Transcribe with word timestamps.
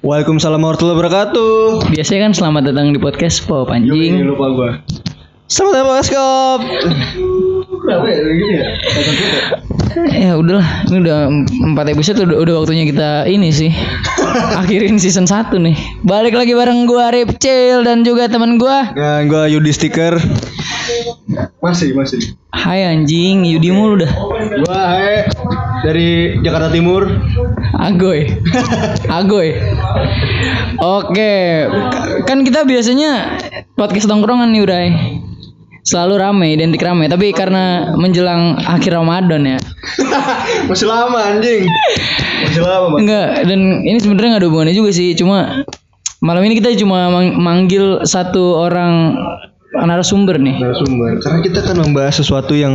Waalaikumsalam 0.00 0.64
warahmatullahi 0.64 0.96
wabarakatuh. 0.96 1.92
Biasanya 1.92 2.20
kan 2.24 2.32
selamat 2.32 2.72
datang 2.72 2.96
di 2.96 2.96
podcast 2.96 3.44
Pop 3.44 3.68
anjing. 3.68 4.24
lupa 4.24 4.46
gua. 4.48 4.70
Selamat 5.44 5.84
datang 5.84 6.00
Skop. 6.00 6.60
Ya 10.16 10.40
udahlah, 10.40 10.88
ini 10.88 11.04
udah 11.04 11.18
empat 11.76 11.86
episode 11.92 12.16
udah, 12.24 12.32
udah 12.40 12.54
waktunya 12.64 12.88
kita 12.88 13.28
ini 13.28 13.52
sih. 13.52 13.68
Akhirin 14.64 14.96
season 14.96 15.28
1 15.28 15.52
nih. 15.60 15.76
Balik 16.00 16.32
lagi 16.32 16.56
bareng 16.56 16.88
gua 16.88 17.12
Ripcil 17.12 17.84
dan 17.84 18.00
juga 18.00 18.32
teman 18.32 18.56
gua. 18.56 18.96
Nah, 18.96 19.20
gua 19.28 19.52
Yudi 19.52 19.68
Stiker. 19.68 20.16
Masih, 21.60 21.92
masih. 21.92 22.40
Hai 22.56 22.88
anjing, 22.88 23.44
Yudi 23.44 23.68
mulu 23.68 24.00
dah. 24.00 24.12
Gua 24.64 24.80
Hae 24.96 25.28
dari 25.84 26.36
Jakarta 26.44 26.68
Timur. 26.72 27.08
Agoy. 27.80 28.28
Agoy. 29.20 29.56
Oke, 30.80 31.66
kan 32.28 32.44
kita 32.44 32.64
biasanya 32.68 33.40
podcast 33.76 34.08
tongkrongan 34.08 34.52
nih 34.52 34.62
Uray. 34.64 34.88
Selalu 35.80 36.14
rame, 36.20 36.46
identik 36.52 36.84
rame. 36.84 37.08
Tapi 37.08 37.32
karena 37.32 37.96
menjelang 37.96 38.60
akhir 38.60 38.92
Ramadan 38.92 39.56
ya. 39.56 39.58
Masih 40.70 40.86
lama 40.86 41.16
anjing. 41.16 41.64
Masih 42.44 42.62
lama, 42.62 42.86
Bang. 42.94 43.00
Enggak, 43.00 43.28
dan 43.48 43.60
ini 43.88 43.98
sebenarnya 43.98 44.36
nggak 44.36 44.42
ada 44.44 44.48
hubungannya 44.52 44.76
juga 44.76 44.90
sih. 44.92 45.16
Cuma 45.16 45.64
malam 46.20 46.44
ini 46.44 46.60
kita 46.60 46.76
cuma 46.76 47.08
mang- 47.08 47.36
manggil 47.40 48.04
satu 48.04 48.60
orang 48.60 49.16
narasumber 49.72 50.36
nih. 50.36 50.60
Narasumber. 50.60 51.16
Karena 51.24 51.38
kita 51.48 51.60
kan 51.64 51.76
membahas 51.80 52.20
sesuatu 52.20 52.52
yang 52.52 52.74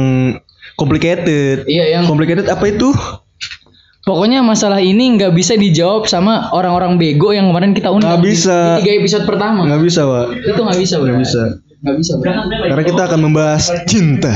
complicated. 0.76 1.66
Iya, 1.66 2.00
yang 2.00 2.04
Complicated 2.06 2.48
apa 2.48 2.66
itu? 2.68 2.92
pokoknya 4.06 4.46
masalah 4.46 4.78
ini 4.78 5.18
nggak 5.18 5.34
bisa 5.34 5.58
dijawab 5.58 6.06
sama 6.06 6.54
orang-orang 6.54 7.02
bego 7.02 7.34
yang 7.34 7.50
kemarin 7.50 7.74
kita 7.74 7.90
undang. 7.90 8.14
Nggak 8.14 8.22
di- 8.22 8.30
bisa. 8.30 8.58
Di 8.78 8.86
tiga 8.86 8.94
episode 9.02 9.24
pertama. 9.26 9.66
Nggak 9.66 9.82
bisa, 9.82 10.02
Pak. 10.06 10.26
Itu 10.46 10.60
nggak 10.62 10.78
bisa. 10.78 10.96
Nggak 11.02 11.20
bisa. 11.26 11.42
Nggak 11.82 11.96
bisa, 11.98 12.12
Bro. 12.18 12.32
Karena 12.70 12.84
kita 12.86 13.02
akan 13.10 13.20
membahas 13.20 13.64
cinta. 13.90 14.34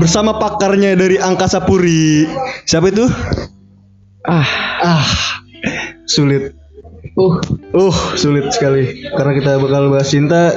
Bersama 0.00 0.32
pakarnya 0.34 0.96
dari 0.96 1.20
Angkasa 1.20 1.60
Puri. 1.60 2.24
Siapa 2.64 2.88
itu? 2.88 3.04
Ah, 4.24 4.48
Ah, 4.80 5.04
sulit. 6.04 6.56
uh, 7.14 7.36
Uh, 7.70 7.92
sulit 8.14 8.48
sekali 8.50 9.04
karena 9.12 9.32
kita 9.36 9.50
bakal 9.60 9.92
bahas 9.92 10.08
cinta. 10.08 10.56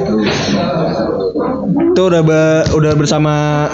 Itu 1.91 2.01
udah 2.07 2.23
ba- 2.23 2.65
udah 2.71 2.93
bersama 2.95 3.67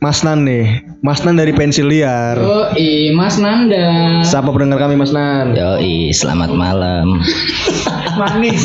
Mas 0.00 0.24
Nan 0.24 0.48
nih. 0.48 0.80
Mas 1.04 1.20
Nan 1.28 1.36
dari 1.36 1.52
Pensil 1.52 1.84
Liar. 1.84 2.40
oh, 2.40 2.72
i, 2.72 3.12
Mas 3.12 3.36
Nanda. 3.36 4.24
Siapa 4.24 4.48
pendengar 4.48 4.80
kami 4.80 4.96
Mas 4.96 5.12
Nan? 5.12 5.52
Yoi, 5.52 6.08
selamat 6.16 6.56
malam. 6.56 7.20
Manis. 8.20 8.64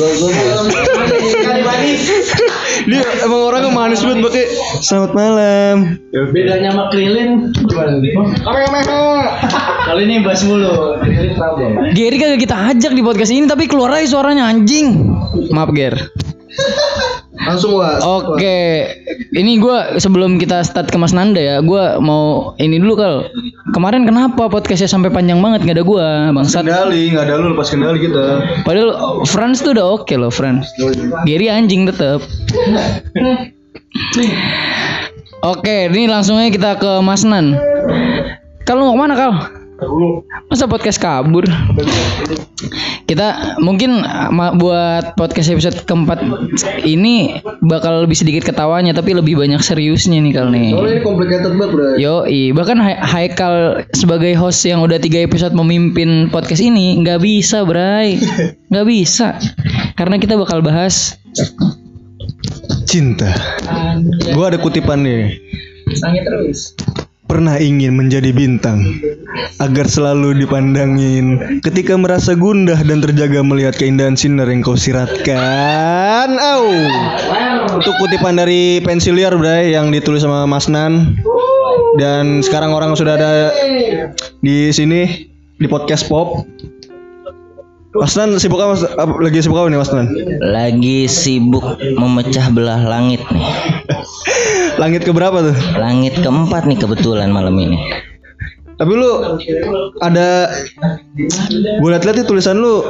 Dia 2.88 3.04
emang 3.28 3.52
orangnya 3.52 3.72
manis 3.72 4.00
banget 4.04 4.24
pakai 4.24 4.46
selamat 4.80 5.12
malam. 5.12 5.76
Bedanya 6.32 6.72
sama 6.72 6.88
Krilin 6.96 7.52
gimana 7.52 8.00
nih? 8.00 8.16
Kali 9.92 10.02
ini 10.08 10.24
bahas 10.24 10.40
mulu. 10.48 11.04
Gary 11.92 12.16
kagak 12.16 12.40
kita 12.48 12.56
ajak 12.72 12.92
di 12.96 13.04
podcast 13.04 13.32
ini 13.36 13.44
tapi 13.44 13.68
keluar 13.68 13.92
aja 14.00 14.08
suaranya 14.08 14.48
anjing. 14.48 15.12
Maaf 15.52 15.76
Ger. 15.76 16.00
Langsung 17.36 17.76
wah. 17.76 18.00
Oke, 18.00 18.88
ini 19.36 19.60
gua 19.60 20.00
sebelum 20.00 20.40
kita 20.40 20.64
start 20.64 20.88
ke 20.88 20.96
Mas 20.96 21.12
Nanda 21.12 21.42
ya, 21.42 21.60
gua 21.60 22.00
mau 22.00 22.56
ini 22.64 22.80
dulu 22.80 22.96
kal. 22.96 23.16
Kemarin 23.76 24.08
kenapa 24.08 24.48
podcastnya 24.48 24.88
sampai 24.88 25.12
panjang 25.12 25.44
banget 25.44 25.68
nggak 25.68 25.78
ada 25.82 25.86
gua, 25.86 26.08
bangsat. 26.32 26.64
Kendali, 26.64 27.12
nggak 27.12 27.26
ada 27.28 27.34
lu 27.42 27.52
lepas 27.52 27.68
kendali 27.68 28.00
kita. 28.00 28.26
Padahal 28.64 29.24
Franz 29.28 29.60
tuh 29.60 29.76
udah 29.76 29.86
oke 30.00 30.16
loh 30.16 30.32
Franz. 30.32 30.72
Gary 31.28 31.52
anjing 31.52 31.84
tetep. 31.84 32.24
Oke, 35.44 35.92
ini 35.92 36.08
langsung 36.08 36.40
aja 36.40 36.50
kita 36.50 36.72
ke 36.80 36.92
Mas 37.04 37.28
Nan. 37.28 37.60
Kalau 38.64 38.90
mau 38.90 38.96
ke 38.96 39.00
mana 39.06 39.14
kal? 39.14 39.34
Masa 40.48 40.72
podcast 40.72 40.98
kabur? 40.98 41.44
Kita 43.06 43.60
mungkin 43.60 44.02
buat 44.56 45.20
podcast 45.20 45.52
episode 45.52 45.84
keempat 45.84 46.24
ini 46.82 47.44
bakal 47.60 48.08
lebih 48.08 48.16
sedikit 48.16 48.48
ketawanya 48.48 48.96
tapi 48.96 49.12
lebih 49.12 49.36
banyak 49.36 49.60
seriusnya 49.60 50.24
nih 50.24 50.32
kal 50.32 50.48
nih. 50.48 50.72
ini 50.72 51.04
complicated 51.04 51.60
banget, 51.60 51.70
Bro. 51.76 51.88
Yoi, 52.00 52.56
bahkan 52.56 52.80
Hai- 52.80 53.04
Haikal 53.04 53.84
sebagai 53.92 54.32
host 54.40 54.64
yang 54.64 54.80
udah 54.80 54.96
tiga 54.96 55.20
episode 55.20 55.52
memimpin 55.52 56.32
podcast 56.32 56.64
ini 56.64 56.96
nggak 57.04 57.20
bisa, 57.20 57.68
Bray, 57.68 58.16
nggak 58.72 58.88
bisa, 58.88 59.36
karena 60.00 60.16
kita 60.16 60.40
bakal 60.40 60.64
bahas 60.64 61.20
Cinta. 62.88 63.28
Gua 64.32 64.48
ada 64.48 64.58
kutipan 64.58 65.04
nih. 65.04 65.36
sange 66.00 66.24
terus. 66.24 66.72
Pernah 67.26 67.58
ingin 67.58 67.98
menjadi 67.98 68.30
bintang 68.30 68.86
agar 69.58 69.90
selalu 69.90 70.46
dipandangin 70.46 71.58
ketika 71.66 71.98
merasa 71.98 72.38
gundah 72.38 72.78
dan 72.86 73.02
terjaga 73.02 73.42
melihat 73.42 73.74
keindahan 73.74 74.14
sinar 74.14 74.46
yang 74.46 74.62
kau 74.62 74.78
siratkan. 74.78 76.38
Au. 76.38 76.70
Itu 77.82 77.92
kutipan 77.98 78.38
dari 78.38 78.78
Pensiliar 78.80 79.34
Bray 79.34 79.74
yang 79.74 79.90
ditulis 79.90 80.22
sama 80.22 80.46
Mas 80.46 80.70
Nan. 80.70 81.18
Dan 81.98 82.46
sekarang 82.46 82.78
orang 82.78 82.94
sudah 82.94 83.18
ada 83.18 83.50
di 84.40 84.70
sini 84.70 85.26
di 85.58 85.66
podcast 85.66 86.06
Pop. 86.06 86.46
Mas 87.96 88.14
Nan 88.14 88.38
sibuk? 88.38 88.62
Apa- 88.62 89.18
Lagi 89.18 89.42
sibuk 89.42 89.58
apa 89.58 89.74
nih 89.74 89.80
Mas 89.82 89.90
Nan? 89.90 90.14
Lagi 90.46 91.10
sibuk 91.10 91.66
memecah 91.82 92.54
belah 92.54 92.86
langit 92.86 93.24
nih. 93.34 93.50
Langit 94.76 95.02
ke 95.08 95.12
berapa 95.16 95.38
tuh? 95.52 95.56
Langit 95.80 96.20
keempat 96.20 96.68
nih 96.68 96.78
kebetulan 96.80 97.32
malam 97.32 97.56
ini. 97.56 97.80
Tapi 98.76 98.92
lu 98.92 99.40
ada 100.04 100.52
gue 101.80 101.90
liat-liat 101.96 102.20
nih 102.20 102.28
tulisan 102.28 102.60
lu 102.60 102.84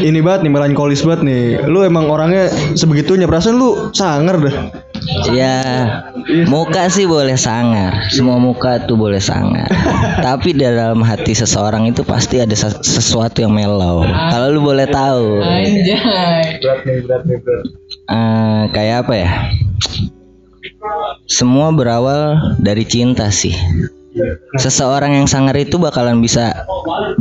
ini 0.00 0.24
banget 0.24 0.48
nih 0.48 0.52
melankolis 0.52 1.04
banget 1.04 1.28
nih. 1.28 1.44
Lu 1.68 1.84
emang 1.84 2.08
orangnya 2.08 2.48
sebegitunya 2.72 3.28
perasaan 3.28 3.60
lu 3.60 3.92
sangar 3.92 4.40
dah. 4.40 4.56
Ya, 5.32 5.60
muka 6.48 6.88
sih 6.88 7.04
boleh 7.04 7.36
sangar. 7.36 7.92
Semua 8.08 8.40
muka 8.40 8.80
tuh 8.88 8.96
boleh 8.96 9.20
sangar. 9.20 9.68
Tapi 10.24 10.56
di 10.56 10.64
dalam 10.64 11.04
hati 11.04 11.36
seseorang 11.36 11.88
itu 11.88 12.00
pasti 12.00 12.40
ada 12.40 12.56
ses- 12.56 12.80
sesuatu 12.80 13.44
yang 13.44 13.52
mellow. 13.52 14.04
Kalau 14.04 14.56
lu 14.56 14.60
boleh 14.64 14.88
tahu. 14.88 15.40
Anjay. 15.44 16.60
Berat 16.64 16.80
nih, 16.88 16.96
berat 17.04 17.22
nih, 17.28 17.36
berat. 17.44 17.64
Eh, 18.08 18.62
kayak 18.72 18.96
apa 19.04 19.12
ya? 19.16 19.30
Semua 21.30 21.72
berawal 21.72 22.56
dari 22.60 22.84
cinta 22.84 23.28
sih. 23.32 23.54
Seseorang 24.58 25.14
yang 25.14 25.26
sangar 25.30 25.54
itu 25.54 25.78
bakalan 25.78 26.18
bisa 26.18 26.66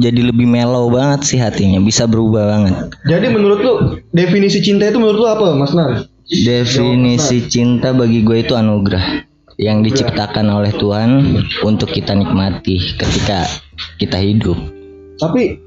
jadi 0.01 0.33
lebih 0.33 0.49
mellow 0.49 0.89
banget 0.89 1.21
sih 1.21 1.37
hatinya, 1.37 1.77
bisa 1.77 2.09
berubah 2.09 2.49
banget. 2.49 2.75
Jadi 3.05 3.27
menurut 3.29 3.59
lu 3.61 3.73
definisi 4.09 4.57
cinta 4.59 4.89
itu 4.89 4.97
menurut 4.97 5.19
lu 5.21 5.27
apa, 5.29 5.53
Mas 5.53 5.71
Nan? 5.77 6.09
Definisi 6.29 7.45
cinta 7.45 7.93
bagi 7.93 8.25
gue 8.25 8.41
itu 8.41 8.57
anugerah 8.57 9.25
yang 9.59 9.85
diciptakan 9.85 10.49
oleh 10.49 10.71
Tuhan 10.71 11.41
untuk 11.61 11.91
kita 11.93 12.15
nikmati 12.15 12.81
ketika 12.97 13.45
kita 14.01 14.17
hidup. 14.17 14.57
Tapi 15.21 15.59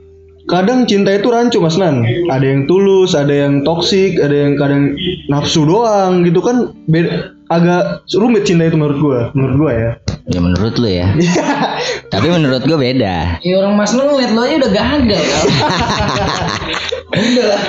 kadang 0.51 0.89
cinta 0.89 1.15
itu 1.15 1.31
rancu 1.31 1.63
Mas 1.63 1.79
Nan. 1.79 2.03
Ada 2.33 2.47
yang 2.47 2.67
tulus, 2.67 3.15
ada 3.15 3.31
yang 3.31 3.63
toksik, 3.63 4.19
ada 4.19 4.33
yang 4.35 4.59
kadang 4.59 4.99
nafsu 5.31 5.63
doang 5.63 6.27
gitu 6.27 6.43
kan. 6.43 6.75
Beda, 6.91 7.31
agak 7.59 7.83
rumit 8.17 8.49
cinta 8.49 8.65
itu 8.65 8.77
menurut 8.79 8.99
gua, 8.99 9.21
menurut 9.37 9.57
gua 9.59 9.73
ya. 9.73 9.91
Ya 10.31 10.39
menurut 10.39 10.75
lu 10.79 10.87
ya. 10.87 11.11
Tapi 12.15 12.31
menurut 12.31 12.63
gue 12.63 12.79
beda. 12.79 13.43
Ya 13.43 13.55
orang 13.59 13.75
mas 13.75 13.91
lu 13.91 14.07
ngeliat 14.07 14.31
lo 14.31 14.41
aja 14.47 14.55
udah 14.63 14.73
gagal. 14.73 15.25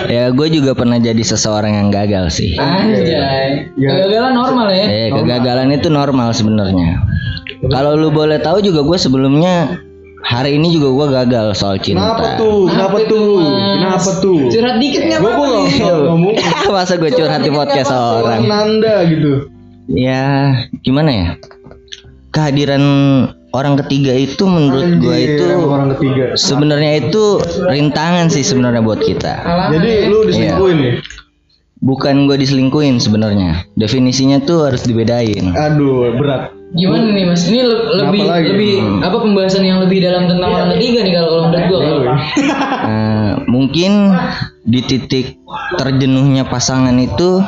Ya 0.08 0.32
gue 0.32 0.48
juga 0.48 0.72
pernah 0.72 0.96
jadi 0.96 1.20
seseorang 1.20 1.76
yang 1.76 1.90
gagal 1.92 2.32
sih. 2.32 2.56
Anjay. 2.56 3.68
Ya. 3.76 3.90
Kegagalan 3.92 4.34
normal 4.40 4.72
ya. 4.72 4.86
Eh 4.88 5.08
kegagalan 5.12 5.68
itu 5.76 5.92
normal 5.92 6.32
sebenarnya. 6.32 7.04
Kalau 7.68 8.00
lu 8.00 8.08
boleh 8.08 8.40
tahu 8.40 8.64
juga 8.64 8.88
gue 8.88 8.96
sebelumnya 8.96 9.84
hari 10.24 10.56
ini 10.56 10.72
juga 10.72 10.96
gue 10.96 11.08
gagal 11.12 11.60
soal 11.60 11.76
cinta. 11.76 12.16
Kenapa 12.16 12.40
tuh? 12.40 12.72
Kenapa 12.72 12.98
tuh? 13.04 13.32
Kenapa 13.76 14.12
tuh? 14.24 14.40
Curhat 14.48 14.76
dikit 14.80 15.02
nggak 15.12 15.20
Gue 15.20 15.32
apa-apa. 15.36 15.60
nggak 15.68 15.98
ngomong 16.08 16.36
Masa 16.76 16.94
gue 16.96 17.12
curhat 17.12 17.42
di 17.44 17.52
podcast 17.52 17.92
orang? 17.92 18.48
Nanda 18.48 19.04
gitu. 19.12 19.52
Ya 19.92 20.54
gimana 20.82 21.12
ya? 21.12 21.28
Kehadiran 22.34 22.84
orang 23.54 23.78
ketiga 23.86 24.16
itu 24.18 24.44
menurut 24.50 24.98
gue 24.98 25.14
Anjir, 25.14 25.38
itu 25.38 25.46
orang 25.62 25.90
ketiga. 25.94 26.24
sebenarnya 26.34 26.92
itu 27.06 27.38
rintangan 27.70 28.28
sih 28.34 28.42
sebenarnya 28.42 28.82
buat 28.82 29.04
kita. 29.04 29.34
Jadi 29.70 30.10
lu 30.10 30.26
diselingkuhin 30.26 30.78
nih? 30.82 30.96
Bukan 31.84 32.32
gue 32.32 32.40
diselingkuhin 32.40 32.98
sebenarnya. 32.98 33.68
Definisinya 33.76 34.40
tuh 34.42 34.72
harus 34.72 34.88
dibedain. 34.88 35.52
Aduh, 35.52 36.16
berat. 36.16 36.56
Gimana 36.74 37.14
nih 37.14 37.26
mas? 37.30 37.46
Ini 37.46 37.62
le- 37.62 37.86
lebih 38.02 38.22
lagi? 38.26 38.50
lebih 38.50 38.74
apa 39.06 39.18
pembahasan 39.22 39.62
yang 39.62 39.78
lebih 39.84 40.02
dalam 40.02 40.26
tentang 40.26 40.50
orang 40.50 40.74
ketiga 40.74 41.06
nih 41.06 41.14
kalau 41.14 41.30
kalau 41.30 41.44
menurut 41.52 41.66
gua. 41.70 41.80
kalau. 41.86 42.02
Eh, 42.84 43.32
mungkin 43.46 43.92
di 44.66 44.82
titik 44.82 45.38
terjenuhnya 45.78 46.50
pasangan 46.50 46.98
itu 46.98 47.44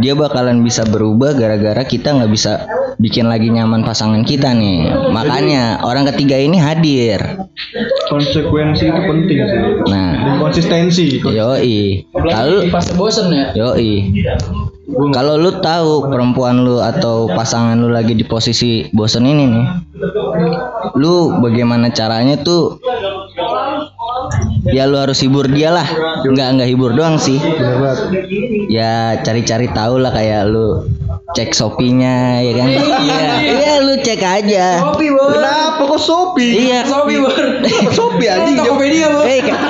dia 0.00 0.12
bakalan 0.16 0.60
bisa 0.60 0.84
berubah 0.84 1.32
gara-gara 1.36 1.82
kita 1.82 2.12
nggak 2.16 2.32
bisa 2.32 2.66
bikin 2.96 3.28
lagi 3.28 3.52
nyaman 3.52 3.84
pasangan 3.84 4.24
kita 4.24 4.52
nih. 4.56 4.88
Makanya 5.12 5.84
orang 5.84 6.08
ketiga 6.14 6.36
ini 6.40 6.56
hadir. 6.56 7.20
Konsekuensi 8.08 8.88
itu 8.88 9.00
penting 9.04 9.38
sih. 9.44 9.60
Nah, 9.90 10.12
Dan 10.22 10.34
konsistensi. 10.40 11.20
yoi. 11.20 12.06
Di 12.06 12.68
fase 12.72 12.92
bosen 12.96 13.32
ya. 13.32 13.52
yoi. 13.52 14.24
Kalau 14.86 15.34
lu 15.34 15.50
tahu 15.58 16.06
perempuan 16.06 16.62
lu 16.62 16.78
atau 16.78 17.26
pasangan 17.26 17.74
lu 17.74 17.90
lagi 17.90 18.14
di 18.14 18.22
posisi 18.22 18.86
bosen 18.94 19.26
ini 19.26 19.44
nih, 19.50 19.66
lu 20.94 21.42
bagaimana 21.42 21.90
caranya 21.90 22.38
tuh? 22.38 22.78
Ya 24.68 24.84
lu 24.84 24.96
harus 24.96 25.18
hibur 25.18 25.46
dia 25.46 25.70
lah, 25.70 25.86
nggak 26.24 26.48
nggak 26.54 26.68
hibur 26.68 26.90
doang 26.92 27.16
sih. 27.16 27.38
Bener 27.38 27.76
banget. 27.76 27.98
ya 28.66 28.92
cari-cari 29.20 29.68
tahu 29.68 29.96
lah 29.96 30.10
kayak 30.10 30.46
lu 30.46 30.82
cek 31.28 31.50
Shopee-nya 31.50 32.38
ya 32.40 32.52
kan 32.54 32.66
iya 32.70 33.30
iya 33.42 33.72
lu 33.80 33.94
cek 33.96 34.18
aja 34.18 34.82
Kopi 34.82 35.06
bor. 35.08 35.30
Kenapa 35.32 35.82
kok 35.84 36.00
Shopee? 36.00 36.50
iya 36.66 36.82
Kopi 36.82 37.14
bor. 37.16 37.44
Shopee 37.96 38.26
anjing. 38.26 38.56
Tokopedia 38.56 39.06
bor. 39.08 39.22
Eh, 39.24 39.40
ka- 39.40 39.62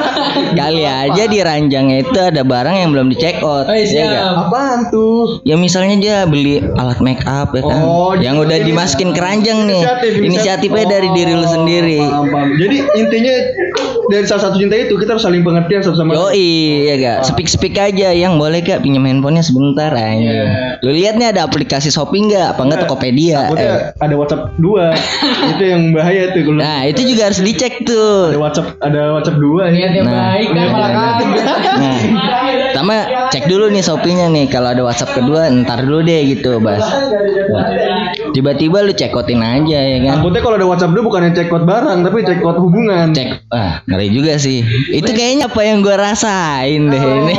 kali 0.54 0.82
aja 0.82 1.22
di 1.24 1.38
ranjangnya 1.38 1.96
itu 2.02 2.18
ada 2.18 2.40
barang 2.40 2.76
yang 2.78 2.90
belum 2.90 3.08
di 3.08 3.16
check 3.16 3.40
out 3.40 3.64
Oh, 3.64 3.74
ya 3.74 3.84
siap. 3.84 4.04
nggak? 4.06 4.24
Apaan 4.42 4.80
tuh? 4.88 5.40
ya 5.42 5.54
misalnya 5.54 5.96
dia 5.96 6.16
beli 6.24 6.58
alat 6.74 7.00
make 7.00 7.22
up 7.22 7.52
ya 7.52 7.62
kan 7.62 7.80
Oh, 7.80 8.12
yang 8.14 8.36
udah 8.38 8.58
dimasukin 8.58 9.12
keranjang 9.12 9.64
nih 9.64 9.80
Inisiatif, 9.80 10.12
inisiatif. 10.12 10.28
inisiatifnya 10.70 10.84
dari 10.86 11.08
diri 11.12 11.32
lu 11.32 11.46
sendiri 11.46 12.00
Paham, 12.00 12.26
paham. 12.28 12.48
Jadi 12.56 12.76
intinya 12.96 13.34
dari 14.06 14.24
salah 14.24 14.42
satu 14.44 14.56
cinta 14.56 14.74
itu 14.74 14.94
kita 14.94 15.12
harus 15.12 15.22
saling 15.22 15.42
pengertian 15.42 15.80
satu 15.80 15.96
sama 15.96 16.12
lain. 16.12 16.20
Yoi, 16.22 16.50
ya 16.84 16.94
gak? 16.96 17.18
Speak 17.26 17.46
speak 17.46 17.74
aja 17.74 18.10
yang 18.10 18.36
boleh 18.36 18.60
gak 18.60 18.80
pinjam 18.80 19.02
handphonenya 19.02 19.42
sebentar 19.42 19.90
aja. 19.90 20.78
Lu 20.80 20.90
lihat 20.90 21.16
nih 21.16 21.30
ada 21.30 21.42
aplikasi 21.42 21.88
Shopee 21.88 22.22
nggak? 22.24 22.54
Apa 22.54 22.60
enggak 22.62 22.78
Tokopedia? 22.84 23.48
Takutnya 23.48 23.66
Eh. 23.66 23.80
ada 23.98 24.14
WhatsApp 24.14 24.42
dua. 24.56 24.94
itu 25.52 25.62
yang 25.64 25.82
bahaya 25.90 26.30
tuh 26.30 26.42
kalau 26.44 26.58
Nah, 26.58 26.80
itu 26.84 27.00
juga 27.02 27.22
harus 27.26 27.40
dicek 27.40 27.82
tuh. 27.82 28.30
ada 28.30 28.40
WhatsApp 28.40 28.68
ada 28.78 29.00
WhatsApp 29.12 29.38
dua 29.38 29.62
Niat 29.68 29.92
yang 29.92 30.06
Nah, 30.06 30.14
baik 30.32 30.48
kan 30.48 30.66
malah 30.68 30.90
nah, 30.90 31.12
kaget. 31.16 31.42
Nah, 31.76 31.96
sama 32.72 32.94
cek 33.28 33.44
dulu 33.46 33.68
nih 33.68 33.82
Shopee-nya 33.82 34.26
nih. 34.28 34.46
Kalau 34.46 34.68
ada 34.70 34.82
WhatsApp 34.82 35.14
kedua, 35.14 35.48
ntar 35.50 35.82
dulu 35.82 36.00
deh 36.00 36.20
gitu, 36.28 36.60
Bas. 36.60 36.84
Tiba-tiba 38.32 38.84
lu 38.84 38.92
cekotin 38.92 39.40
aja 39.40 39.78
ya 39.80 39.98
kan. 40.02 40.20
Takutnya 40.20 40.40
kalau 40.40 40.56
ada 40.56 40.66
WhatsApp 40.66 40.92
dua 40.92 41.04
bukan 41.04 41.20
yang 41.24 41.34
check 41.34 41.48
out 41.48 41.64
barang 41.64 41.98
tapi 42.02 42.16
check 42.22 42.40
out 42.42 42.58
hubungan. 42.58 43.06
Cek, 43.10 43.48
ah 43.48 43.80
ngeri 43.96 44.12
juga 44.12 44.36
sih. 44.36 44.60
Itu 44.92 45.08
kayaknya 45.16 45.48
apa 45.48 45.60
yang 45.64 45.80
gua 45.80 45.96
rasain 45.96 46.92
deh 46.92 47.00
ini. 47.00 47.34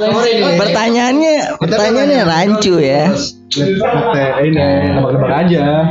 pertanyaannya, 0.60 1.56
pertanyaannya 1.56 2.20
rancu 2.28 2.76
ya. 2.76 3.08
Ini 4.44 4.52
nebak-nebak 5.00 5.32
aja. 5.32 5.88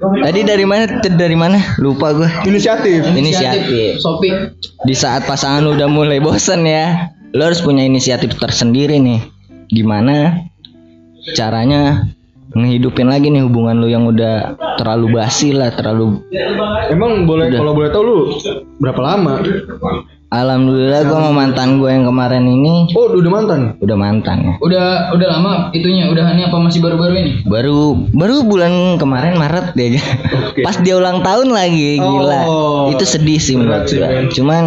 Tadi 0.00 0.40
dari 0.44 0.64
mana? 0.68 0.84
Dari 1.00 1.36
mana? 1.36 1.58
Lupa 1.80 2.12
gua. 2.12 2.28
Inisiatif. 2.44 3.08
Inisiatif. 3.16 4.04
Shopee. 4.04 4.52
Di 4.84 4.92
saat 4.92 5.24
pasangan 5.24 5.64
lu 5.64 5.80
udah 5.80 5.88
mulai 5.88 6.20
bosan 6.20 6.68
ya, 6.68 7.08
lu 7.32 7.40
harus 7.40 7.64
punya 7.64 7.88
inisiatif 7.88 8.36
tersendiri 8.36 9.00
nih. 9.00 9.24
Gimana 9.72 10.44
caranya 11.32 12.04
ngehidupin 12.50 13.06
lagi 13.06 13.30
nih 13.30 13.46
hubungan 13.46 13.78
lu 13.78 13.86
yang 13.86 14.04
udah 14.04 14.58
terlalu 14.74 15.14
basi 15.14 15.54
lah, 15.54 15.70
terlalu 15.70 16.18
Emang 16.90 17.24
boleh 17.24 17.46
kalau 17.50 17.72
boleh 17.72 17.90
tahu 17.94 18.02
lu 18.02 18.18
berapa 18.78 18.98
lama? 18.98 19.38
Alhamdulillah 20.30 21.10
gua 21.10 21.18
sama 21.18 21.30
mantan 21.34 21.82
gue 21.82 21.90
yang 21.90 22.06
kemarin 22.06 22.46
ini 22.46 22.94
Oh, 22.94 23.10
udah 23.10 23.30
mantan. 23.34 23.60
udah 23.82 23.96
mantan 23.98 24.36
ya. 24.46 24.52
Udah 24.62 24.86
udah 25.10 25.26
lama 25.26 25.52
itunya 25.74 26.06
udah 26.06 26.22
ini 26.38 26.46
apa 26.46 26.54
masih 26.54 26.78
baru-baru 26.78 27.14
ini? 27.18 27.32
Baru 27.50 27.98
baru 28.14 28.46
bulan 28.46 28.94
kemarin 28.94 29.34
Maret 29.34 29.74
deh. 29.78 29.98
Pas 30.62 30.78
dia 30.78 30.94
ulang 30.94 31.26
tahun 31.26 31.50
lagi, 31.50 31.98
gila. 31.98 32.46
Oh. 32.46 32.94
Itu 32.94 33.02
sedih 33.02 33.42
sih 33.42 33.58
menurut 33.58 33.90
men. 33.90 34.30
Cuman 34.30 34.64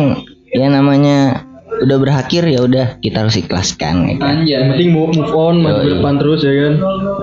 ya 0.52 0.68
namanya 0.68 1.48
udah 1.84 1.98
berakhir 2.00 2.48
ya 2.48 2.64
udah 2.64 2.86
kita 3.04 3.28
harus 3.28 3.36
ikhlaskan 3.36 4.08
ya 4.08 4.16
kan. 4.18 4.48
Yang 4.48 4.64
Anjay. 4.64 4.70
penting 4.72 4.90
move, 4.96 5.12
move 5.14 5.34
on, 5.36 5.56
maju 5.60 5.84
ke 5.84 5.88
Yoi. 5.88 5.94
depan 6.00 6.14
terus 6.18 6.40
ya 6.42 6.54
kan. 6.56 6.74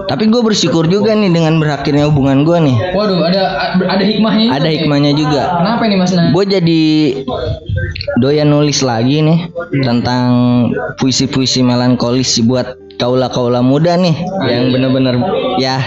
Tapi 0.07 0.25
gue 0.29 0.43
bersyukur 0.45 0.85
juga 0.87 1.17
nih 1.17 1.31
dengan 1.33 1.57
berakhirnya 1.57 2.05
hubungan 2.12 2.45
gue 2.45 2.59
nih. 2.69 2.77
Waduh, 2.93 3.19
ada 3.25 3.43
ada 3.89 4.05
hikmahnya. 4.05 4.45
juga 4.47 4.57
Ada 4.61 4.69
nih. 4.69 4.75
hikmahnya 4.77 5.12
juga. 5.17 5.43
Kenapa 5.65 5.83
nih 5.89 5.97
Mas? 5.97 6.12
Gue 6.12 6.45
jadi 6.45 6.83
doyan 8.21 8.49
nulis 8.53 8.85
lagi 8.85 9.25
nih 9.25 9.49
tentang 9.81 10.29
puisi-puisi 11.01 11.65
melankolis 11.65 12.37
buat 12.45 12.77
kaula-kaula 13.01 13.65
muda 13.65 13.97
nih 13.97 14.13
yang 14.45 14.69
bener-bener 14.77 15.17
ya 15.56 15.81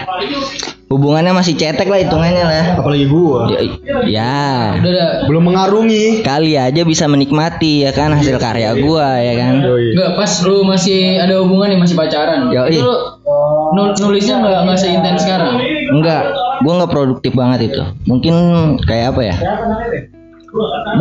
hubungannya 0.93 1.33
masih 1.33 1.57
cetek 1.57 1.89
lah 1.89 1.99
hitungannya 1.99 2.43
lah. 2.45 2.65
Apalagi 2.77 3.09
gua. 3.09 3.49
Ya, 3.49 3.59
ya 4.05 4.37
Udah 4.77 4.91
ada 4.93 5.05
Belum 5.25 5.43
mengarungi. 5.49 6.21
kali 6.21 6.53
aja 6.53 6.85
bisa 6.85 7.09
menikmati 7.09 7.81
ya 7.81 7.91
kan 7.91 8.13
hasil 8.13 8.37
karya 8.37 8.77
gua 8.77 9.17
ya 9.17 9.33
kan. 9.35 9.53
Enggak 9.65 10.09
pas 10.13 10.31
lu 10.45 10.61
masih 10.61 11.17
ada 11.17 11.41
hubungan 11.41 11.73
nih 11.73 11.79
masih 11.81 11.95
pacaran. 11.97 12.53
Yoi. 12.53 12.77
Itu 12.77 12.85
lu 12.85 12.93
nul- 13.73 13.97
nulisnya 13.97 14.37
enggak 14.39 14.61
enggak 14.63 14.79
seintens 14.79 15.21
sekarang. 15.25 15.57
Enggak, 15.89 16.21
gua 16.61 16.73
nggak 16.77 16.91
produktif 16.93 17.31
banget 17.33 17.73
itu. 17.73 17.81
Mungkin 18.05 18.35
kayak 18.85 19.17
apa 19.17 19.21
ya? 19.25 19.35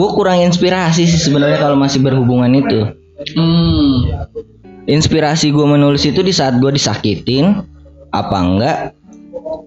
Gua 0.00 0.08
kurang 0.16 0.40
inspirasi 0.40 1.04
sih 1.04 1.20
sebenarnya 1.20 1.60
kalau 1.60 1.76
masih 1.76 2.00
berhubungan 2.00 2.48
itu. 2.56 2.88
Hmm. 3.36 4.08
Inspirasi 4.82 5.52
gua 5.52 5.68
menulis 5.68 6.02
itu 6.02 6.24
di 6.24 6.32
saat 6.32 6.58
gua 6.58 6.72
disakitin, 6.72 7.60
apa 8.10 8.36
enggak? 8.40 8.78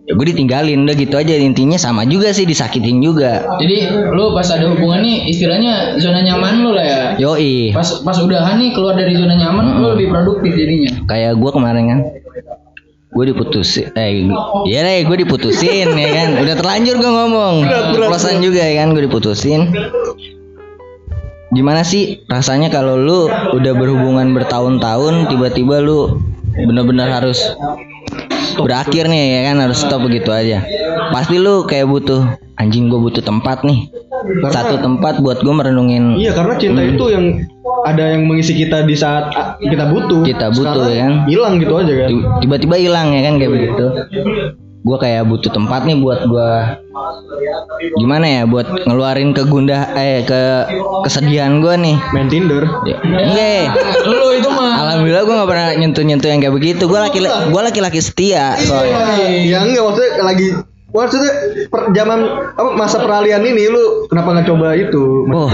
Ya 0.05 0.13
gue 0.13 0.25
ditinggalin. 0.31 0.85
Udah 0.85 0.95
gitu 0.95 1.15
aja 1.17 1.33
intinya 1.37 1.77
sama 1.77 2.05
juga 2.05 2.29
sih 2.31 2.45
disakitin 2.45 3.01
juga. 3.01 3.45
Jadi 3.57 3.89
lu 4.13 4.33
pas 4.33 4.45
ada 4.53 4.69
hubungan 4.69 5.01
nih 5.01 5.29
istilahnya 5.29 5.97
zona 5.97 6.21
nyaman 6.21 6.53
lu 6.61 6.71
lah 6.73 6.85
ya. 6.85 7.01
Yoi, 7.17 7.73
Pas 7.73 8.01
pas 8.05 8.17
udahan 8.21 8.61
nih 8.61 8.73
keluar 8.73 8.93
dari 8.97 9.13
zona 9.17 9.33
nyaman 9.33 9.81
lu 9.81 9.85
lebih 9.97 10.07
produktif 10.13 10.51
jadinya. 10.53 10.91
kayak 11.05 11.37
gua 11.37 11.51
kemarin 11.53 11.85
kan 11.89 11.99
gue 13.15 13.31
diputusin 13.31 13.95
eh 13.95 14.27
iya 14.67 14.83
deh 14.83 15.07
gue 15.07 15.17
diputusin 15.23 15.87
ya 15.95 16.09
kan? 16.11 16.29
Udah 16.35 16.55
terlanjur 16.59 16.99
gue 16.99 17.11
ngomong. 17.15 17.55
Ceplosan 17.95 18.43
juga 18.43 18.59
ya 18.59 18.83
kan? 18.83 18.91
Gue 18.91 19.07
diputusin. 19.07 19.71
Gimana 21.55 21.87
sih 21.87 22.27
rasanya 22.27 22.67
kalau 22.67 22.99
lu 22.99 23.31
udah 23.31 23.73
berhubungan 23.77 24.35
bertahun-tahun 24.35 25.31
tiba-tiba 25.31 25.79
lu 25.79 26.19
bener-bener 26.55 27.07
harus 27.07 27.55
berakhir 28.57 29.05
nih 29.05 29.23
ya 29.29 29.41
kan 29.45 29.55
harus 29.59 29.77
stop 29.77 30.01
begitu 30.01 30.29
aja 30.29 30.63
pasti 31.11 31.35
lu 31.35 31.63
kayak 31.63 31.85
butuh 31.85 32.23
anjing 32.55 32.87
gue 32.87 32.97
butuh 32.97 33.19
tempat 33.19 33.61
nih 33.61 33.91
satu 34.47 34.79
tempat 34.79 35.19
buat 35.19 35.39
gue 35.39 35.53
merenungin 35.53 36.15
Iya 36.15 36.31
karena 36.33 36.53
cinta 36.55 36.81
Hmm. 36.81 36.91
itu 36.91 37.05
yang 37.09 37.25
ada 37.85 38.03
yang 38.09 38.25
mengisi 38.25 38.53
kita 38.53 38.81
di 38.81 38.97
saat 38.97 39.29
ah, 39.31 39.53
kita 39.61 39.85
butuh. 39.85 40.25
Kita 40.25 40.49
butuh, 40.49 40.89
Sekarang 40.89 40.89
ya 40.89 41.03
kan? 41.05 41.13
Hilang 41.29 41.53
gitu 41.61 41.73
aja 41.77 41.93
kan. 41.93 42.07
Ti- 42.09 42.25
tiba-tiba 42.41 42.75
hilang 42.75 43.07
ya 43.13 43.21
kan 43.21 43.33
kayak 43.37 43.51
begitu 43.53 43.85
gue 44.85 44.97
kayak 45.01 45.25
butuh 45.25 45.49
tempat 45.49 45.81
nih 45.89 45.97
buat 45.97 46.29
gue 46.29 46.51
gimana 47.97 48.25
ya 48.25 48.41
buat 48.45 48.85
ngeluarin 48.85 49.33
kegundah 49.33 49.97
eh 49.97 50.21
ke 50.21 50.41
kesedihan 51.05 51.57
gue 51.57 51.73
nih. 51.73 51.95
Main 52.13 52.29
Tinder. 52.29 52.63
ya, 52.85 52.97
enggak. 53.01 53.65
Lu 54.05 54.29
itu 54.37 54.49
mah. 54.53 54.85
Alhamdulillah 54.85 55.23
gue 55.25 55.35
nggak 55.35 55.49
pernah 55.49 55.67
nyentuh 55.75 56.03
nyentuh 56.05 56.29
yang 56.29 56.39
kayak 56.39 56.53
begitu. 56.53 56.85
Gue 56.85 56.99
laki 57.01 57.17
gue 57.25 57.61
laki-laki 57.65 57.99
setia 57.99 58.55
soalnya. 58.61 59.25
Ya 59.25 59.65
enggak 59.65 59.83
maksudnya 59.89 60.11
lagi 60.21 60.47
maksudnya 60.95 61.31
per, 61.67 61.91
zaman 61.91 62.19
apa 62.55 62.69
masa 62.77 63.03
peralihan 63.03 63.43
ini 63.43 63.67
lu 63.67 64.07
kenapa 64.07 64.37
nggak 64.37 64.47
coba 64.47 64.67
itu? 64.77 65.27
Oh, 65.33 65.51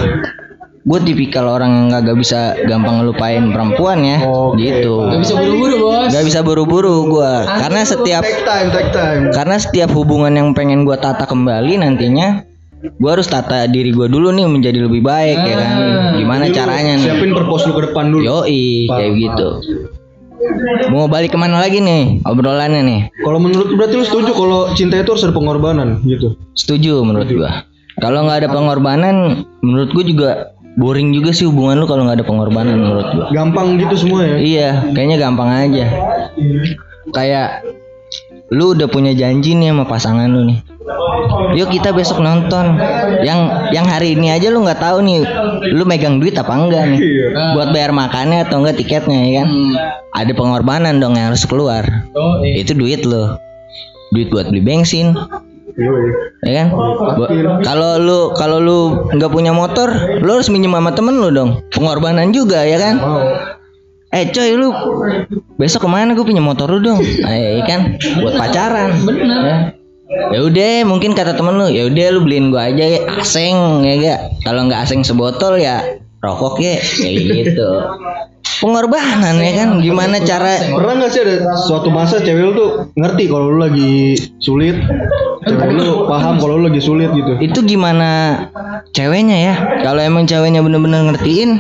gue 0.82 1.00
tipikal 1.06 1.46
orang 1.46 1.94
yang 1.94 2.02
gak 2.02 2.18
bisa 2.18 2.58
gampang 2.66 3.02
ngelupain 3.02 3.54
perempuan 3.54 4.02
ya, 4.02 4.18
Oke. 4.26 4.58
gitu. 4.66 5.06
Gak 5.14 5.22
bisa 5.22 5.34
buru-buru 5.38 5.76
bos. 5.78 6.10
Gak 6.10 6.26
bisa 6.26 6.40
buru-buru 6.42 6.96
gue, 7.06 7.34
karena 7.46 7.82
setiap 7.86 8.24
Take 8.26 8.42
time, 8.42 8.68
take 8.74 8.90
time. 8.90 9.22
karena 9.30 9.56
setiap 9.62 9.90
hubungan 9.94 10.34
yang 10.34 10.50
pengen 10.58 10.82
gue 10.82 10.98
tata 10.98 11.30
kembali 11.30 11.86
nantinya, 11.86 12.42
gue 12.82 13.10
harus 13.14 13.30
tata 13.30 13.70
diri 13.70 13.94
gue 13.94 14.10
dulu 14.10 14.34
nih 14.34 14.50
menjadi 14.50 14.90
lebih 14.90 15.06
baik 15.06 15.38
ya 15.38 15.56
kan. 15.62 15.72
Gimana 16.18 16.50
Jadi 16.50 16.54
lu 16.54 16.58
caranya 16.58 16.94
nih? 16.98 17.08
Siapin 17.14 17.32
purpose 17.38 17.64
lu 17.70 17.74
ke 17.78 17.82
depan 17.94 18.06
dulu. 18.10 18.24
Yoi, 18.26 18.90
kayak 18.90 19.12
gitu. 19.22 19.50
Mau 20.90 21.06
balik 21.06 21.30
ke 21.30 21.38
mana 21.38 21.62
lagi 21.62 21.78
nih 21.78 22.26
obrolannya 22.26 22.82
nih? 22.82 23.02
Kalau 23.22 23.38
menurut 23.38 23.78
berarti 23.78 24.02
lu 24.02 24.06
setuju 24.06 24.34
kalau 24.34 24.74
cinta 24.74 24.98
itu 24.98 25.14
harus 25.14 25.22
ada 25.22 25.38
pengorbanan 25.38 26.02
gitu. 26.10 26.34
Setuju 26.58 27.06
menurut 27.06 27.30
gua. 27.30 27.70
Kalau 28.02 28.26
nggak 28.26 28.42
ada 28.42 28.50
pengorbanan, 28.50 29.46
menurut 29.62 29.94
gua 29.94 30.04
juga 30.04 30.30
boring 30.80 31.12
juga 31.12 31.36
sih 31.36 31.48
hubungan 31.48 31.84
lu 31.84 31.86
kalau 31.90 32.08
nggak 32.08 32.24
ada 32.24 32.28
pengorbanan 32.28 32.76
menurut 32.80 33.08
gua. 33.12 33.26
Gampang 33.36 33.80
gitu 33.80 33.96
semua 33.96 34.24
ya. 34.24 34.38
Iya, 34.40 34.70
kayaknya 34.96 35.18
gampang 35.20 35.50
aja. 35.50 35.86
Kayak 37.12 37.66
lu 38.52 38.76
udah 38.76 38.88
punya 38.92 39.16
janji 39.16 39.56
nih 39.56 39.72
sama 39.72 39.88
pasangan 39.88 40.28
lu 40.28 40.48
nih. 40.48 40.60
Yuk 41.56 41.72
kita 41.72 41.96
besok 41.96 42.20
nonton. 42.20 42.76
Yang 43.24 43.40
yang 43.72 43.88
hari 43.88 44.16
ini 44.16 44.32
aja 44.32 44.52
lu 44.52 44.64
nggak 44.64 44.80
tahu 44.80 45.04
nih, 45.04 45.24
lu 45.72 45.84
megang 45.88 46.20
duit 46.20 46.36
apa 46.36 46.52
enggak 46.52 46.84
nih? 46.96 47.00
Iya. 47.00 47.28
Buat 47.56 47.70
bayar 47.72 47.92
makannya 47.96 48.44
atau 48.48 48.64
enggak 48.64 48.80
tiketnya 48.80 49.20
ya 49.28 49.32
kan? 49.44 49.48
Ada 50.12 50.32
pengorbanan 50.36 51.00
dong 51.00 51.16
yang 51.16 51.32
harus 51.32 51.48
keluar. 51.48 51.88
Oh, 52.16 52.44
iya. 52.44 52.64
Itu 52.64 52.76
duit 52.76 53.08
lo. 53.08 53.40
Duit 54.12 54.28
buat 54.28 54.52
beli 54.52 54.60
bensin, 54.60 55.16
Ya 56.44 56.52
kan? 56.64 56.68
Kalau 57.64 57.92
lu 58.02 58.20
kalau 58.36 58.58
lu 58.60 58.80
nggak 59.16 59.32
punya 59.32 59.52
motor, 59.56 59.92
lu 60.20 60.30
harus 60.40 60.52
minjem 60.52 60.74
sama 60.74 60.92
temen 60.92 61.20
lu 61.20 61.30
dong. 61.32 61.64
Pengorbanan 61.72 62.36
juga 62.36 62.64
ya 62.66 62.78
kan? 62.82 62.96
Eh 64.12 64.28
coy 64.32 64.60
lu 64.60 64.76
besok 65.56 65.88
ke 65.88 65.90
mana 65.90 66.12
gue 66.12 66.26
punya 66.28 66.44
motor 66.44 66.68
lu 66.68 66.84
dong? 66.84 67.00
Eh 67.24 67.64
kan 67.64 67.96
buat 68.20 68.36
pacaran. 68.36 69.08
Bener. 69.08 69.80
Ya 70.12 70.44
udah 70.44 70.84
mungkin 70.84 71.16
kata 71.16 71.40
temen 71.40 71.56
lu 71.56 71.72
ya 71.72 71.88
udah 71.88 72.06
lu 72.12 72.20
beliin 72.28 72.52
gua 72.52 72.68
aja 72.68 72.84
ya 72.84 73.00
aseng 73.24 73.88
ya 73.88 73.96
gak? 74.04 74.20
Kalau 74.44 74.68
nggak 74.68 74.84
aseng 74.84 75.08
sebotol 75.08 75.56
ya 75.56 75.80
rokok 76.20 76.60
ya 76.60 76.76
kayak 77.00 77.16
gitu. 77.48 77.70
Pengorbanan 78.62 79.42
ya 79.42 79.52
kan? 79.58 79.70
Gimana 79.82 80.22
cara 80.22 80.62
Pernah 80.62 80.94
nggak 81.02 81.10
sih 81.10 81.22
ada 81.26 81.36
suatu 81.58 81.90
masa 81.90 82.22
cewek 82.22 82.46
lu 82.46 82.54
tuh 82.54 82.70
ngerti 82.94 83.26
kalau 83.26 83.58
lu 83.58 83.58
lagi 83.58 84.14
sulit, 84.38 84.78
cewek 85.42 85.72
lu 85.74 86.06
paham 86.06 86.38
kalau 86.38 86.62
lu 86.62 86.70
lagi 86.70 86.78
sulit 86.78 87.10
gitu. 87.18 87.42
itu 87.42 87.60
gimana 87.66 88.46
ceweknya 88.94 89.38
ya? 89.42 89.54
Kalau 89.82 89.98
emang 90.06 90.30
ceweknya 90.30 90.62
bener-bener 90.62 91.10
ngertiin 91.10 91.58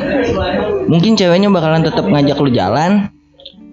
mungkin 0.85 1.17
ceweknya 1.17 1.49
bakalan 1.49 1.81
tetap 1.81 2.05
ngajak 2.05 2.37
lu 2.37 2.53
jalan 2.53 3.09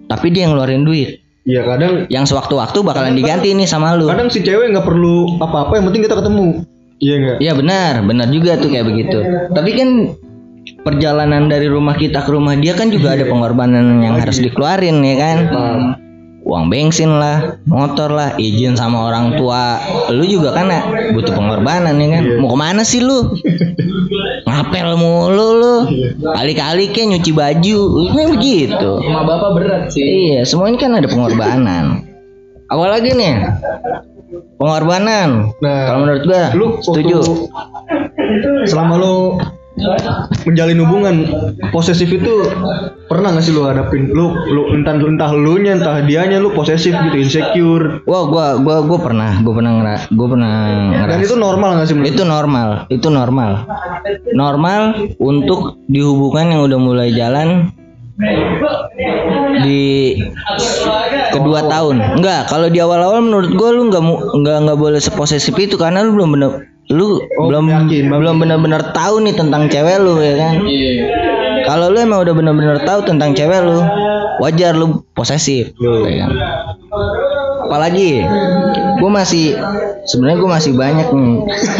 tapi 0.09 0.33
dia 0.33 0.49
yang 0.49 0.57
ngeluarin 0.57 0.81
duit. 0.81 1.21
Iya 1.45 1.65
kadang 1.65 2.09
yang 2.09 2.25
sewaktu-waktu 2.25 2.81
bakalan 2.81 3.13
diganti 3.13 3.53
nih 3.53 3.69
sama 3.69 3.93
lu. 3.93 4.09
Kadang 4.09 4.33
si 4.33 4.41
cewek 4.41 4.73
nggak 4.73 4.85
perlu 4.89 5.37
apa-apa 5.37 5.77
yang 5.77 5.85
penting 5.93 6.01
kita 6.09 6.17
ketemu. 6.17 6.65
Iya 6.99 7.15
nggak? 7.15 7.37
Iya 7.39 7.51
benar. 7.55 7.93
Benar 8.03 8.27
juga 8.33 8.51
tuh 8.59 8.69
kayak 8.73 8.85
begitu. 8.89 9.19
Tapi 9.53 9.69
kan 9.77 9.89
perjalanan 10.83 11.51
dari 11.51 11.67
rumah 11.67 11.95
kita 11.95 12.23
ke 12.23 12.29
rumah 12.31 12.55
dia 12.55 12.75
kan 12.75 12.89
juga 12.89 13.15
ada 13.15 13.25
pengorbanan 13.27 13.99
yang 14.01 14.15
harus 14.19 14.39
dikeluarin 14.39 15.03
ya 15.03 15.15
kan? 15.19 15.37
Uang 16.39 16.71
bensin 16.71 17.19
lah 17.19 17.61
motor 17.67 18.09
lah 18.09 18.33
izin 18.39 18.73
sama 18.73 19.11
orang 19.11 19.37
tua. 19.37 19.77
Lu 20.09 20.25
juga 20.25 20.55
kan 20.55 20.71
butuh 21.13 21.35
pengorbanan 21.35 21.99
ya 21.99 22.07
kan? 22.19 22.23
Mau 22.41 22.49
ke 22.53 22.57
mana 22.57 22.81
sih 22.81 23.03
lu? 23.03 23.35
Ngapel 24.47 24.97
mulu 24.97 25.47
lu. 25.59 25.75
Kali-kali 26.33 26.89
kayak 26.89 27.07
nyuci 27.19 27.31
baju. 27.35 27.79
Ini 28.09 28.23
begitu. 28.33 28.91
Sama 29.03 29.21
bapak 29.27 29.49
berat 29.59 29.83
sih. 29.93 30.01
iya 30.01 30.41
semuanya 30.47 30.77
kan 30.79 30.91
ada 30.97 31.07
pengorbanan. 31.11 32.07
Apalagi 32.69 33.13
nih? 33.13 33.35
Pengorbanan. 34.57 35.53
Nah, 35.61 35.79
kalau 35.89 35.99
menurut 36.05 36.23
gua 36.25 36.43
lu 36.55 36.67
setuju. 36.81 37.19
waktu 37.19 38.69
selama 38.69 38.93
lu 39.01 39.15
menjalin 40.45 40.79
hubungan 40.83 41.15
posesif 41.71 42.09
itu 42.11 42.47
pernah 43.07 43.33
nggak 43.33 43.43
sih 43.43 43.53
lu 43.55 43.65
hadapin 43.65 44.11
lu 44.11 44.35
lu 44.51 44.75
entah 44.75 44.95
entah 44.97 45.31
lu 45.33 45.57
nya 45.59 45.79
entah 45.79 46.03
dianya 46.05 46.37
lu 46.37 46.53
posesif 46.53 46.93
gitu 46.93 47.17
insecure 47.17 48.03
Wah, 48.05 48.25
gua 48.29 48.45
gua 48.61 48.85
gua 48.85 48.99
pernah, 48.99 49.39
gua 49.41 49.53
pernah 49.57 49.71
ngera, 49.79 49.97
gua 50.13 50.27
pernah 50.29 50.53
dan 50.69 51.07
ngerasa. 51.09 51.21
itu 51.25 51.35
normal 51.35 51.69
nggak 51.77 51.87
sih 51.87 51.95
menurut 51.95 52.11
Itu 52.13 52.23
normal, 52.25 52.67
itu 52.89 53.07
normal. 53.09 53.51
Normal 54.33 54.81
untuk 55.21 55.59
di 55.89 55.99
hubungan 56.01 56.45
yang 56.53 56.61
udah 56.65 56.79
mulai 56.79 57.09
jalan 57.13 57.69
di 59.63 60.19
kedua 61.31 61.65
tahun. 61.71 62.19
Enggak, 62.19 62.51
kalau 62.51 62.67
di 62.67 62.79
awal-awal 62.83 63.23
menurut 63.23 63.51
gua 63.55 63.69
lu 63.73 63.89
nggak 63.89 64.03
nggak 64.43 64.57
nggak 64.67 64.79
boleh 64.79 64.99
seposesif 64.99 65.55
itu 65.57 65.75
karena 65.79 66.03
lu 66.05 66.13
belum 66.17 66.35
bener 66.35 66.68
lu 66.89 67.21
belum 67.37 67.69
yakin, 67.69 68.09
belum 68.09 68.41
benar-benar 68.41 68.93
tahu 68.97 69.21
nih 69.21 69.37
tentang 69.37 69.69
cewek 69.69 69.97
lu 70.01 70.17
ya 70.17 70.33
kan. 70.41 70.53
Iya. 70.65 70.91
Kalau 71.69 71.93
lu 71.93 71.97
emang 72.01 72.25
udah 72.25 72.33
benar-benar 72.33 72.81
tahu 72.81 73.05
tentang 73.05 73.37
cewek 73.37 73.61
lu, 73.61 73.77
wajar 74.41 74.73
lu 74.73 75.05
posesif. 75.13 75.69
ya 75.77 76.25
kan? 76.25 76.31
Apalagi 77.69 78.25
gue 78.97 79.11
masih 79.13 79.53
sebenarnya 80.09 80.37
gue 80.41 80.49
masih 80.49 80.71
banyak 80.73 81.07
nih 81.13 81.33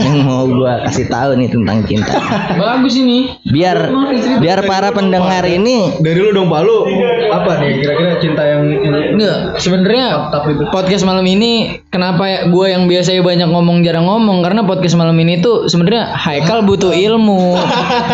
yang 0.05 0.17
mau 0.22 0.46
gue 0.46 0.74
kasih 0.86 1.10
tahu 1.10 1.34
nih 1.34 1.50
tentang 1.50 1.81
cinta. 1.89 2.13
Bagus 2.62 2.93
ini. 2.93 3.41
Biar 3.50 3.89
biar 4.38 4.69
para 4.69 4.93
pendengar 4.93 5.50
ini 5.50 5.98
dari 5.98 6.22
lu 6.22 6.29
dong 6.29 6.53
pak 6.53 6.62
lu 6.62 6.86
apa 7.34 7.58
nih 7.58 7.81
kira-kira 7.81 8.13
cinta 8.22 8.43
yang 8.46 8.62
Enggak, 9.10 9.58
sebenarnya 9.58 10.31
podcast 10.69 11.03
malam 11.03 11.25
ini 11.25 11.81
kenapa 11.89 12.24
ya 12.29 12.39
gue 12.48 12.65
yang 12.69 12.86
biasanya 12.86 13.25
banyak 13.25 13.50
ngomong 13.50 13.81
jarang 13.81 14.05
ngomong 14.05 14.46
karena 14.46 14.62
podcast 14.62 14.93
malam 14.93 15.17
ini 15.17 15.41
tuh 15.41 15.65
sebenarnya 15.65 16.13
Haikal 16.13 16.62
butuh 16.63 16.93
ilmu. 16.93 17.58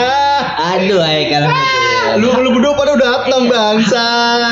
aduh 0.71 1.03
kalau 1.03 1.51
lu 2.21 2.29
lu 2.41 2.49
berdua 2.55 2.73
pada 2.77 2.91
udah 2.95 3.09
datang 3.25 3.43
bangsa 3.49 4.05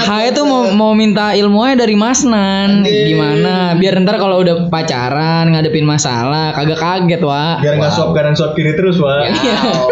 Hai 0.03 0.33
tuh 0.33 0.45
mau 0.45 0.69
mau 0.73 0.91
minta 0.97 1.31
ilmunya 1.37 1.79
dari 1.79 1.95
Mas 1.95 2.25
Nan. 2.25 2.83
Gimana? 2.83 3.77
Biar 3.77 3.97
ntar 4.03 4.19
kalau 4.19 4.41
udah 4.43 4.67
pacaran 4.67 5.53
ngadepin 5.53 5.85
masalah 5.87 6.51
kagak 6.57 6.79
kaget, 6.79 7.21
Wak. 7.23 7.63
biar 7.63 7.75
nggak 7.79 7.93
swap 7.93 8.11
kanan 8.17 8.35
swap 8.35 8.53
kiri 8.57 8.73
terus 8.75 8.97
wah 8.99 9.25
Iya. 9.29 9.57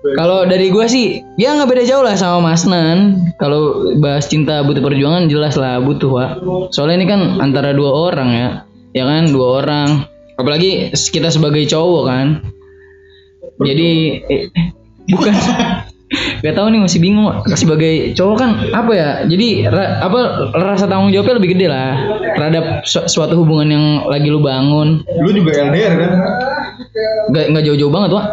Kalau 0.00 0.48
dari 0.48 0.72
gua 0.72 0.88
sih, 0.88 1.20
ya 1.36 1.52
nggak 1.52 1.68
beda 1.68 1.84
jauh 1.84 2.00
lah 2.00 2.16
sama 2.16 2.40
Mas 2.50 2.64
Nan. 2.64 3.20
Kalau 3.36 3.92
bahas 4.00 4.32
cinta 4.32 4.64
butuh 4.64 4.80
perjuangan 4.80 5.28
jelas 5.28 5.60
lah 5.60 5.76
butuh, 5.76 6.08
Wak. 6.08 6.30
Soalnya 6.72 7.04
ini 7.04 7.06
kan 7.06 7.20
antara 7.36 7.76
dua 7.76 8.08
orang 8.08 8.30
ya, 8.32 8.48
ya 8.96 9.04
kan 9.04 9.28
dua 9.28 9.60
orang. 9.60 9.88
Apalagi 10.40 10.88
kita 10.96 11.28
sebagai 11.28 11.68
cowok 11.68 12.04
kan. 12.08 12.26
Jadi 13.60 13.90
eh, 14.24 14.44
bukan 15.12 15.34
Gak 16.42 16.58
tahu 16.58 16.74
nih 16.74 16.82
masih 16.82 16.98
bingung 16.98 17.30
sebagai 17.54 18.10
cowok 18.18 18.34
kan 18.34 18.50
apa 18.74 18.92
ya 18.98 19.08
jadi 19.30 19.70
ra- 19.70 20.02
apa 20.02 20.50
rasa 20.58 20.90
tanggung 20.90 21.14
jawabnya 21.14 21.38
lebih 21.38 21.54
gede 21.54 21.70
lah 21.70 22.02
terhadap 22.34 22.82
su- 22.82 23.06
suatu 23.06 23.38
hubungan 23.38 23.70
yang 23.70 23.84
lagi 24.10 24.26
lu 24.26 24.42
bangun 24.42 25.06
lu 25.06 25.30
juga 25.30 25.70
LDR 25.70 25.94
kan 25.94 26.10
gak 27.30 27.44
nggak 27.54 27.62
jauh-jauh 27.62 27.94
banget 27.94 28.10
wah 28.10 28.26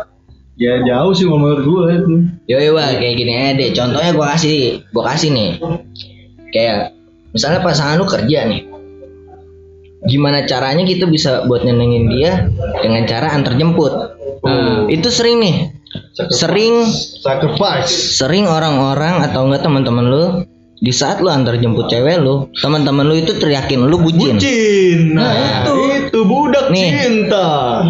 ya 0.57 0.81
jauh 0.89 1.13
sih 1.13 1.29
menurut 1.29 1.61
gue 1.61 1.81
itu 2.01 2.13
Yo 2.49 2.57
yo 2.63 2.73
Wak, 2.73 3.03
kayak 3.03 3.15
gini 3.19 3.31
aja 3.35 3.51
deh. 3.59 3.69
Contohnya 3.75 4.15
gua 4.15 4.31
kasih, 4.33 4.81
gua 4.95 5.11
kasih 5.11 5.35
nih. 5.35 5.51
Kayak 6.55 6.95
misalnya 7.35 7.59
pasangan 7.59 7.99
lu 7.99 8.07
kerja 8.07 8.47
nih. 8.47 8.63
Gimana 10.07 10.47
caranya 10.47 10.87
kita 10.87 11.11
bisa 11.11 11.43
buat 11.43 11.67
nyenengin 11.67 12.07
dia 12.07 12.47
dengan 12.79 13.03
cara 13.03 13.35
antar 13.35 13.59
jemput? 13.59 13.91
Nah. 14.47 14.87
Itu 14.87 15.11
sering 15.11 15.43
nih. 15.43 15.55
Sering 16.33 16.87
sacrifice 17.21 18.17
sering 18.17 18.45
orang-orang 18.49 19.21
atau 19.25 19.47
enggak 19.47 19.65
teman-teman 19.65 20.05
lu 20.07 20.23
di 20.77 20.93
saat 20.93 21.25
lu 21.25 21.33
antar 21.33 21.57
jemput 21.57 21.89
cewek 21.89 22.21
lu, 22.21 22.53
teman-teman 22.61 23.01
lu 23.09 23.17
itu 23.17 23.33
teriakin 23.33 23.89
lu 23.89 23.97
bucin. 23.97 24.37
bucin 24.37 25.17
nah, 25.17 25.33
itu. 25.33 26.21
budak 26.21 26.69
Nih. 26.69 26.93
cinta 27.01 27.81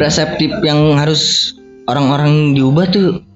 Reseptif 0.00 0.56
yang 0.64 0.96
harus 0.96 1.52
orang-orang 1.84 2.56
diubah 2.56 2.88
tuh 2.88 3.27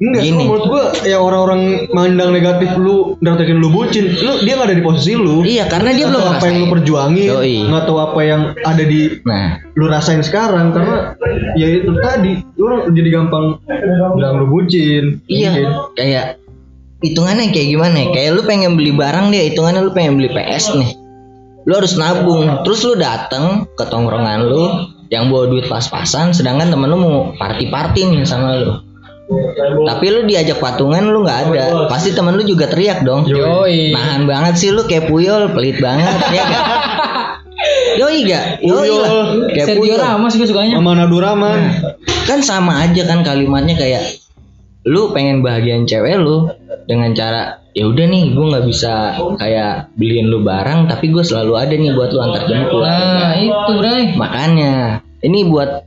Enggak, 0.00 0.22
Gini. 0.24 0.44
Menurut 0.48 0.64
gua 0.64 0.84
ya 1.04 1.20
orang-orang 1.20 1.92
mandang 1.92 2.32
negatif 2.32 2.72
lu 2.80 3.20
ngertiin 3.20 3.60
lu 3.60 3.68
bucin, 3.68 4.08
lu 4.16 4.40
dia 4.40 4.56
nggak 4.56 4.72
ada 4.72 4.76
di 4.80 4.84
posisi 4.84 5.12
lu. 5.12 5.44
Iya, 5.44 5.68
karena 5.68 5.92
dia 5.92 6.08
belum 6.08 6.24
apa 6.24 6.44
yang 6.48 6.56
lu 6.56 6.66
perjuangin, 6.72 7.28
Yoi. 7.28 7.56
nggak 7.68 7.84
tahu 7.84 7.98
apa 8.00 8.20
yang 8.24 8.42
ada 8.64 8.80
di 8.80 9.20
Nah, 9.28 9.60
lu 9.76 9.84
rasain 9.92 10.24
sekarang 10.24 10.72
karena 10.72 11.12
ya 11.52 11.68
itu 11.68 11.92
tadi 12.00 12.40
lu 12.56 12.62
orang 12.64 12.96
jadi 12.96 13.08
gampang 13.12 13.60
bilang 14.16 14.40
lu 14.40 14.46
bucin. 14.48 15.20
Mungkin. 15.28 15.36
Iya, 15.36 15.50
kayak 15.92 16.24
hitungannya 17.04 17.52
kayak 17.52 17.68
gimana 17.68 17.96
ya? 18.00 18.08
Kayak 18.16 18.30
lu 18.36 18.42
pengen 18.48 18.72
beli 18.80 18.92
barang 18.96 19.28
dia, 19.28 19.52
hitungannya 19.52 19.84
lu 19.84 19.92
pengen 19.92 20.16
beli 20.16 20.32
PS 20.32 20.80
nih. 20.80 20.90
lu 21.68 21.76
harus 21.76 21.92
nabung 22.00 22.64
terus 22.64 22.80
lu 22.88 22.96
dateng 22.96 23.68
ke 23.76 23.84
tongkrongan 23.84 24.48
lu 24.48 24.64
yang 25.12 25.28
bawa 25.28 25.44
duit 25.44 25.68
pas-pasan 25.68 26.32
sedangkan 26.32 26.72
temen 26.72 26.88
lu 26.88 26.96
mau 26.96 27.16
party-party 27.36 28.08
nih 28.08 28.24
sama 28.24 28.56
lu 28.56 28.72
tapi 29.86 30.06
lu 30.10 30.20
diajak 30.26 30.58
patungan 30.58 31.06
lu 31.06 31.22
nggak 31.22 31.38
ada 31.48 31.86
pasti 31.86 32.10
temen 32.10 32.34
lu 32.34 32.42
juga 32.42 32.66
teriak 32.66 33.06
dong 33.06 33.24
Yoi. 33.24 33.94
nahan 33.94 34.26
banget 34.26 34.54
sih 34.58 34.70
lu 34.74 34.82
kayak 34.84 35.06
puyol 35.06 35.54
pelit 35.54 35.78
banget 35.78 36.10
ya 36.36 36.42
gak 36.44 36.64
Yoi 38.00 38.24
gak? 38.24 38.64
Yoi 38.64 38.88
lah 38.96 39.12
Kayak 39.52 39.66
Sergio 39.68 39.80
puyol 39.84 39.98
Ramos 40.00 40.32
gue 40.32 40.48
sukanya. 40.48 40.80
Sama 40.80 40.96
Naduraman. 40.96 41.60
kan 42.24 42.40
sama 42.40 42.72
aja 42.88 43.04
kan 43.04 43.20
kalimatnya 43.20 43.76
kayak 43.76 44.00
lu 44.88 45.12
pengen 45.12 45.44
bahagiain 45.44 45.84
cewek 45.84 46.16
lu 46.16 46.48
dengan 46.88 47.12
cara 47.12 47.60
ya 47.76 47.84
udah 47.84 48.06
nih 48.08 48.32
gue 48.32 48.44
nggak 48.48 48.64
bisa 48.64 49.12
kayak 49.36 49.92
beliin 49.94 50.32
lu 50.32 50.40
barang 50.40 50.88
tapi 50.88 51.12
gue 51.12 51.20
selalu 51.20 51.52
ada 51.60 51.74
nih 51.76 51.92
buat 51.92 52.10
lu 52.10 52.20
antar 52.24 52.42
jemput 52.48 52.80
Nah, 52.80 53.36
itu, 53.36 53.72
Bray. 53.76 54.02
makanya 54.16 54.72
ini 55.20 55.44
buat 55.44 55.84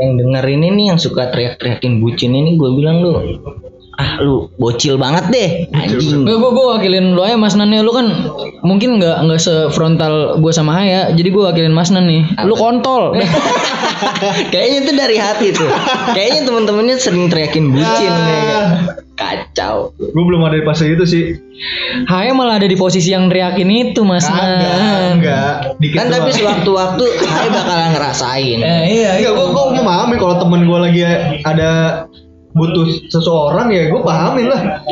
yang 0.00 0.16
dengerin 0.16 0.62
ini 0.64 0.82
yang 0.88 0.98
suka 0.98 1.28
teriak-teriakin 1.28 2.00
bucin 2.00 2.32
ini 2.32 2.56
gue 2.56 2.70
bilang 2.72 3.04
lu 3.04 3.12
ah 3.98 4.22
lu 4.22 4.46
bocil 4.56 4.94
banget 4.96 5.24
deh 5.32 5.50
anjing 5.74 6.22
Gue 6.24 6.38
gue 6.38 6.66
wakilin 6.70 7.12
lu 7.16 7.20
aja 7.20 7.34
Mas 7.34 7.58
Nan 7.58 7.74
ya. 7.74 7.82
Lu 7.82 7.90
kan 7.90 8.06
mungkin 8.62 9.02
nggak 9.02 9.26
nggak 9.26 9.40
sefrontal 9.40 10.38
gue 10.38 10.52
sama 10.54 10.78
Haya. 10.78 11.10
Jadi 11.12 11.28
gue 11.28 11.42
wakilin 11.42 11.74
Mas 11.74 11.90
Nan 11.90 12.06
nih. 12.06 12.22
Lu 12.46 12.54
kontol. 12.54 13.18
kayaknya 14.52 14.78
itu 14.88 14.92
dari 14.96 15.16
hati 15.20 15.46
tuh 15.52 15.68
kayaknya 16.16 16.48
temen-temennya 16.48 16.96
sering 16.96 17.28
teriakin 17.28 17.68
bucin 17.68 18.08
nih 18.08 18.42
kacau 19.12 19.92
Gue 20.00 20.22
belum 20.24 20.40
ada 20.48 20.56
di 20.56 20.64
fase 20.64 20.88
itu 20.88 21.04
sih. 21.04 21.36
Haya 22.08 22.32
malah 22.32 22.56
ada 22.56 22.64
di 22.64 22.72
posisi 22.72 23.12
yang 23.12 23.28
teriakin 23.28 23.68
itu 23.68 24.00
Mas 24.00 24.24
Nan. 24.24 25.20
enggak. 25.20 25.76
Dikit 25.76 25.96
kan 26.00 26.06
tapi 26.08 26.32
sewaktu-waktu 26.32 27.04
saya 27.20 27.48
bakalan 27.52 27.88
ngerasain 27.92 28.58
Eh, 28.64 28.80
iya, 28.88 29.20
Enggak, 29.20 29.32
gue 29.36 29.46
gue 29.52 29.64
memahami 29.76 30.14
kalau 30.16 30.40
temen 30.40 30.64
gue 30.64 30.78
lagi 30.80 31.00
ada 31.44 31.70
butuh 32.50 32.82
seseorang 33.06 33.70
ya 33.70 33.86
gue 33.86 34.00
pahamin 34.00 34.46
lah. 34.46 34.82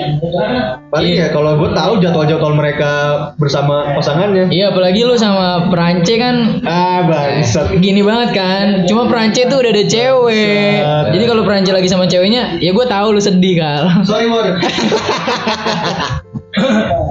Paling 0.89 1.11
Iya. 1.11 1.25
ya 1.25 1.35
kalau 1.35 1.57
gue 1.57 1.71
tahu 1.71 1.93
jadwal-jadwal 1.99 2.55
mereka 2.55 2.91
bersama 3.35 3.93
pasangannya. 3.93 4.47
Iya 4.47 4.71
apalagi 4.71 5.03
lu 5.03 5.15
sama 5.15 5.67
Perance 5.67 6.15
kan 6.15 6.63
Ah 6.63 7.03
bangsat. 7.05 7.75
gini 7.77 8.01
banget 8.01 8.31
kan 8.33 8.65
cuma 8.85 9.07
Perance 9.07 9.43
tuh 9.45 9.59
udah 9.59 9.71
ada 9.71 9.85
cewek 9.85 10.79
jadi 11.11 11.25
kalau 11.25 11.43
Perance 11.43 11.69
lagi 11.69 11.87
sama 11.87 12.05
ceweknya 12.05 12.57
ya 12.57 12.71
gue 12.71 12.87
tahu 12.87 13.07
lu 13.11 13.19
sedih 13.19 13.55
kal 13.57 13.83
Sorry 14.09 14.27
Mor. 14.27 14.47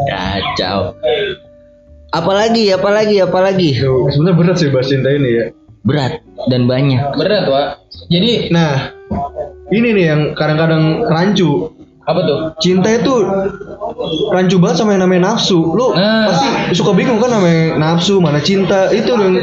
kacau 0.08 0.96
apalagi 2.10 2.72
apalagi 2.72 3.20
apalagi 3.20 3.70
Sebenarnya 4.10 4.36
berat 4.36 4.56
sih 4.58 4.70
bahas 4.70 4.88
cinta 4.88 5.10
ini 5.10 5.30
ya. 5.30 5.46
berat 5.84 6.20
dan 6.48 6.66
banyak 6.66 7.00
berat 7.14 7.46
wa 7.46 7.64
jadi 8.08 8.48
Nah, 8.50 8.96
ini 9.68 9.88
nih 9.94 10.06
yang 10.08 10.22
kadang-kadang 10.34 11.04
rancu. 11.08 11.74
apa 12.08 12.24
tuh 12.24 12.38
Cinta 12.64 12.88
itu 12.88 13.12
rancu 14.32 14.56
banget 14.64 14.80
sama 14.80 14.96
yang 14.96 15.04
namanya 15.04 15.36
nafsu. 15.36 15.60
Lu 15.76 15.92
Nah. 15.92 16.32
pasti 16.32 16.48
suka 16.72 16.96
bingung 16.96 17.20
kan 17.20 17.36
namanya 17.36 17.76
nafsu, 17.76 18.24
mana 18.24 18.40
cinta. 18.40 18.88
Itu 18.96 19.12
yang 19.12 19.36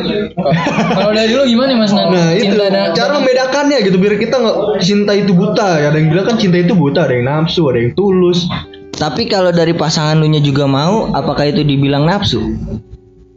kalau 0.96 1.12
dari 1.12 1.36
lu 1.36 1.44
gimana 1.44 1.76
mas 1.76 1.92
Nan 1.92 2.08
Nah 2.08 2.32
itu 2.32 2.56
cinta 2.56 2.72
dan 2.72 2.96
cara 2.96 3.20
membedakannya 3.20 3.84
gitu 3.84 4.00
biar 4.00 4.16
kita 4.16 4.40
nggak 4.40 4.56
cinta 4.80 5.12
itu 5.12 5.36
buta. 5.36 5.76
Ada 5.76 5.92
yang 5.92 6.08
bilang 6.08 6.24
kan 6.24 6.36
cinta 6.40 6.56
itu 6.56 6.72
buta, 6.72 7.04
ada 7.04 7.12
yang 7.12 7.28
nafsu, 7.28 7.68
ada 7.68 7.84
yang 7.84 7.92
tulus. 7.92 8.48
tapi 8.94 9.26
kalau 9.26 9.50
dari 9.50 9.74
pasangan 9.74 10.16
lu 10.16 10.30
nya 10.30 10.38
juga 10.38 10.64
mau 10.64 11.10
apakah 11.12 11.50
itu 11.50 11.66
dibilang 11.66 12.06
nafsu 12.06 12.40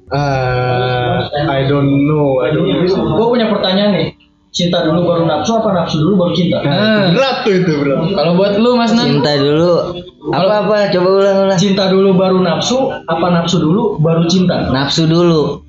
Ah, 0.07 1.27
I 1.35 1.67
don't 1.67 2.07
know, 2.07 2.39
I 2.39 2.55
don't 2.55 2.63
know. 2.63 3.19
Gue 3.19 3.27
punya 3.35 3.51
pertanyaan 3.51 3.91
nih. 3.91 4.07
Cinta 4.57 4.81
dulu 4.81 5.05
baru 5.05 5.29
nafsu 5.29 5.53
apa 5.53 5.69
nafsu 5.69 6.01
dulu 6.01 6.13
baru 6.17 6.33
cinta? 6.33 6.57
Nah. 6.65 7.13
Berat 7.13 7.45
tuh 7.45 7.53
itu 7.61 7.73
berat. 7.77 8.09
kalau 8.17 8.33
buat 8.33 8.57
lu 8.57 8.73
mas 8.73 8.89
Nan 8.89 9.05
cinta 9.21 9.37
dulu 9.37 10.01
apa 10.33 10.53
apa 10.65 10.75
coba 10.89 11.09
ulang 11.13 11.37
ulang 11.45 11.59
Cinta 11.61 11.93
dulu 11.93 12.17
baru 12.17 12.41
nafsu 12.41 12.89
apa 13.05 13.25
nafsu 13.29 13.61
dulu 13.61 14.01
baru 14.01 14.25
cinta? 14.25 14.73
nafsu 14.73 15.05
dulu 15.05 15.61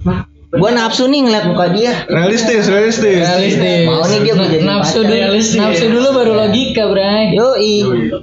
gua 0.48 0.72
nafsu 0.72 1.04
nih 1.04 1.28
ngeliat 1.28 1.44
muka 1.44 1.68
dia 1.76 2.08
Realistis, 2.08 2.64
realistis. 2.64 3.20
realistis 3.20 3.84
Mau 3.84 4.08
nih 4.08 4.24
dia 4.24 4.32
gua 4.32 4.48
jadi 4.48 4.64
nafsu 4.64 4.98
dulu 5.04 5.20
nafsu 5.36 5.84
dulu 5.92 6.08
baru 6.16 6.32
logika 6.32 6.82
bray 6.88 7.36
Yoi, 7.36 7.74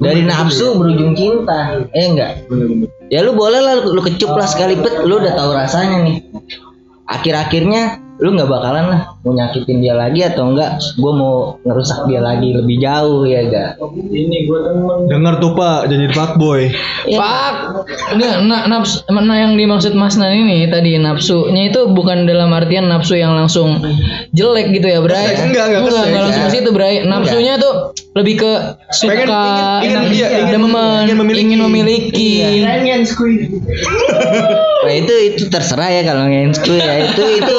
dari 0.02 0.26
nafsu 0.26 0.74
berujung 0.74 1.14
cinta. 1.14 1.86
Eh 1.94 2.10
enggak. 2.10 2.42
Ya 3.14 3.22
lu 3.22 3.38
boleh 3.38 3.62
lah 3.62 3.86
lu, 3.86 3.94
lu 3.94 4.02
kecup 4.02 4.34
lah 4.34 4.50
sekali 4.50 4.74
pet, 4.82 5.06
lu 5.06 5.22
udah 5.22 5.38
tahu 5.38 5.54
rasanya 5.54 6.02
nih. 6.02 6.26
Akhir-akhirnya 7.06 8.02
lu 8.16 8.32
nggak 8.32 8.48
bakalan 8.48 8.86
lah 8.88 9.02
mau 9.22 9.34
nyakitin 9.34 9.80
dia 9.80 9.92
lagi 9.92 10.24
atau 10.24 10.48
enggak 10.48 10.80
gue 10.96 11.12
mau 11.12 11.60
ngerusak 11.62 12.08
dia 12.08 12.20
lagi 12.20 12.56
lebih 12.56 12.80
jauh 12.80 13.24
ya 13.24 13.44
enggak 13.44 13.76
Ini 14.06 14.38
gue 14.46 14.60
demen. 14.62 14.98
Dengar 15.06 15.38
tuh 15.38 15.52
Pak, 15.52 15.86
jangan 15.86 16.00
jadi 16.00 16.14
fuckboy. 16.14 16.62
Pak, 17.10 17.54
enggak 18.12 18.36
na, 18.42 18.58
nafsu, 18.68 18.98
nah 19.06 19.36
yang 19.36 19.54
dimaksud 19.54 19.92
Mas 19.94 20.16
Nan 20.16 20.32
ini 20.38 20.64
tadi 20.66 20.96
nafsunya 20.96 21.68
itu 21.68 21.90
bukan 21.90 22.24
dalam 22.24 22.50
artian 22.50 22.88
nafsu 22.88 23.16
yang 23.16 23.36
langsung 23.36 23.84
jelek 24.32 24.72
gitu 24.72 24.88
ya, 24.88 25.00
Bray. 25.00 25.36
Enggak, 25.36 25.66
enggak 25.68 25.82
enggak, 25.82 25.82
keseks. 25.92 26.16
langsung 26.16 26.44
ke 26.44 26.52
situ, 26.52 26.70
Bray. 26.72 26.96
Nafsunya 27.04 27.54
tuh 27.58 27.74
lebih 28.14 28.36
ke 28.40 28.52
suka 28.90 29.12
Pengen- 29.12 29.28
ingin- 29.28 30.06
ingin- 30.06 30.14
iya, 30.14 30.28
ingin- 30.40 30.54
demen, 30.54 31.02
ingin 31.04 31.18
memiliki. 31.18 31.42
ingin 31.44 31.60
memiliki. 31.62 32.32
Nah, 34.86 34.94
itu 34.94 35.14
itu 35.26 35.44
terserah 35.50 35.90
ya 35.90 36.06
kalau 36.06 36.30
ngensku 36.30 36.70
ya 36.70 36.94
itu 37.02 37.42
itu 37.42 37.42
Itu 37.42 37.58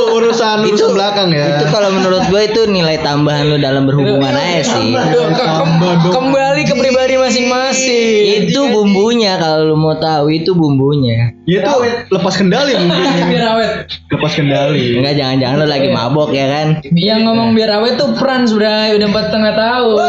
urusan 0.49 0.69
urusan 0.69 0.91
belakang 0.93 1.29
ya. 1.31 1.45
itu 1.53 1.65
kalau 1.69 1.91
menurut 1.91 2.23
gue 2.27 2.43
itu 2.45 2.61
nilai 2.67 2.97
tambahan 2.99 3.45
lu 3.45 3.57
dalam 3.57 3.83
berhubungan 3.85 4.31
aja 4.31 4.63
sih 4.65 4.95
Ke- 4.95 5.31
ke- 5.33 5.51
kembali 6.09 6.63
ke 6.63 6.75
pribadi 6.75 7.15
masing-masing. 7.17 8.47
itu 8.47 8.61
bumbunya 8.69 9.35
kalau 9.37 9.65
lu 9.65 9.77
mau 9.77 9.95
tahu 9.95 10.31
itu 10.31 10.53
bumbunya 10.53 11.35
Ya 11.45 11.63
itu 11.63 11.75
lepas 12.11 12.35
kendali. 12.35 12.75
Biar 13.31 13.45
awet. 13.49 13.71
lepas 14.09 14.33
kendali. 14.33 14.97
enggak 14.97 15.15
jangan-jangan 15.15 15.57
lu 15.57 15.67
lagi 15.67 15.89
mabok 15.89 16.31
ya 16.31 16.47
kan 16.49 16.67
Yang 16.91 17.21
ngomong 17.23 17.49
biar 17.53 17.71
awet 17.77 17.95
tuh 17.97 18.15
Frans 18.15 18.51
udah 18.51 18.91
udah 18.93 19.07
empat 19.07 19.25
setengah 19.29 19.55
tahun. 19.55 19.95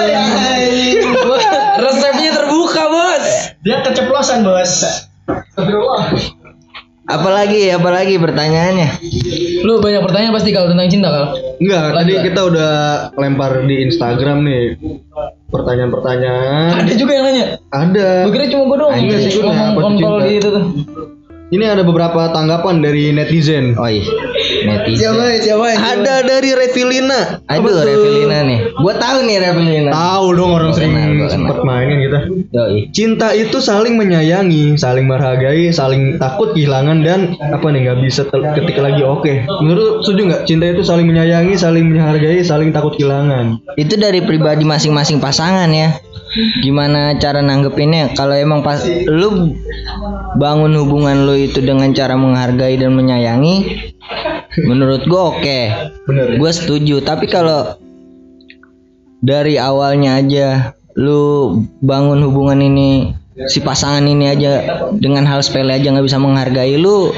Resepnya 1.79 2.31
terbuka 2.33 2.83
bos. 2.87 3.25
Dia 3.61 3.77
keceplosan 3.81 4.41
bos. 4.41 4.71
Apalagi 7.07 7.71
apalagi 7.71 8.19
pertanyaannya 8.19 8.89
Lu 9.65 9.81
banyak 9.81 10.01
pertanyaan 10.05 10.33
pasti 10.35 10.53
kalau 10.53 10.71
tentang 10.71 10.87
cinta 10.87 11.09
kal. 11.09 11.25
Enggak, 11.57 11.85
tadi 11.91 12.13
kita 12.23 12.39
udah 12.45 12.73
lempar 13.17 13.65
di 13.65 13.75
Instagram 13.89 14.45
nih 14.45 14.63
pertanyaan-pertanyaan. 15.49 16.87
Ada 16.87 16.93
juga 16.93 17.11
yang 17.17 17.25
nanya. 17.25 17.45
Ada. 17.73 18.07
Gue 18.29 18.33
kira 18.37 18.45
cuma 18.53 18.63
gue 18.69 18.77
doang 18.77 18.95
yang 18.95 19.19
sih, 19.19 19.41
ngomong 19.41 19.75
kontol 19.75 20.13
cinta? 20.21 20.27
di 20.27 20.33
itu 20.37 20.49
tuh. 20.53 20.65
Ini 21.47 21.65
ada 21.67 21.83
beberapa 21.87 22.27
tanggapan 22.35 22.83
dari 22.83 23.15
netizen. 23.15 23.75
oh 23.79 23.87
iya 23.87 24.03
netizen 24.65 25.13
Ada 25.77 26.15
dari 26.23 26.49
Revilina. 26.53 27.41
aduh? 27.47 27.83
Revelina 27.83 28.37
nih 28.43 28.59
gua 28.77 28.93
tahu 28.95 29.17
nih 29.27 29.37
Revelina 29.41 29.89
Tahu 29.91 30.25
dong 30.35 30.51
orang 30.53 30.69
Gua 30.71 30.77
sering 30.77 30.93
kenal. 30.93 31.63
mainin 31.63 31.97
kita. 32.03 32.19
Yoi. 32.53 32.79
Cinta 32.95 33.33
itu 33.35 33.57
saling 33.59 33.99
menyayangi, 33.99 34.79
saling 34.79 35.05
menghargai, 35.07 35.71
saling 35.73 36.15
takut 36.21 36.53
kehilangan 36.55 37.03
dan 37.03 37.35
apa 37.39 37.65
nih 37.71 37.89
nggak 37.89 37.99
bisa 38.03 38.21
ketika 38.31 38.81
lagi 38.83 39.01
oke. 39.03 39.33
Menurut 39.63 40.03
setuju 40.05 40.21
nggak? 40.31 40.41
Cinta 40.47 40.65
itu 40.71 40.83
saling 40.85 41.05
menyayangi, 41.07 41.53
saling 41.59 41.85
menghargai, 41.91 42.39
saling 42.43 42.69
takut 42.71 42.95
kehilangan. 42.95 43.59
itu 43.77 43.93
dari 43.93 44.25
pribadi 44.25 44.65
masing-masing 44.65 45.21
pasangan 45.21 45.69
ya 45.69 46.01
gimana 46.61 47.15
cara 47.17 47.39
nanggepinnya 47.41 48.13
kalau 48.13 48.35
emang 48.35 48.61
pas 48.61 48.83
lu 49.07 49.53
bangun 50.37 50.75
hubungan 50.77 51.25
lu 51.25 51.33
itu 51.33 51.63
dengan 51.63 51.89
cara 51.95 52.13
menghargai 52.19 52.77
dan 52.77 52.93
menyayangi 52.93 53.55
menurut 54.65 55.05
gua 55.05 55.37
oke. 55.37 55.59
Bener. 56.09 56.41
gue 56.41 56.51
setuju. 56.51 57.03
Tapi 57.03 57.29
kalau 57.29 57.77
dari 59.21 59.61
awalnya 59.61 60.17
aja 60.17 60.47
lu 60.97 61.53
bangun 61.85 62.25
hubungan 62.25 62.57
ini 62.57 63.13
si 63.45 63.61
pasangan 63.61 64.01
ini 64.01 64.33
aja 64.33 64.81
dengan 64.97 65.29
hal 65.29 65.45
sepele 65.45 65.77
aja 65.77 65.93
nggak 65.93 66.09
bisa 66.09 66.17
menghargai 66.17 66.73
lu 66.81 67.13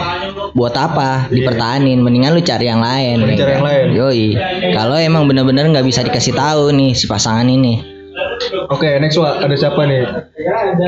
buat 0.52 0.76
apa? 0.76 1.32
Dipertahanin. 1.32 2.04
Mendingan 2.04 2.36
lu 2.36 2.44
cari 2.44 2.68
yang 2.68 2.84
lain 2.84 3.24
Mending 3.24 3.40
cari 3.40 3.52
yang 3.56 3.66
lain. 3.66 3.86
yoi. 3.96 4.26
Kalau 4.76 5.00
emang 5.00 5.30
bener-bener 5.30 5.72
nggak 5.72 5.88
bisa 5.88 6.04
dikasih 6.04 6.36
tahu 6.36 6.76
nih 6.76 6.92
si 6.92 7.08
pasangan 7.08 7.48
ini 7.48 7.89
Oke, 8.72 8.90
next 9.04 9.20
Wak. 9.20 9.44
ada 9.44 9.56
siapa 9.56 9.82
nih? 9.84 10.04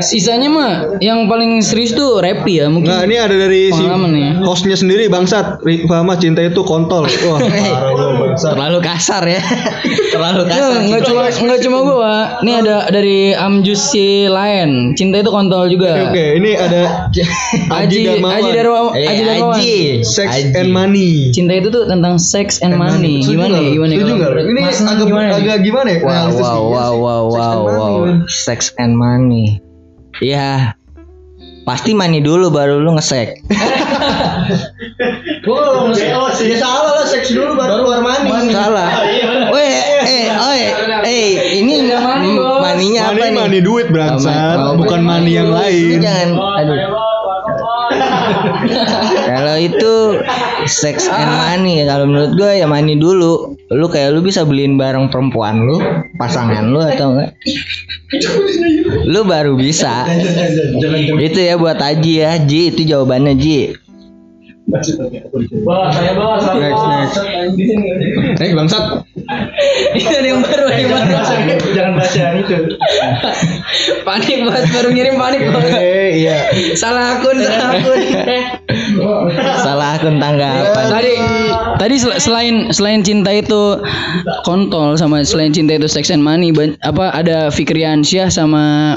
Sisanya 0.00 0.48
mah 0.48 0.72
yang 1.04 1.28
paling 1.28 1.60
serius 1.60 1.92
tuh 1.92 2.18
Repi 2.24 2.64
ya 2.64 2.66
mungkin. 2.72 2.88
Nggak, 2.88 3.02
ini 3.06 3.16
ada 3.20 3.36
dari 3.36 3.62
si 3.70 3.84
nih. 3.84 4.40
hostnya 4.42 4.76
sendiri 4.76 5.06
bangsat. 5.12 5.60
Rifa 5.62 6.02
mah 6.02 6.16
cinta 6.16 6.40
itu 6.42 6.64
kontol. 6.64 7.04
Wah, 7.28 7.38
parah 7.72 7.92
lu. 7.92 8.21
Terlalu 8.36 8.78
kasar 8.80 9.22
ya. 9.26 9.42
Terlalu 10.14 10.42
kasar. 10.48 10.60
Nggak 10.60 10.82
nggak 10.88 11.02
cuma 11.08 11.22
nggak 11.28 11.60
cuma 11.64 11.78
gua. 11.84 12.14
Ini 12.40 12.52
ada 12.64 12.76
dari 12.88 13.32
Amjus 13.36 13.92
si 13.92 14.26
lain. 14.28 14.92
Cinta 14.96 15.20
itu 15.20 15.30
kontol 15.30 15.68
juga. 15.68 16.10
Oke, 16.10 16.40
ini 16.40 16.56
ada 16.56 17.08
Aji 17.82 17.98
Aji 17.98 17.98
Darmawan. 18.08 18.36
Aji 18.36 18.50
Darmawan. 18.52 18.92
Eh, 18.96 19.06
Aji 19.08 19.22
Darmawan. 19.22 19.56
Aji. 19.58 19.78
Sex 20.04 20.28
Aji. 20.32 20.56
and 20.56 20.70
money. 20.72 21.32
Cinta 21.32 21.52
itu 21.56 21.68
tuh 21.68 21.84
tentang 21.88 22.16
sex 22.16 22.60
and 22.60 22.76
money. 22.76 23.22
Setuju 23.22 23.36
Gimana 23.36 23.56
ya? 23.58 23.70
Gimana? 23.72 23.90
ya? 23.92 23.96
Setuju 23.98 24.12
nggak? 24.18 24.30
Ini 24.42 24.60
Mas, 24.62 24.78
agak 24.82 25.06
gimana 25.06 25.26
agak 25.32 25.58
gimana 25.64 25.88
ya? 25.88 25.98
Wow, 26.02 26.10
Analisis 26.12 26.42
wow, 26.42 26.62
wow, 26.62 26.92
wow, 26.96 27.22
and 27.22 27.32
wow, 27.32 27.60
money, 27.64 27.96
wow. 28.00 28.16
Sex 28.28 28.60
and 28.76 28.92
money. 28.96 29.44
Iya. 30.20 30.76
Pasti 31.62 31.94
money 31.94 32.18
dulu 32.18 32.50
baru 32.50 32.82
lu 32.82 32.98
ngesek. 32.98 33.38
Gua 35.46 35.58
kalau 35.62 35.82
nge 35.90 36.10
oh 36.14 36.30
sih 36.34 36.58
salah 36.58 37.02
lah 37.02 37.06
seks 37.06 37.30
dulu 37.30 37.54
baru 37.54 37.86
keluar 37.86 38.02
mani. 38.02 38.50
Salah. 38.50 38.90
Weh, 39.54 39.74
eh, 40.02 40.26
oh, 40.34 40.54
eh, 41.06 41.62
ini 41.62 41.86
bos. 42.34 42.58
maninya 42.62 43.14
apa 43.14 43.30
nih? 43.30 43.34
money 43.34 43.60
duit 43.62 43.86
bangsat, 43.90 44.58
Oh, 44.58 44.74
bukan 44.78 45.02
money 45.06 45.38
yang 45.38 45.50
Lu 45.50 45.58
lain. 45.58 46.02
jangan 46.02 46.28
aduh. 46.38 47.01
Kalau 49.30 49.56
itu 49.58 49.92
sex 50.68 51.10
and 51.10 51.32
money 51.32 51.82
kalau 51.82 52.06
menurut 52.06 52.32
gue 52.38 52.50
ya 52.62 52.66
money 52.68 52.96
dulu. 52.96 53.56
Lu 53.72 53.86
kayak 53.88 54.12
lu 54.12 54.20
bisa 54.20 54.44
beliin 54.44 54.76
barang 54.76 55.08
perempuan 55.08 55.64
lu, 55.64 55.80
pasangan 56.20 56.68
lu 56.68 56.80
atau 56.80 57.16
enggak? 57.16 57.30
Lu 59.08 59.24
baru 59.24 59.56
bisa. 59.56 60.04
Itu 61.18 61.38
ya 61.40 61.56
buat 61.56 61.80
Aji 61.80 62.12
ya, 62.20 62.36
Ji 62.44 62.70
itu 62.74 62.84
jawabannya 62.84 63.32
Ji. 63.40 63.72
Bos, 64.62 65.90
saya 65.90 66.12
bos. 66.14 66.44
Next, 66.54 66.84
next. 66.86 67.18
Eh 68.38 68.54
bangsat. 68.54 69.02
Itu 69.98 70.14
ada 70.14 70.28
yang 70.28 70.40
baru, 70.40 70.64
ada 70.70 70.78
yang 70.78 70.90
baru. 70.94 71.14
Jangan 71.74 71.92
baca 71.98 72.18
yang 72.18 72.36
itu. 72.40 72.56
Panik 74.06 74.38
bos, 74.46 74.64
baru 74.70 74.88
ngirim 74.94 75.14
panik 75.18 75.40
bos. 75.50 75.66
Eh 75.66 76.24
iya. 76.24 76.46
Salah 76.78 77.18
akun, 77.18 77.42
salah 77.42 77.68
akun. 77.74 78.00
Salah 79.60 79.88
akun 79.98 80.14
tanggapan. 80.22 80.84
tadi 80.88 81.14
tadi 81.82 81.94
sel- 81.98 82.20
selain 82.22 82.70
selain 82.70 83.02
cinta 83.02 83.34
itu 83.34 83.82
kontol 84.46 84.94
sama 84.94 85.26
selain 85.26 85.50
cinta 85.50 85.74
itu 85.74 85.90
sex 85.90 86.08
and 86.14 86.22
money 86.22 86.54
apa 86.86 87.10
ada 87.10 87.50
Fikriansyah 87.50 88.30
sama 88.30 88.94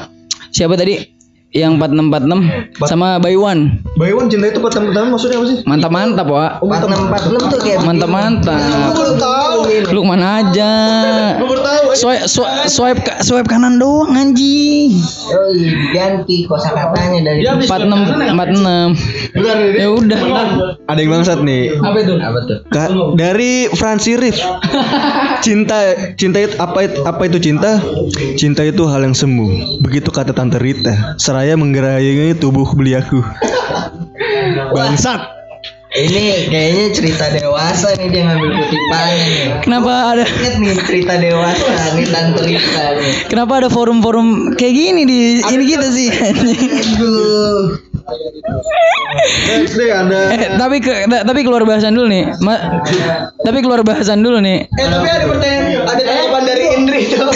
siapa 0.53 0.77
tadi 0.77 1.14
yang 1.55 1.79
4646 1.79 2.83
sama 2.83 3.15
Baywan 3.23 3.79
Baywan 3.95 4.27
cinta 4.27 4.51
itu 4.51 4.59
pertama-tama 4.59 5.15
maksudnya 5.15 5.39
apa 5.39 5.47
sih? 5.47 5.57
mantap 5.63 5.91
mantap 5.95 6.27
wa 6.27 6.59
4646 6.59 7.51
tuh 7.55 7.59
kayak 7.63 7.79
mantap 7.87 8.11
mantap 8.11 8.91
baru 8.91 9.15
tahu. 9.15 9.54
Lu 9.87 10.01
mana 10.01 10.41
aja? 10.41 10.71
Gue 11.35 11.47
baru 11.47 11.61
tahu. 11.61 11.83
swipe 11.93 12.25
swipe 12.25 12.67
swipe, 12.67 12.99
ka- 13.01 13.19
swipe 13.19 13.45
kanan 13.45 13.75
doang 13.75 14.11
anjing 14.11 14.91
Oh, 15.25 15.49
ganti 15.91 16.45
kosakatanya 16.45 17.19
dari 17.23 17.41
habis 17.43 17.65
46 17.65 18.29
46 18.29 19.33
Bentar 19.33 19.55
nih. 19.57 19.71
ya 19.75 19.87
udah. 19.89 20.19
Ada 20.85 20.99
yang 20.99 21.11
bangsat 21.11 21.39
nih. 21.41 21.63
apa 21.75 21.97
itu? 21.97 22.13
Apa 22.15 22.39
tuh? 22.41 22.57
Ka- 22.67 22.91
dari 23.15 23.53
Francis 23.71 24.15
Rif 24.15 24.37
cinta 25.39 25.77
cinta 26.13 26.37
itu 26.39 26.55
apa 26.55 26.79
itu, 26.83 26.97
apa 27.03 27.21
itu 27.23 27.37
cinta? 27.39 27.81
Cinta 28.35 28.61
itu 28.61 28.85
hal 28.85 29.01
yang 29.01 29.13
semu. 29.13 29.49
Begitu 29.79 30.09
kata 30.09 30.31
tante 30.31 30.57
Rita 30.57 31.15
seraya 31.15 31.55
menggerayangi 31.55 32.35
tubuh 32.35 32.67
beliaku. 32.69 33.19
Bangsat 34.75 35.34
Ini 35.95 36.51
kayaknya 36.51 36.85
cerita 36.91 37.25
dewasa 37.31 37.95
nih 37.95 38.11
dia 38.11 38.27
ngambil 38.27 38.51
kutipannya 38.51 39.25
nih. 39.31 39.45
kenapa 39.63 39.93
ada 40.11 40.23
Ingat 40.27 40.55
nih 40.59 40.75
cerita 40.83 41.13
dewasa 41.15 41.71
nih 41.95 42.05
tante 42.11 42.41
Rita 42.43 42.85
nih. 42.99 43.13
kenapa 43.31 43.63
ada 43.63 43.69
forum-forum 43.71 44.59
kayak 44.59 44.75
gini 44.75 45.01
di 45.07 45.19
ini 45.39 45.63
kita 45.63 45.87
sih 45.87 46.09
Aduh. 46.11 47.94
Next 49.47 49.73
deh 49.73 49.89
ada 49.89 50.19
Eh, 50.31 50.49
tapi 50.55 50.77
ke, 50.77 51.05
ta- 51.05 51.23
tapi 51.23 51.41
keluar 51.41 51.63
bahasan 51.63 51.93
dulu 51.93 52.07
nih. 52.07 52.23
Ma- 52.39 52.81
tapi 53.41 53.59
keluar 53.59 53.81
bahasan 53.81 54.21
dulu 54.21 54.37
nih. 54.39 54.65
Eh 54.67 54.85
tapi 54.85 55.07
ada 55.07 55.25
pertanyaan, 55.25 55.65
ada 55.83 56.01
tanggapan 56.03 56.43
dari 56.43 56.65
Indri 56.75 57.01
tuh. 57.07 57.29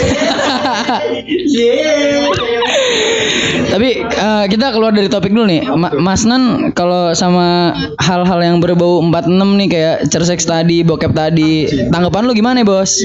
tapi 3.70 3.90
eh, 4.02 4.44
kita 4.46 4.66
keluar 4.70 4.90
dari 4.90 5.06
topik 5.06 5.30
dulu 5.30 5.46
nih. 5.46 5.62
Ma- 5.68 5.94
Mas 5.94 6.22
Nan 6.24 6.42
kalau 6.72 7.10
sama 7.12 7.70
hal-hal 7.98 8.40
yang 8.40 8.56
berbau 8.58 8.98
46 9.00 9.30
nih 9.56 9.68
kayak 9.68 9.96
cerseks 10.08 10.44
tadi, 10.44 10.82
bokep 10.82 11.12
tadi, 11.12 11.52
tanggapan 11.88 12.22
lu 12.24 12.32
gimana, 12.32 12.62
Bos? 12.62 12.98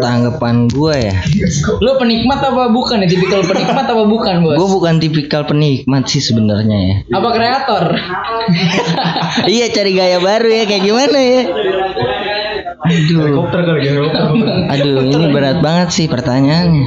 Tanggapan 0.00 0.66
gue 0.68 0.94
ya, 1.02 1.16
Lu 1.78 1.96
penikmat 1.96 2.40
apa 2.42 2.68
bukan 2.68 3.00
ya? 3.00 3.08
Tipikal 3.08 3.44
penikmat 3.44 3.84
apa 3.86 4.02
bukan, 4.02 4.34
Bos? 4.42 4.56
gue 4.56 4.68
bukan 4.70 4.94
tipikal 4.98 5.42
penikmat 5.44 6.04
sih 6.06 6.20
sebenarnya 6.20 6.78
ya. 6.82 6.94
Apa 7.14 7.28
kreator? 7.30 7.84
iya 9.54 9.66
cari 9.70 9.92
gaya 9.94 10.18
baru 10.18 10.48
ya 10.50 10.64
kayak 10.66 10.82
gimana 10.82 11.18
ya? 11.18 11.42
Aduh, 12.82 13.18
helikopter 13.22 13.60
kali 13.62 13.80
ya 13.86 13.94
aduh 14.74 15.06
ini 15.06 15.30
berat 15.30 15.62
banget 15.62 15.88
sih 15.94 16.06
pertanyaannya. 16.10 16.82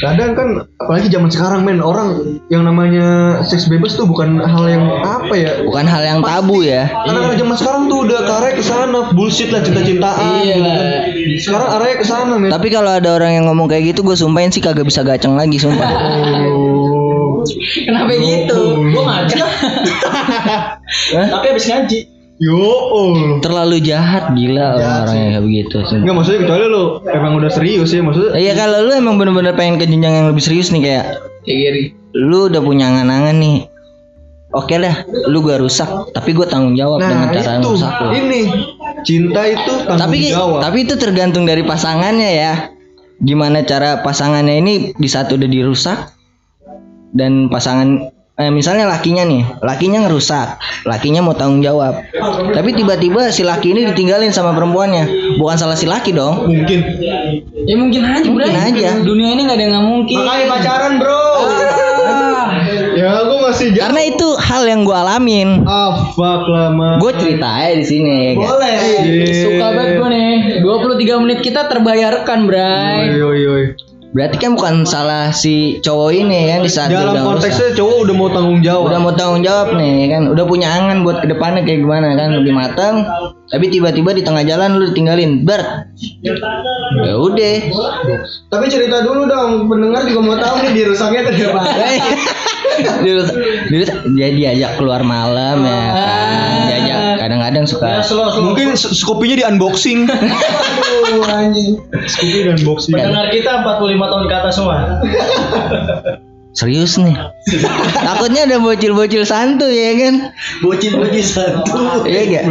kadang 0.00 0.32
kan 0.32 0.48
apalagi 0.80 1.12
zaman 1.12 1.28
sekarang 1.28 1.60
men 1.60 1.84
orang 1.84 2.40
yang 2.48 2.64
namanya 2.64 3.38
seks 3.44 3.68
bebas 3.68 3.92
tuh 4.00 4.08
bukan 4.08 4.40
hal 4.40 4.64
yang 4.64 4.84
apa 5.04 5.34
ya 5.36 5.52
Bukan 5.60 5.84
hal 5.84 6.00
yang 6.00 6.20
tabu 6.24 6.64
ya. 6.64 6.88
Karena 6.88 7.36
zaman 7.36 7.56
sekarang 7.60 7.82
tuh 7.92 8.08
udah 8.08 8.18
ke 8.24 8.32
arahnya 8.32 8.54
ke 8.56 8.64
sana 8.64 9.00
bullshit 9.12 9.52
lah 9.52 9.60
cinta-cintaan. 9.60 10.24
Iya 10.40 10.56
gitu 10.56 10.64
lah. 10.64 10.76
kan. 10.80 11.00
Sekarang 11.36 11.68
arahnya 11.76 11.96
ke 12.00 12.06
sana 12.08 12.34
men. 12.40 12.48
Tapi 12.48 12.68
kalau 12.72 12.90
ada 12.96 13.08
orang 13.12 13.32
yang 13.36 13.44
ngomong 13.52 13.68
kayak 13.68 13.92
gitu, 13.92 14.00
gue 14.00 14.16
sumpahin 14.16 14.48
sih 14.48 14.64
kagak 14.64 14.88
bisa 14.88 15.04
gaceng 15.04 15.36
lagi 15.36 15.60
sumpah. 15.60 15.90
Kenapa 17.84 18.10
gitu? 18.12 18.60
Gua 18.90 19.02
ngaji 19.04 19.34
lah. 19.36 19.52
Tapi 21.32 21.46
habis 21.48 21.66
ngaji. 21.66 21.98
Yo, 22.40 22.56
oh. 22.56 23.36
Terlalu 23.38 23.84
jahat 23.84 24.32
gila 24.32 24.74
orang-orang 24.74 25.14
yang 25.14 25.28
kayak 25.30 25.44
begitu. 25.44 25.76
Enggak 25.92 26.14
maksudnya 26.16 26.40
kecuali 26.40 26.64
lu 26.66 26.82
emang 27.04 27.32
udah 27.36 27.50
serius 27.52 27.92
ya 27.92 28.00
maksudnya. 28.00 28.32
Iya 28.32 28.52
kalau 28.56 28.78
lu 28.80 28.92
emang 28.92 29.20
bener-bener 29.20 29.52
pengen 29.52 29.76
ke 29.76 29.84
jenjang 29.84 30.14
yang 30.14 30.26
lebih 30.32 30.40
serius 30.40 30.72
nih 30.72 30.80
kayak 30.80 31.04
Kayak 31.40 31.58
gini. 31.58 31.82
lu 32.16 32.48
udah 32.48 32.60
punya 32.60 32.88
angan-angan 32.88 33.36
nih. 33.36 33.58
Oke 34.50 34.82
lah, 34.82 35.06
lu 35.30 35.46
gua 35.46 35.62
rusak, 35.62 35.86
tapi 36.10 36.34
gue 36.34 36.42
tanggung 36.42 36.74
jawab 36.74 36.98
dengan 36.98 37.30
Nah, 37.30 37.38
cara 37.38 37.62
itu 37.62 37.68
rusak 37.70 37.92
lu. 38.02 38.08
ini 38.10 38.40
cinta 39.06 39.46
itu 39.46 39.72
tanggung 39.86 40.02
Tapi 40.02 40.18
jawab. 40.26 40.58
tapi 40.58 40.78
itu 40.82 40.94
tergantung 40.98 41.44
dari 41.44 41.62
pasangannya 41.62 42.30
ya. 42.34 42.54
Gimana 43.20 43.62
cara 43.62 44.02
pasangannya 44.02 44.58
ini 44.58 44.74
di 44.90 45.06
saat 45.06 45.30
udah 45.30 45.46
dirusak 45.46 46.02
dan 47.10 47.50
pasangan 47.50 48.10
eh, 48.40 48.48
misalnya 48.48 48.88
lakinya 48.88 49.22
nih, 49.28 49.42
lakinya 49.60 50.08
ngerusak, 50.08 50.56
lakinya 50.88 51.20
mau 51.20 51.36
tanggung 51.36 51.60
jawab. 51.60 52.00
Tapi 52.56 52.72
tiba-tiba 52.72 53.28
si 53.28 53.44
laki 53.44 53.76
ini 53.76 53.92
ditinggalin 53.92 54.32
sama 54.32 54.56
perempuannya. 54.56 55.36
Bukan 55.36 55.56
salah 55.60 55.76
si 55.76 55.84
laki 55.84 56.16
dong. 56.16 56.48
mungkin 56.48 56.80
Ya 57.68 57.76
mungkin 57.76 58.00
aja, 58.08 58.24
Bro. 58.24 58.40
Mungkin 58.40 58.56
aja. 58.56 58.88
Dunia 59.04 59.36
ini 59.36 59.44
nggak 59.44 59.56
ada 59.60 59.64
yang 59.68 59.72
nggak 59.76 59.86
mungkin. 59.86 60.16
makanya 60.24 60.46
pacaran, 60.48 60.92
Bro. 60.96 61.24
ya, 62.96 63.10
gua 63.28 63.38
masih 63.52 63.66
jauh. 63.76 63.84
Karena 63.84 64.02
itu 64.08 64.28
hal 64.40 64.62
yang 64.64 64.80
gue 64.88 64.96
alamin. 64.96 65.48
Ah, 65.68 66.10
fuck 66.16 66.48
lama. 66.48 66.96
Gue 66.96 67.12
cerita 67.20 67.46
aja 67.46 67.76
di 67.76 67.86
sini. 67.86 68.16
ya 68.16 68.32
kan? 68.34 68.46
boleh. 68.48 68.78
Suka 69.44 69.66
banget 69.76 69.92
gue 70.00 70.08
nih 70.08 70.36
23 70.64 71.22
menit 71.22 71.38
kita 71.44 71.68
terbayarkan 71.68 72.38
Bray 72.48 73.12
Oi, 73.12 73.20
oi, 73.20 73.42
oi. 73.46 73.64
Berarti 74.10 74.36
kan 74.42 74.58
bukan 74.58 74.82
salah 74.82 75.30
si 75.30 75.78
cowok 75.86 76.10
ini 76.10 76.50
kan 76.50 76.60
di 76.66 76.70
saat 76.70 76.90
Dalam 76.90 77.14
udah 77.14 77.22
konteksnya 77.30 77.78
cowok 77.78 77.96
udah 78.02 78.14
mau 78.18 78.28
tanggung 78.34 78.58
jawab. 78.58 78.82
udah 78.90 78.98
mau 78.98 79.12
tanggung 79.14 79.42
jawab 79.46 79.68
nih 79.78 80.10
kan? 80.10 80.22
Udah 80.26 80.44
punya 80.50 80.66
angan 80.66 81.06
buat 81.06 81.22
ke 81.22 81.30
depannya 81.30 81.62
kayak 81.62 81.86
gimana 81.86 82.18
kan? 82.18 82.28
Lebih 82.34 82.52
matang 82.52 82.96
tapi 83.50 83.66
tiba-tiba 83.66 84.10
di 84.10 84.22
tengah 84.22 84.42
jalan 84.42 84.78
lu 84.78 84.88
ditinggalin 84.88 85.42
ber 85.42 85.90
ya 87.02 87.14
udah 87.14 87.56
Tapi 88.46 88.64
cerita 88.66 89.02
dulu 89.02 89.26
dong, 89.26 89.66
pendengar 89.66 90.02
juga 90.04 90.20
mau 90.20 90.36
tahu 90.36 90.54
nih 90.60 90.72
dirusaknya 90.76 91.22
kenapa. 91.24 91.62
dulu 93.00 93.22
dulu 93.68 93.84
dia 94.14 94.28
diajak 94.30 94.72
keluar 94.74 95.02
malam 95.02 95.62
ya 95.62 95.82
kan 95.92 96.28
diajak 96.64 96.98
kadang-kadang 97.18 97.64
suka 97.66 98.02
Mungkin 98.40 98.74
s- 98.74 99.02
kopinya 99.02 99.36
di 99.36 99.44
unboxing. 99.44 100.06
Aduh, 101.10 101.26
anjing. 101.26 101.78
Kopi 101.90 102.38
di 102.40 102.50
unboxing. 102.52 102.94
Pendengar 102.94 103.28
kita 103.28 103.66
45 103.66 103.76
tahun 104.06 104.24
ke 104.24 104.34
atas 104.34 104.52
semua. 104.54 104.76
serius 106.60 107.00
nih 107.00 107.16
takutnya 108.06 108.44
ada 108.44 108.60
bocil-bocil 108.60 109.24
santu 109.24 109.64
ya 109.72 109.96
kan 109.96 110.14
Bocil-bocil 110.60 111.24
satu. 111.24 112.04
iya 112.04 112.20
gak. 112.28 112.44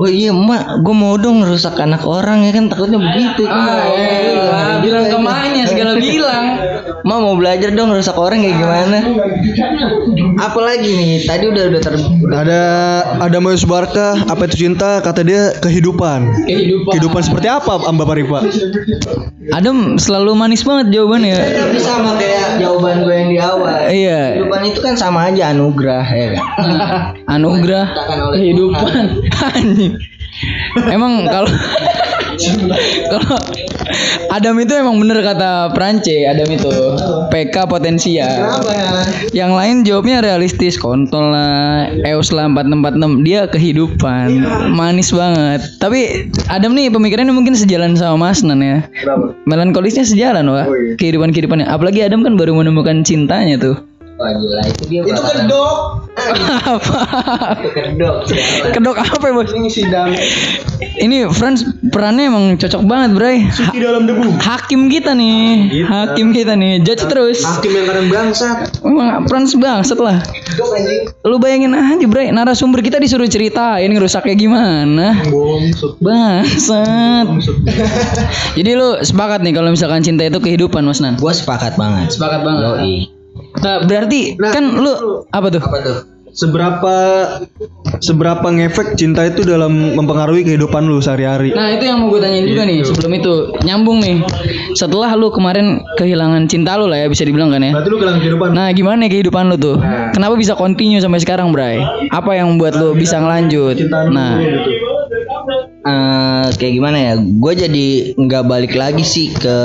Oh 0.00 0.08
iya 0.08 0.34
emak, 0.34 0.84
gue 0.84 0.94
mau 0.96 1.14
dong 1.16 1.44
rusak 1.44 1.78
anak 1.80 2.04
orang 2.04 2.44
ya 2.44 2.52
kan 2.52 2.68
takutnya 2.68 2.98
begitu. 3.00 3.44
Ah, 3.48 3.86
elah, 3.88 4.84
bilang 4.84 5.08
ke 5.08 5.16
emaknya 5.16 5.64
segala 5.68 5.96
bilang. 5.96 6.46
Ma 7.02 7.18
mau 7.18 7.34
belajar 7.34 7.74
dong 7.74 7.90
rusak 7.90 8.14
orang 8.14 8.42
kayak 8.44 8.56
gimana? 8.62 8.98
Apalagi 10.38 10.90
nih? 10.92 11.12
Tadi 11.26 11.44
udah 11.50 11.64
udah 11.72 11.80
ter 11.82 11.94
Ada 12.30 12.60
ada 13.20 13.38
Mayus 13.42 13.66
Barka, 13.66 14.16
apa 14.28 14.46
itu 14.46 14.68
cinta? 14.68 15.02
Kata 15.02 15.24
dia 15.26 15.56
kehidupan. 15.60 16.46
Kehidupan. 16.46 16.92
Kehidupan 16.94 17.22
seperti 17.26 17.48
apa, 17.50 17.80
Mbak 17.90 18.06
Parifa? 18.06 18.38
Adem 19.52 19.98
selalu 19.98 20.32
manis 20.38 20.62
banget 20.62 20.94
jawabannya. 20.94 21.36
Tapi 21.36 21.78
sama 21.82 22.16
kayak 22.16 22.31
awal. 23.42 23.90
Iya. 23.90 24.38
Kehidupan 24.38 24.62
itu 24.70 24.80
kan 24.80 24.94
sama 24.94 25.28
aja 25.28 25.50
anugerah 25.50 26.06
ya 26.06 26.26
kan. 26.34 26.44
Anugerah 27.38 27.86
kehidupan. 28.38 29.04
Anjing. 29.58 29.94
Emang 30.88 31.28
kalau 31.28 31.50
kalau 33.12 33.36
Adam 34.36 34.56
itu 34.60 34.72
emang 34.74 34.96
bener 34.98 35.20
kata 35.20 35.72
Prance, 35.74 36.14
Adam 36.26 36.48
itu 36.48 36.70
PK 37.28 37.66
potensial. 37.68 38.62
Yang 39.32 39.52
lain 39.52 39.76
jawabnya 39.84 40.24
realistis, 40.24 40.78
kontol 40.78 41.32
lah, 41.32 41.88
Eus 42.06 42.30
lah 42.30 42.48
4646 42.50 43.26
dia 43.26 43.40
kehidupan, 43.48 44.26
manis 44.72 45.10
banget. 45.12 45.60
Tapi 45.78 46.30
Adam 46.48 46.74
nih 46.76 46.92
pemikirannya 46.92 47.34
mungkin 47.34 47.54
sejalan 47.56 47.94
sama 47.98 48.30
Mas 48.30 48.40
Nan 48.44 48.60
ya. 48.62 48.86
Melankolisnya 49.48 50.06
sejalan 50.06 50.48
wah. 50.48 50.66
Kehidupan 50.96 51.34
kehidupannya. 51.34 51.66
Apalagi 51.68 52.04
Adam 52.04 52.22
kan 52.22 52.38
baru 52.38 52.56
menemukan 52.56 53.02
cintanya 53.02 53.58
tuh. 53.58 53.76
Wah 54.20 54.36
gila 54.36 54.62
itu 54.68 54.82
dia. 54.92 55.00
Itu 55.08 55.22
kedok. 55.24 55.76
apa? 56.76 56.98
kedok. 57.64 58.16
Kedok 58.76 58.96
apa 59.00 59.24
ya 59.24 59.32
bos? 59.32 59.48
Ini 59.56 59.70
sidang 59.72 60.12
Ini 61.00 61.32
Franz 61.32 61.64
perannya 61.88 62.28
emang 62.28 62.44
cocok 62.60 62.82
banget 62.84 63.10
bray. 63.16 63.48
Di 63.72 63.80
dalam 63.80 64.04
debu. 64.04 64.36
hakim 64.36 64.92
kita 64.92 65.16
nih, 65.16 65.80
hakim 65.88 66.36
kita 66.36 66.52
nih, 66.52 66.84
judge 66.84 67.08
terus. 67.08 67.40
Hakim 67.40 67.72
yang 67.72 67.86
kadang 67.88 68.12
bangsat. 68.12 68.84
Emang 68.84 69.24
Franz 69.30 69.56
bangsat 69.56 69.96
lah. 69.96 70.20
Lu 71.24 71.40
bayangin 71.40 71.72
aja 71.72 72.04
bray, 72.04 72.28
narasumber 72.28 72.84
kita 72.84 73.00
disuruh 73.00 73.24
ceritain 73.30 73.88
ngerusaknya 73.88 74.34
gimana. 74.36 75.16
Bangsat. 76.02 77.26
Jadi 78.60 78.70
lu 78.76 79.00
sepakat 79.00 79.40
nih 79.40 79.56
kalau 79.56 79.72
misalkan 79.72 80.04
cinta 80.04 80.28
itu 80.28 80.36
kehidupan 80.36 80.84
Mas 80.84 81.00
Nan? 81.00 81.16
Gue 81.16 81.32
sepakat 81.32 81.80
banget. 81.80 82.12
Sepakat 82.12 82.44
banget. 82.44 82.62
Yoi. 82.68 83.21
Nah, 83.62 83.76
berarti 83.86 84.34
Nah, 84.36 84.50
kan 84.52 84.64
lu 84.76 84.92
apa 85.30 85.46
tuh? 85.48 85.62
Apa 85.62 85.78
tuh? 85.80 85.98
Seberapa 86.32 86.96
seberapa 88.00 88.48
ngefek 88.48 88.96
cinta 88.96 89.20
itu 89.28 89.44
dalam 89.44 89.92
mempengaruhi 89.92 90.48
kehidupan 90.48 90.88
lu 90.88 90.96
sehari-hari? 90.96 91.52
Nah 91.52 91.76
itu 91.76 91.84
yang 91.84 92.00
mau 92.00 92.08
gue 92.08 92.24
tanyain 92.24 92.48
juga 92.48 92.64
nih 92.64 92.80
sebelum 92.88 93.12
itu. 93.20 93.32
Nyambung 93.60 94.00
nih. 94.00 94.24
Setelah 94.72 95.12
lu 95.12 95.28
kemarin 95.28 95.84
kehilangan 96.00 96.48
cinta 96.48 96.80
lu 96.80 96.88
lah 96.88 97.04
ya 97.04 97.12
bisa 97.12 97.28
dibilang 97.28 97.52
kan 97.52 97.60
ya. 97.60 97.76
Berarti 97.76 97.88
lu 97.92 97.96
kehilangan 98.00 98.20
kehidupan. 98.24 98.48
Nah 98.56 98.72
gimana 98.72 98.96
nih 99.04 99.10
kehidupan 99.12 99.44
lu 99.52 99.56
tuh? 99.60 99.76
Kenapa 100.16 100.34
bisa 100.40 100.56
continue 100.56 101.04
sampai 101.04 101.20
sekarang 101.20 101.52
Bray? 101.52 101.84
Apa 102.08 102.32
yang 102.32 102.56
membuat 102.56 102.80
lu 102.80 102.96
bisa 102.96 103.20
ngelanjut? 103.20 103.76
Nah 104.08 104.40
eh 105.82 106.46
kayak 106.52 106.72
gimana 106.72 106.96
ya? 106.98 107.12
Gue 107.18 107.52
jadi 107.52 107.86
nggak 108.14 108.44
balik 108.44 108.72
lagi 108.72 109.02
sih 109.02 109.30
ke 109.30 109.58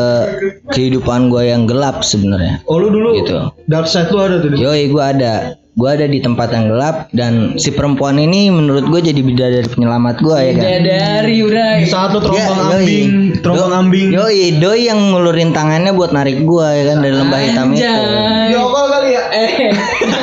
kehidupan 0.67 1.27
gue 1.27 1.43
yang 1.45 1.63
gelap 1.63 2.01
sebenarnya. 2.01 2.61
Oh 2.65 2.77
lu 2.77 2.89
dulu 2.89 3.15
Gitu. 3.15 3.37
dark 3.65 3.85
side 3.85 4.09
lu 4.09 4.19
ada 4.19 4.37
tuh. 4.37 4.49
di- 4.49 4.59
Yoi 4.59 4.87
gue 4.87 5.03
ada. 5.03 5.55
Gue 5.77 5.93
ada 5.93 6.09
di 6.09 6.17
tempat 6.17 6.49
yang 6.49 6.73
gelap 6.73 7.05
dan 7.13 7.53
si 7.55 7.69
perempuan 7.69 8.17
ini 8.17 8.49
menurut 8.49 8.89
gue 8.89 8.97
jadi 9.03 9.21
bidadari 9.21 9.69
penyelamat 9.69 10.25
gue 10.25 10.33
ya 10.35 10.51
kan. 10.51 10.63
Dari 10.81 11.37
Bray 11.45 11.85
Saat 11.85 12.17
lu 12.17 12.19
terombang 12.19 12.57
Ya, 12.65 12.65
ambing, 12.73 13.09
terombang 13.37 13.69
Do- 13.69 13.77
ambing. 13.77 14.07
Yoi, 14.09 14.57
doi 14.57 14.81
yang 14.83 15.13
ngulurin 15.13 15.53
tangannya 15.53 15.93
buat 15.93 16.09
narik 16.09 16.41
gue 16.41 16.65
ya 16.65 16.83
kan 16.83 16.97
dari 16.97 17.13
lembah 17.13 17.39
hitam 17.39 17.67
itu. 17.71 17.85
Anjay. 17.85 18.57
kali 18.57 19.09
ya. 19.13 19.23
Eh 19.29 19.51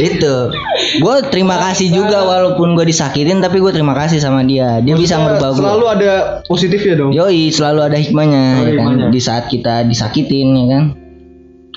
itu. 0.00 0.34
Gue 1.04 1.16
terima 1.28 1.60
kasih 1.60 1.92
juga 1.92 2.24
walaupun 2.24 2.72
gue 2.74 2.88
disakitin 2.88 3.44
tapi 3.44 3.60
gue 3.60 3.70
terima 3.70 3.92
kasih 3.92 4.18
sama 4.18 4.40
dia. 4.42 4.80
Dia 4.80 4.96
bisa 4.96 5.20
merubah 5.20 5.52
gue 5.52 5.62
Selalu 5.62 5.86
ada 6.00 6.12
positif 6.48 6.80
ya 6.82 6.94
dong. 6.96 7.12
yoi 7.12 7.52
selalu 7.52 7.80
ada 7.92 7.96
hikmahnya 8.00 8.42
ya 8.64 8.72
kan? 8.80 8.92
di 9.12 9.20
saat 9.20 9.52
kita 9.52 9.84
disakitin 9.84 10.48
ya 10.56 10.66
kan? 10.72 10.84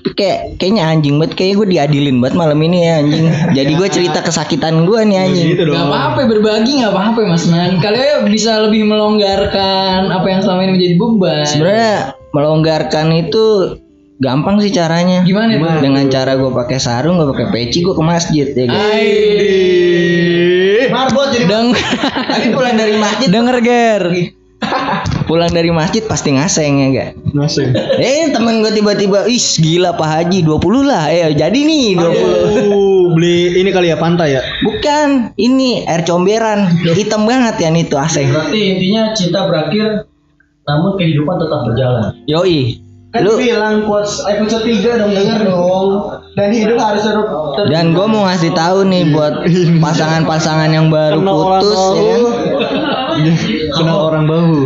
Tapi 0.03 0.19
kayak 0.19 0.39
kayaknya 0.59 0.83
anjing 0.83 1.15
banget. 1.15 1.33
Kayak 1.39 1.63
gue 1.63 1.67
diadilin 1.79 2.17
banget 2.19 2.35
malam 2.35 2.59
ini 2.59 2.77
ya 2.83 2.93
anjing. 2.99 3.25
Jadi 3.55 3.71
gue 3.71 3.87
cerita 3.87 4.19
kesakitan 4.19 4.83
gue 4.83 4.99
nih 5.07 5.17
anjing. 5.19 5.47
Gitu 5.55 5.63
dong. 5.63 5.79
Gak 5.79 5.87
apa-apa 5.87 6.19
berbagi 6.27 6.83
gak 6.83 6.91
apa-apa 6.91 7.19
Mas 7.23 7.47
Nan. 7.47 7.79
Kalian 7.79 8.27
bisa 8.27 8.67
lebih 8.67 8.83
melonggarkan 8.83 10.11
Apa 10.11 10.27
yang 10.27 10.43
selama 10.43 10.67
ini 10.67 10.71
menjadi 10.75 10.95
beban. 10.99 11.47
Sebenarnya 11.47 11.95
melonggarkan 12.35 13.07
itu 13.15 13.45
gampang 14.23 14.55
sih 14.63 14.71
caranya. 14.71 15.27
Gimana 15.27 15.59
tuh? 15.59 15.83
dengan 15.83 16.07
cara 16.07 16.39
gue 16.39 16.51
pakai 16.55 16.79
sarung 16.79 17.19
gue 17.19 17.27
pakai 17.35 17.47
peci 17.51 17.83
gue 17.83 17.91
ke 17.91 18.03
masjid 18.03 18.47
ya 18.47 18.65
kan? 18.71 18.79
Marbot 20.93 21.27
jadi 21.35 21.45
Deng 21.49 21.75
tapi 22.31 22.47
pulang 22.55 22.75
dari 22.79 22.95
masjid. 22.95 23.27
Denger 23.27 23.57
Ger. 23.59 24.03
Pulang 25.27 25.51
dari 25.51 25.71
masjid 25.71 26.03
pasti 26.03 26.35
ngaseng 26.35 26.71
ya 26.79 26.87
gak 26.95 27.09
Ngasih. 27.35 27.67
Eh 27.99 28.31
temen 28.31 28.63
gue 28.63 28.71
tiba-tiba 28.75 29.27
Ih 29.27 29.39
gila 29.59 29.95
Pak 29.95 30.07
Haji 30.07 30.39
20 30.43 30.87
lah. 30.87 31.11
Eh 31.11 31.31
jadi 31.35 31.55
nih 31.55 31.99
20 31.99 32.71
Uh, 32.73 33.11
beli 33.15 33.59
ini 33.59 33.69
kali 33.71 33.91
ya 33.91 33.97
pantai 33.99 34.39
ya. 34.39 34.41
Bukan 34.63 35.35
Ini 35.35 35.87
air 35.87 36.03
comberan. 36.07 36.79
Hitam 36.83 37.27
banget 37.27 37.59
ya 37.59 37.69
nih 37.71 37.87
tuh 37.87 37.99
aseng. 37.99 38.31
Berarti 38.31 38.59
intinya 38.77 39.11
cinta 39.15 39.47
berakhir 39.47 40.07
namun 40.63 40.95
kehidupan 40.95 41.35
tetap 41.39 41.59
berjalan. 41.67 42.03
Yoi 42.27 42.79
Kan 43.13 43.29
Lu 43.29 43.37
bilang 43.37 43.85
quotes 43.85 44.25
episode 44.25 44.65
3 44.65 45.05
dong 45.05 45.13
denger 45.13 45.45
dong. 45.45 46.17
Dan 46.33 46.49
hidup 46.49 46.81
harus 46.81 47.05
terus. 47.05 47.29
Dan 47.69 47.93
gue 47.93 48.05
mau 48.09 48.25
ngasih 48.25 48.57
tahu 48.57 48.89
nih 48.89 49.13
buat 49.13 49.45
pasangan-pasangan 49.77 50.73
yang 50.73 50.89
baru 50.89 51.21
orang 51.21 51.61
putus 51.61 51.81
ya 51.93 52.15
kan? 52.17 52.23
Kenal 53.77 54.09
orang 54.09 54.25
bahu. 54.25 54.65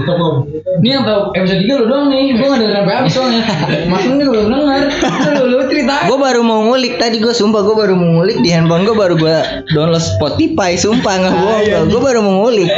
Ini 0.79 0.89
yang 0.95 1.03
tahu 1.03 1.35
episode 1.35 1.59
3 1.59 1.75
lu 1.75 1.85
doang 1.91 2.07
nih. 2.07 2.39
Gue 2.39 2.47
gak 2.47 2.59
denger 2.63 2.75
sampai 2.79 2.93
habis 2.95 3.11
soalnya. 3.11 3.43
Nan 3.91 4.15
juga 4.15 4.31
belum 4.31 4.47
denger. 4.47 4.81
Lu, 5.27 5.43
lu 5.51 5.57
ceritain. 5.67 6.07
Gue 6.07 6.17
baru 6.23 6.39
mau 6.39 6.59
ngulik 6.71 6.93
tadi 7.03 7.19
gue 7.19 7.35
sumpah 7.35 7.61
gue 7.67 7.75
baru 7.75 7.99
mau 7.99 8.23
ngulik 8.23 8.39
di 8.39 8.55
handphone 8.55 8.87
gue 8.87 8.95
baru 8.95 9.19
gue 9.19 9.37
download 9.75 9.99
Spotify 9.99 10.79
sumpah 10.79 11.13
nggak 11.19 11.35
bohong 11.35 11.91
gue 11.91 12.01
baru 12.01 12.19
mau 12.23 12.47
ngulik 12.47 12.71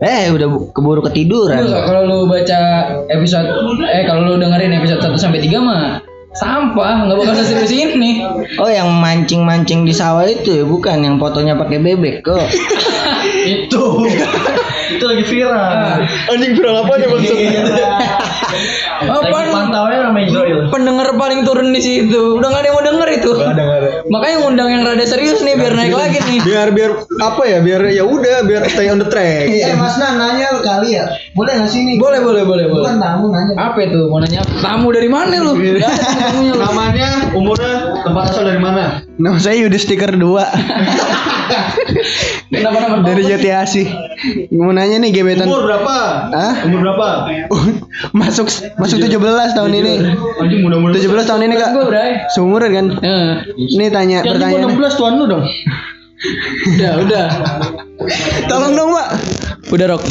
eh 0.00 0.32
udah 0.32 0.48
bu- 0.48 0.72
keburu 0.72 1.00
ketiduran 1.04 1.60
Enggak, 1.60 1.84
kalau 1.84 2.02
lu 2.02 2.18
baca 2.24 2.58
episode 3.06 3.48
eh 3.84 4.02
kalau 4.04 4.24
lu 4.24 4.34
dengerin 4.36 4.72
episode 4.72 5.00
1 5.04 5.12
sampai 5.14 5.44
3 5.44 5.60
mah 5.60 6.00
sampah, 6.30 7.04
nggak 7.04 7.18
bakal 7.18 7.34
serius 7.42 7.74
ini. 7.74 8.22
oh 8.56 8.70
yang 8.70 8.86
mancing 8.94 9.42
mancing 9.42 9.82
di 9.82 9.90
sawah 9.90 10.24
itu 10.24 10.62
ya 10.62 10.64
bukan 10.64 11.02
yang 11.02 11.16
fotonya 11.18 11.52
pakai 11.54 11.78
bebek 11.78 12.22
kok 12.22 12.46
Itu. 13.40 14.04
itu 14.96 15.04
lagi 15.06 15.24
viral. 15.26 16.02
Anjing 16.30 16.52
viral 16.58 16.76
apa 16.82 16.92
nih 16.98 17.06
maksudnya? 17.08 17.62
Apa? 19.00 19.40
pantaunya 19.50 19.98
Israel. 20.26 20.58
Pendengar 20.68 21.08
paling 21.16 21.40
turun 21.46 21.70
di 21.72 21.80
situ. 21.80 22.38
Udah 22.38 22.48
gak 22.50 22.62
ada 22.64 22.68
yang 22.68 22.76
mau 22.76 22.84
denger 22.84 23.08
itu. 23.22 23.32
Gak 23.34 23.52
ada 23.56 23.62
gak 23.62 23.78
ada. 23.80 23.88
Makanya 24.10 24.36
ngundang 24.42 24.68
yang 24.70 24.82
rada 24.84 25.04
serius 25.06 25.40
nih 25.42 25.54
biar 25.56 25.74
naik 25.74 25.94
lagi 25.94 26.18
nih. 26.18 26.38
Biar 26.42 26.68
biar 26.74 26.90
apa 27.22 27.42
ya? 27.46 27.58
Biar 27.62 27.80
ya 27.90 28.04
udah 28.04 28.36
biar 28.44 28.62
stay 28.68 28.88
on 28.90 28.98
the 29.00 29.08
track. 29.08 29.48
Eh 29.48 29.74
Mas 29.78 29.96
Nan 29.96 30.18
nanya 30.18 30.60
kali 30.60 30.96
ya, 30.96 31.04
boleh 31.32 31.52
nggak 31.60 31.70
sih 31.70 31.80
nih? 31.86 31.96
Boleh, 31.96 32.20
boleh, 32.20 32.42
boleh, 32.44 32.66
boleh. 32.68 32.84
Bukan 32.84 32.96
tamu 33.00 33.26
nanya. 33.32 33.54
Apa 33.56 33.78
itu? 33.84 34.00
Mau 34.08 34.18
nanya 34.20 34.40
tamu 34.60 34.88
dari 34.92 35.08
mana 35.08 35.34
lu? 35.40 35.52
Gak 35.56 35.80
lu. 36.36 36.54
Namanya, 36.58 37.08
umurnya, 37.32 38.04
tempat 38.04 38.22
asal 38.32 38.44
dari 38.46 38.60
mana? 38.60 39.09
Nama 39.20 39.36
saya 39.36 39.60
Yudi 39.60 39.76
Stiker 39.76 40.16
2 40.16 40.16
Kenapa 42.50 42.78
nama 42.82 43.04
dari 43.04 43.22
Jati 43.28 43.52
Asih. 43.52 43.86
Mau 44.50 44.72
nanya 44.72 44.96
nih 44.96 45.12
gebetan 45.12 45.44
Umur 45.44 45.68
berapa? 45.68 45.94
Hah? 46.32 46.54
Umur 46.64 46.80
berapa? 46.82 47.06
masuk 48.20 48.48
masuk 48.80 48.96
17 48.96 49.20
tahun 49.54 49.72
ini. 49.76 49.94
Anjing 50.40 50.60
mudah-mudahan 50.64 51.04
17 51.04 51.30
tahun 51.30 51.42
ini 51.46 51.54
Kak. 51.60 51.70
Seumuran 52.32 52.70
kan? 52.72 52.86
Eh, 53.04 53.32
Ini 53.76 53.92
tanya 53.92 54.24
Jadi 54.24 54.40
pertanyaan. 54.40 54.72
gua 54.72 54.88
16 54.88 54.98
tuan 54.98 55.12
lu 55.20 55.24
dong. 55.28 55.44
udah, 56.76 56.92
udah. 57.04 57.26
Tolong 58.48 58.72
dong, 58.72 58.90
Pak. 58.96 59.08
Udah 59.68 59.86
rok. 59.96 60.02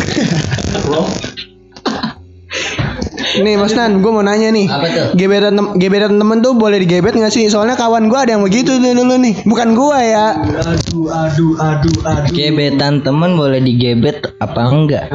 Nih 3.37 3.55
Mas 3.55 3.71
Nan, 3.71 4.01
gue 4.01 4.09
mau 4.09 4.25
nanya 4.25 4.49
nih. 4.49 4.65
Apa 4.65 4.87
tuh? 4.89 5.05
Gebetan 5.13 5.53
tem- 5.53 5.73
gebetan 5.77 6.17
temen 6.17 6.41
tuh 6.41 6.57
boleh 6.57 6.81
digebet 6.81 7.13
nggak 7.13 7.29
sih? 7.29 7.45
Soalnya 7.45 7.77
kawan 7.77 8.09
gue 8.09 8.17
ada 8.17 8.33
yang 8.33 8.41
begitu 8.41 8.73
dulu 8.75 9.13
nih. 9.15 9.45
Bukan 9.45 9.77
gua 9.77 9.97
ya. 9.99 10.27
Aduh, 10.33 11.05
aduh, 11.07 11.53
aduh, 11.55 11.95
aduh. 12.01 12.33
gebetan 12.33 12.99
temen 12.99 13.37
boleh 13.37 13.61
digebet 13.61 14.25
apa 14.39 14.61
enggak 14.65 15.05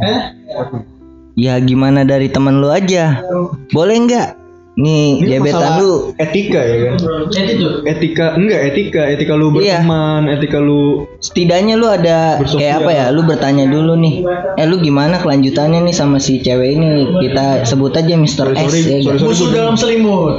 Eh? 0.00 0.20
ya 1.36 1.58
gimana 1.58 2.00
dari 2.02 2.28
temen 2.28 2.58
lu 2.58 2.68
aja 2.68 3.20
boleh 3.68 3.96
enggak 3.98 4.28
nih 4.76 5.24
Ini 5.24 5.40
gebetan 5.40 5.56
masalah 5.56 5.80
lu 5.80 5.92
etika 6.16 6.60
ya 6.60 6.76
kan? 6.84 6.94
Etika 7.82 8.26
enggak 8.36 8.60
etika, 8.68 9.02
etika 9.08 9.32
lu 9.32 9.48
Iya. 9.56 9.80
berteman, 9.80 10.28
etika 10.28 10.58
lu 10.60 11.08
setidaknya 11.18 11.74
lu 11.74 11.88
ada 11.88 12.36
Bersosial. 12.36 12.60
kayak 12.60 12.74
apa 12.78 12.90
ya 12.92 13.04
lu 13.08 13.24
bertanya 13.24 13.64
dulu 13.64 13.96
nih 13.96 14.20
eh 14.54 14.66
lu 14.68 14.76
gimana 14.78 15.16
kelanjutannya 15.16 15.80
nih 15.80 15.96
sama 15.96 16.20
si 16.20 16.38
cewek 16.38 16.76
ini 16.76 16.88
kita 17.20 17.64
sebut 17.64 17.88
aja 17.90 18.14
Mr. 18.14 18.52
sorry, 18.52 18.60
S 18.60 18.68
sorry, 18.68 18.80
ya 18.84 18.96
sorry, 19.02 19.16
kan? 19.16 19.24
Musuh 19.24 19.48
dalam 19.50 19.74
selimut. 19.74 20.34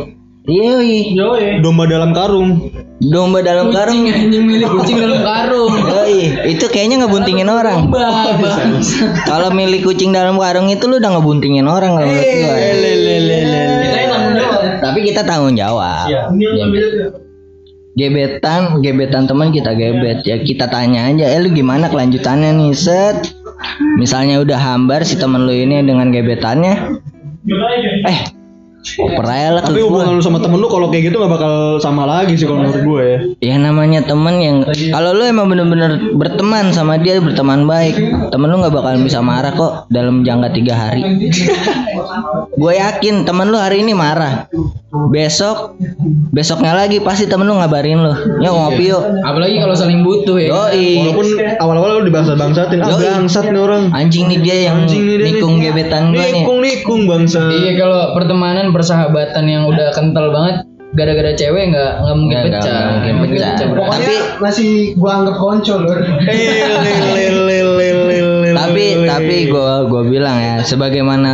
iya 0.46 0.80
iya. 0.80 1.02
Yoi. 1.12 1.48
domba 1.60 1.84
dalam 1.86 2.14
karung. 2.14 2.72
domba 2.98 3.42
dalam 3.42 3.70
karung 3.70 4.06
Kucing 4.06 4.32
anjing 4.32 4.42
milik 4.44 4.70
kucing 4.72 4.98
dalam 4.98 5.22
karung. 5.22 5.70
Yoi, 5.70 6.18
itu 6.50 6.66
kayaknya 6.68 7.04
ngebuntingin 7.04 7.46
orang 7.46 7.90
Bah, 7.90 8.34
bah. 8.38 8.58
kalau 9.24 9.50
milik 9.50 9.82
kucing 9.82 10.10
dalam 10.10 10.38
karung 10.38 10.66
itu 10.68 10.82
lu 10.86 10.98
udah 10.98 11.12
ngebuntingin 11.14 11.66
orang 11.66 11.94
kalau 11.94 12.06
menurut 12.06 12.26
gua 12.38 12.54
tapi 14.98 15.14
kita 15.14 15.22
tanggung 15.30 15.54
jawab. 15.54 16.10
Iya. 16.10 16.66
gebetan 17.94 18.82
gebetan 18.82 19.30
teman 19.30 19.54
kita 19.54 19.78
gebet. 19.78 20.26
Ya 20.26 20.42
kita 20.42 20.66
tanya 20.74 21.06
aja 21.06 21.38
eh 21.38 21.38
lu 21.38 21.54
gimana 21.54 21.86
kelanjutannya 21.86 22.58
nih? 22.58 22.74
Set. 22.74 23.38
Misalnya 24.02 24.42
udah 24.42 24.58
hambar 24.58 25.06
si 25.06 25.22
temen 25.22 25.46
lu 25.46 25.54
ini 25.54 25.86
dengan 25.86 26.10
gebetannya. 26.10 26.98
Eh 28.10 28.37
oper 28.96 29.26
aja 29.26 29.50
lah 29.60 29.64
Tapi 29.64 29.80
gua. 29.80 29.88
hubungan 29.92 30.16
lu 30.16 30.24
sama 30.24 30.40
temen 30.40 30.58
lu 30.58 30.68
kalau 30.68 30.88
kayak 30.88 31.12
gitu 31.12 31.20
nggak 31.20 31.34
bakal 31.36 31.54
sama 31.78 32.08
lagi 32.08 32.34
sih 32.34 32.48
kalau 32.48 32.64
menurut 32.64 32.80
gue 32.80 33.04
ya. 33.04 33.20
ya 33.44 33.56
namanya 33.60 34.00
temen 34.02 34.36
yang 34.40 34.58
kalau 34.94 35.12
lu 35.12 35.24
emang 35.26 35.52
bener-bener 35.52 36.16
berteman 36.16 36.72
sama 36.72 36.96
dia 36.96 37.20
berteman 37.20 37.68
baik 37.68 37.96
temen 38.30 38.48
lu 38.48 38.64
nggak 38.64 38.72
bakalan 38.72 39.04
bisa 39.04 39.20
marah 39.20 39.52
kok 39.52 39.92
dalam 39.92 40.24
jangka 40.24 40.50
tiga 40.54 40.74
hari 40.74 41.04
gue 42.62 42.74
yakin 42.74 43.28
temen 43.28 43.52
lu 43.52 43.58
hari 43.60 43.84
ini 43.84 43.94
marah 43.94 44.48
besok 45.12 45.78
besoknya 46.32 46.74
lagi 46.74 47.04
pasti 47.04 47.28
temen 47.28 47.46
lu 47.46 47.60
ngabarin 47.60 48.00
lu 48.02 48.14
yuk 48.40 48.54
ngopi 48.54 48.90
yuk 48.90 49.04
Apalagi 49.18 49.60
kalau 49.60 49.76
saling 49.76 50.02
butuh 50.08 50.40
ya. 50.40 50.48
Yoi 50.48 50.88
Walaupun 51.04 51.28
awal-awal 51.60 51.90
lu 52.00 52.04
dibangsa-bangsatin, 52.08 52.80
ah 52.80 52.96
bangsat 52.96 53.52
nih 53.52 53.60
orang. 53.60 53.84
Anjing 53.92 54.26
nih 54.32 54.40
dia 54.40 54.58
yang 54.72 54.88
Anjing 54.88 55.04
nih 55.04 55.16
dia 55.20 55.26
nih. 55.26 55.34
nikung 55.36 55.56
gebetan 55.60 56.04
gua 56.16 56.24
nih. 56.24 56.32
Nikung 56.42 56.60
nikung 56.64 57.02
bangsa. 57.10 57.42
Iya 57.52 57.72
kalau 57.76 58.00
pertemanan 58.16 58.72
persahabatan 58.78 59.46
yang 59.50 59.66
udah 59.66 59.90
kental 59.98 60.30
banget 60.30 60.62
gara-gara 60.96 61.36
cewek 61.36 61.74
nggak 61.74 61.92
nggak 62.00 62.16
mungkin 62.16 62.38
nggak 62.48 62.62
pecah. 62.64 62.80
mungkin 63.20 63.38
pecah. 63.42 63.68
bro. 63.68 63.80
Pokoknya 63.84 64.08
Tapi- 64.08 64.24
masih 64.40 64.72
gua 64.96 65.12
anggap 65.20 65.36
konco 65.36 65.74
lur. 65.84 66.00
Tapi 68.58 68.84
tapi 69.06 69.36
gua 69.52 69.86
gua 69.90 70.04
bilang 70.08 70.38
ya, 70.40 70.56
sebagaimana 70.64 71.34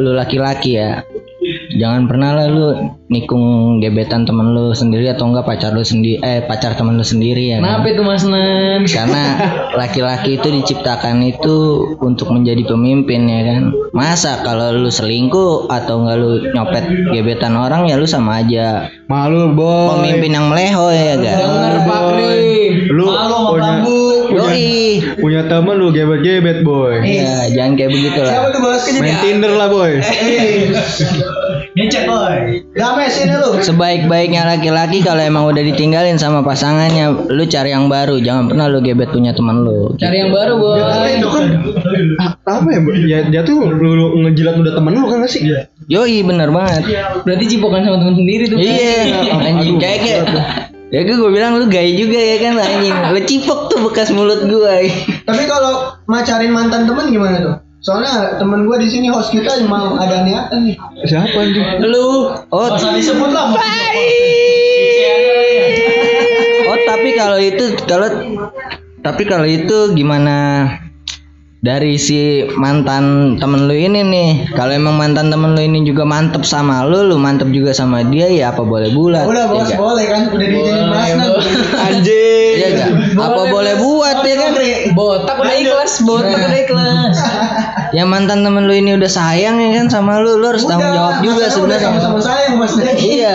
lu 0.00 0.16
laki-laki 0.16 0.78
ya, 0.80 1.04
jangan 1.78 2.08
pernah 2.10 2.30
lah 2.34 2.46
lu 2.50 2.68
nikung 3.06 3.78
gebetan 3.78 4.26
temen 4.26 4.50
lu 4.50 4.74
sendiri 4.74 5.06
atau 5.14 5.30
enggak 5.30 5.46
pacar 5.46 5.70
lu 5.70 5.86
sendiri 5.86 6.18
eh 6.26 6.42
pacar 6.42 6.74
temen 6.74 6.98
lu 6.98 7.06
sendiri 7.06 7.54
ya. 7.54 7.62
kan? 7.62 7.62
Kenapa 7.62 7.86
itu 7.94 8.02
Mas 8.02 8.24
Nan? 8.26 8.80
Karena 8.84 9.24
laki-laki 9.80 10.40
itu 10.40 10.48
diciptakan 10.50 11.22
itu 11.22 11.56
untuk 12.02 12.34
menjadi 12.34 12.66
pemimpin 12.66 13.30
ya 13.30 13.40
kan. 13.46 13.62
Masa 13.94 14.42
kalau 14.42 14.74
lu 14.74 14.90
selingkuh 14.90 15.70
atau 15.70 16.02
enggak 16.02 16.16
lu 16.18 16.30
nyopet 16.50 16.84
gebetan 17.14 17.54
orang 17.54 17.86
ya 17.86 17.94
lu 17.94 18.08
sama 18.08 18.42
aja 18.42 18.90
Malu 19.06 19.54
boy. 19.54 20.02
pemimpin 20.02 20.34
yang 20.34 20.46
meleho 20.50 20.90
ya 20.90 21.14
kan. 21.22 21.36
Pak 21.86 22.00
Krim. 22.16 22.72
Lu 22.90 23.06
punya 23.06 23.72
Yoi. 24.26 24.98
punya 25.22 25.42
temen 25.46 25.74
lu 25.78 25.94
gebet-gebet 25.94 26.66
boy. 26.66 26.98
Ya, 27.06 27.46
jangan 27.54 27.78
kayak 27.78 27.90
begitu 27.94 28.20
lah. 28.20 28.50
Main 28.98 29.16
Tinder 29.22 29.52
lah 29.54 29.68
boy. 29.70 30.02
Ngecek 31.76 32.08
boy. 32.08 32.64
Damai 32.72 33.12
sini 33.12 33.36
lu. 33.36 33.60
Sebaik-baiknya 33.60 34.48
laki-laki 34.48 35.04
kalau 35.04 35.20
emang 35.20 35.44
udah 35.44 35.60
ditinggalin 35.60 36.16
sama 36.16 36.40
pasangannya, 36.40 37.28
lu 37.28 37.44
cari 37.44 37.76
yang 37.76 37.92
baru. 37.92 38.16
Jangan 38.16 38.48
pernah 38.48 38.64
lu 38.64 38.80
gebet 38.80 39.12
punya 39.12 39.36
teman 39.36 39.60
lu. 39.60 39.92
Cari 40.00 40.24
yang 40.24 40.32
baru, 40.32 40.56
Boy. 40.56 40.80
itu 41.20 41.28
kan 41.28 41.44
apa 42.48 42.68
ya? 42.72 42.80
Boy? 42.80 42.96
Ya 43.04 43.18
dia 43.28 43.44
tuh 43.44 43.68
lu, 43.68 43.92
lu 43.92 44.06
ngejilat 44.24 44.56
udah 44.56 44.72
temen 44.72 44.96
lu 44.96 45.04
kan 45.04 45.20
gak 45.20 45.28
sih? 45.28 45.44
Yoi, 45.92 46.24
bener 46.24 46.48
banget. 46.48 46.96
Berarti 47.28 47.44
cipokan 47.44 47.84
sama 47.84 48.00
teman 48.00 48.16
sendiri 48.24 48.48
tuh. 48.48 48.56
Iya, 48.56 49.36
anjing 49.36 49.76
kayak 49.76 49.98
kayak 50.00 50.20
Ya 50.86 51.02
gue 51.02 51.18
gue 51.18 51.30
bilang 51.34 51.58
lu 51.58 51.66
gay 51.66 51.98
juga 51.98 52.16
ya 52.16 52.36
kan 52.40 52.56
anjing. 52.56 52.94
Lu 52.94 53.20
cipok 53.20 53.68
tuh 53.68 53.84
bekas 53.84 54.14
mulut 54.14 54.46
gua. 54.48 54.80
Tapi 55.28 55.42
kalau 55.44 55.98
macarin 56.06 56.54
mantan 56.54 56.86
temen 56.86 57.10
gimana 57.10 57.36
tuh? 57.42 57.65
Soalnya 57.86 58.34
temen 58.42 58.66
gua 58.66 58.82
di 58.82 58.90
sini 58.90 59.06
host 59.06 59.30
kita 59.30 59.62
emang 59.62 59.94
ada 59.94 60.26
niatan 60.26 60.66
nih. 60.66 60.74
Siapa 61.06 61.38
anjing? 61.38 61.86
Lu 61.86 62.34
Oh, 62.50 62.66
Masa 62.66 62.90
disebut 62.98 63.30
lah. 63.30 63.54
mau 63.54 63.62
oh 66.66 66.78
tapi 66.82 67.14
kalau 67.14 67.38
itu 67.38 67.78
kalau 67.86 68.10
tapi 69.06 69.22
kalau 69.22 69.46
itu 69.46 69.94
gimana 69.94 70.66
dari 71.64 71.96
si 71.96 72.44
mantan 72.60 73.36
temen 73.40 73.64
lu 73.64 73.72
ini 73.72 74.04
nih 74.04 74.30
kalau 74.52 74.76
emang 74.76 75.00
mantan 75.00 75.32
temen 75.32 75.56
lu 75.56 75.60
ini 75.64 75.88
juga 75.88 76.04
mantep 76.04 76.44
sama 76.44 76.84
lu 76.84 77.08
lu 77.08 77.16
mantep 77.16 77.48
juga 77.48 77.72
sama 77.72 78.04
dia 78.04 78.28
ya 78.28 78.52
apa 78.52 78.60
boleh 78.60 78.92
bulat 78.92 79.24
Udah 79.24 79.48
bos 79.48 79.64
ya 79.72 79.80
boleh 79.80 80.04
kan 80.04 80.28
udah 80.28 80.46
diizinin 80.46 80.86
Mas 80.92 81.10
Nan. 81.16 81.32
Anjing. 81.80 82.54
Iya 82.56 82.68
nggak? 82.72 82.90
apa 83.16 83.42
boleh 83.52 83.74
buat 83.80 84.16
ya 84.24 84.34
kan 84.36 84.50
botak 84.92 85.36
udah 85.40 85.56
ikhlas, 85.56 85.92
botak 86.04 86.40
udah 86.40 86.60
ikhlas. 86.60 87.16
ya 87.96 88.04
mantan 88.04 88.44
temen 88.44 88.68
lu 88.68 88.74
ini 88.76 88.92
udah 88.96 89.08
sayang 89.08 89.56
ya 89.56 89.80
kan 89.80 89.86
sama 89.88 90.20
lu 90.20 90.36
lu 90.36 90.52
harus 90.52 90.64
tanggung 90.68 90.92
jawab 90.92 91.24
juga 91.24 91.48
Udah 91.48 91.50
sebenarnya 91.52 91.88
sama-sama 91.88 92.18
sayang 92.20 92.54
Mas 92.60 92.72
Nan. 92.76 92.96
iya 93.00 93.34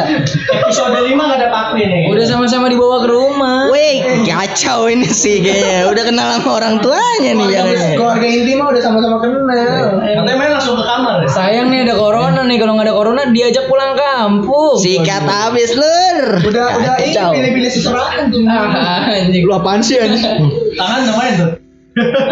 Episode 0.62 0.98
5 1.06 1.18
gak 1.18 1.38
ada 1.42 1.48
Pakri 1.50 1.84
nih. 1.90 2.04
Udah 2.14 2.26
sama-sama 2.30 2.70
dibawa 2.70 3.02
ke 3.02 3.10
rumah. 3.10 3.70
Wih, 3.74 4.26
kacau 4.30 4.90
ini 4.90 5.10
sih 5.10 5.42
kayaknya. 5.42 5.90
Udah 5.90 6.04
kenal 6.06 6.28
sama 6.38 6.50
orang 6.62 6.76
tuanya 6.82 7.32
nih 7.34 7.48
jangan. 7.50 8.11
Keluarga 8.12 8.28
inti 8.28 8.52
mah 8.54 8.68
udah 8.68 8.82
sama-sama 8.82 9.18
kenal. 9.18 9.88
Katanya 9.98 10.36
main 10.36 10.52
langsung 10.52 10.76
ke 10.76 10.84
kamar. 10.84 11.24
Sayang 11.26 11.68
nih 11.68 11.80
ada 11.86 11.96
corona 11.96 12.42
nih 12.44 12.58
kalau 12.60 12.76
nggak 12.76 12.88
ada 12.88 12.96
corona 12.96 13.22
diajak 13.30 13.66
pulang 13.66 13.96
kampung. 13.96 14.76
Sikat 14.76 15.24
habis 15.24 15.72
lur. 15.72 16.44
Udah 16.44 16.68
udah 16.76 16.96
ini 17.00 17.16
Kacau. 17.16 17.32
pilih-pilih 17.32 17.72
seseorang 17.72 18.28
tuh. 18.28 18.44
Ah, 18.46 19.08
anjing. 19.10 19.44
Lu 19.44 19.54
apaan 19.54 19.80
sih 19.80 19.96
anjing? 19.96 20.52
Tangan 20.76 21.02
main 21.16 21.34
tuh. 21.34 21.50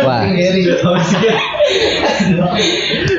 Wah. 0.03 0.23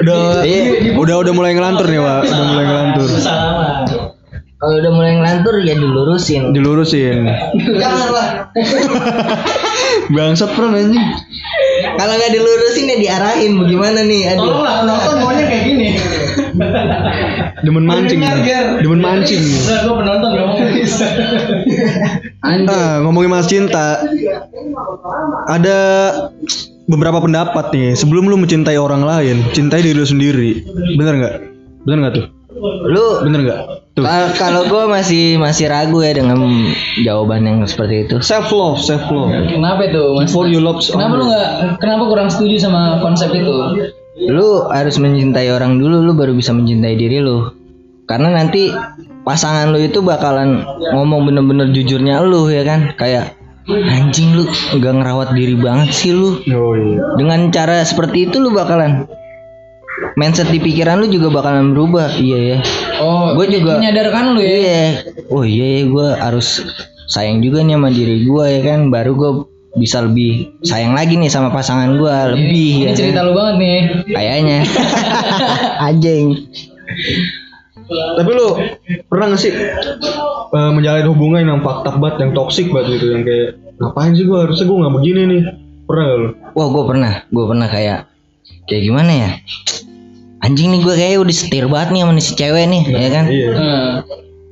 Udah 0.01 0.45
Iya. 0.45 0.97
udah 0.97 1.17
udah 1.21 1.33
mulai 1.33 1.53
ngelantur 1.53 1.87
nih, 1.87 2.01
Pak. 2.01 2.21
Udah 2.27 2.47
mulai 2.47 2.65
ngelantur. 2.65 3.07
Salaman. 3.11 3.85
Kalau 4.61 4.77
udah 4.77 4.93
mulai 4.93 5.13
ngelantur 5.17 5.55
ya 5.65 5.73
dilurusin. 5.73 6.53
Dilurusin. 6.53 7.25
Janganlah. 7.81 8.53
Bangsat 10.15 10.53
pernah 10.53 10.77
anjing. 10.77 11.07
Kalau 11.97 12.13
nggak 12.13 12.33
dilurusin 12.37 12.93
ya 12.93 12.97
diarahin. 13.01 13.57
Bagaimana 13.57 14.05
nih? 14.05 14.37
Aduh. 14.37 14.53
Tolonglah 14.53 14.77
Nonton 14.85 15.17
maunya 15.25 15.45
kayak 15.49 15.65
gini. 15.65 15.89
Demen 17.65 17.85
mancing. 17.89 18.21
Demen 18.85 19.01
mancing. 19.01 19.41
Udah 19.41 19.79
gue 19.81 19.95
penonton 19.97 20.29
gak 20.29 20.45
mau 20.45 20.61
bisa. 20.77 21.07
Nah, 22.41 23.05
ngomongin 23.05 23.31
Mas 23.31 23.47
Cinta. 23.47 24.01
Ada 25.47 25.79
beberapa 26.89 27.23
pendapat 27.23 27.71
nih. 27.73 27.97
Sebelum 27.97 28.27
lu 28.27 28.37
mencintai 28.41 28.77
orang 28.81 29.07
lain, 29.07 29.45
cintai 29.55 29.85
diri 29.85 29.97
lu 29.97 30.09
sendiri. 30.09 30.65
Bener 30.99 31.15
nggak? 31.21 31.35
Bener 31.87 31.97
nggak 32.05 32.15
tuh? 32.17 32.27
Lu 32.91 33.23
Bener 33.23 33.41
nggak? 33.47 33.61
Tuh. 34.01 34.09
kal- 34.09 34.33
kalau 34.41 34.63
gue 34.65 34.85
masih 34.89 35.37
masih 35.37 35.69
ragu 35.69 36.01
ya 36.01 36.17
dengan 36.17 36.41
jawaban 37.05 37.45
yang 37.45 37.59
seperti 37.69 38.09
itu. 38.09 38.17
Self 38.25 38.49
love, 38.51 38.81
self 38.81 39.05
love. 39.13 39.31
Kenapa 39.47 39.85
itu, 39.85 40.01
Mas? 40.17 40.33
Before 40.33 40.49
you 40.49 40.65
love 40.65 40.81
Kenapa 40.81 41.15
lu 41.21 41.25
nggak? 41.29 41.51
Kenapa 41.79 42.05
kurang 42.09 42.29
setuju 42.33 42.57
sama 42.57 42.99
konsep 43.05 43.29
itu? 43.37 43.53
Lu 44.33 44.69
harus 44.73 44.97
mencintai 44.97 45.53
orang 45.53 45.77
dulu, 45.77 46.01
lu 46.01 46.13
baru 46.17 46.33
bisa 46.33 46.57
mencintai 46.57 46.97
diri 46.97 47.21
lu. 47.21 47.53
Karena 48.09 48.35
nanti 48.35 48.73
pasangan 49.23 49.71
lu 49.71 49.79
itu 49.79 50.03
bakalan 50.03 50.67
ngomong 50.97 51.29
bener-bener 51.29 51.71
jujurnya 51.71 52.25
lu 52.25 52.51
ya 52.51 52.67
kan, 52.67 52.97
kayak 52.99 53.39
anjing 53.71 54.35
lu 54.35 54.45
nggak 54.49 54.95
ngerawat 54.99 55.29
diri 55.37 55.55
banget 55.55 55.95
sih 55.95 56.11
lu. 56.11 56.43
Oh 56.51 56.75
iya. 56.75 56.99
Dengan 57.15 57.53
cara 57.55 57.85
seperti 57.87 58.27
itu 58.27 58.43
lu 58.43 58.51
bakalan 58.51 59.07
mindset 60.15 60.49
di 60.49 60.59
pikiran 60.59 61.01
lu 61.01 61.09
juga 61.09 61.29
bakalan 61.33 61.73
berubah. 61.73 62.13
Iya 62.15 62.39
ya. 62.39 62.59
Oh, 62.99 63.33
Gua 63.33 63.47
juga- 63.47 63.79
menyadarkan 63.79 64.25
lu 64.35 64.41
ya. 64.41 64.51
Iya. 64.51 64.83
Oh 65.29 65.43
iya 65.43 65.67
ya 65.79 65.83
gue 65.87 66.09
harus 66.15 66.49
sayang 67.07 67.41
juga 67.41 67.61
nih 67.61 67.75
sama 67.75 67.89
diri 67.89 68.17
gue 68.23 68.45
ya 68.47 68.61
kan. 68.65 68.81
Baru 68.89 69.13
gue 69.15 69.31
bisa 69.73 70.03
lebih 70.03 70.51
sayang 70.61 70.93
lagi 70.93 71.15
nih 71.15 71.31
sama 71.31 71.49
pasangan 71.49 71.95
gue 71.95 72.15
lebih 72.35 72.71
Ini 72.83 72.87
ya. 72.87 72.93
cerita 72.93 73.21
lu 73.23 73.33
banget 73.33 73.55
nih. 73.57 73.79
Kayaknya. 74.09 74.59
Anjing. 75.87 76.27
Tapi 77.91 78.31
lu 78.31 78.49
pernah 79.07 79.35
gak 79.35 79.41
sih 79.41 79.51
eh, 79.51 80.71
menjalin 80.71 81.11
hubungan 81.11 81.43
yang 81.43 81.61
fakta 81.61 81.91
banget, 81.97 82.23
yang 82.23 82.33
toksik 82.33 82.71
banget 82.71 82.99
gitu, 82.99 83.07
yang 83.11 83.23
kayak 83.23 83.49
ngapain 83.79 84.15
sih 84.15 84.27
gua 84.27 84.47
harusnya 84.47 84.67
gua 84.67 84.77
nggak 84.85 84.95
begini 84.95 85.21
nih. 85.27 85.43
Pernah 85.87 86.05
gak 86.07 86.19
lu? 86.19 86.29
Wah 86.55 86.67
gue 86.69 86.85
pernah. 86.87 87.13
Gue 87.27 87.45
pernah 87.47 87.67
kayak 87.67 87.99
kayak 88.67 88.83
gimana 88.85 89.11
ya? 89.11 89.31
Anjing 90.41 90.69
nih 90.71 90.81
gue 90.81 90.95
kayak 90.95 91.19
udah 91.19 91.35
setir 91.35 91.65
banget 91.67 91.89
nih 91.93 92.01
sama 92.03 92.13
si 92.19 92.33
cewek 92.35 92.65
nih 92.67 92.83
ya 92.89 93.09
kan 93.11 93.25
Iya. 93.27 93.49
Heeh. 93.51 93.91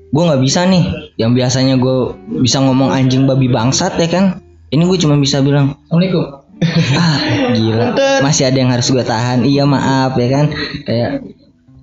gue 0.08 0.22
nggak 0.24 0.40
bisa 0.40 0.60
nih 0.64 0.84
yang 1.16 1.32
biasanya 1.32 1.76
gue 1.76 1.96
bisa 2.40 2.58
ngomong 2.58 2.88
anjing 2.88 3.24
babi 3.24 3.46
bangsat 3.46 3.96
ya 3.96 4.08
kan 4.08 4.24
ini 4.68 4.84
gue 4.84 4.98
cuma 4.98 5.16
bisa 5.16 5.40
bilang 5.40 5.76
Assalamualaikum. 5.88 6.24
ah 6.98 7.16
gila 7.52 7.86
masih 8.18 8.48
ada 8.48 8.58
yang 8.58 8.68
harus 8.68 8.88
gue 8.88 9.00
tahan 9.00 9.44
iya 9.44 9.62
maaf 9.62 10.12
ya 10.14 10.28
kan 10.28 10.46
kayak 10.84 11.10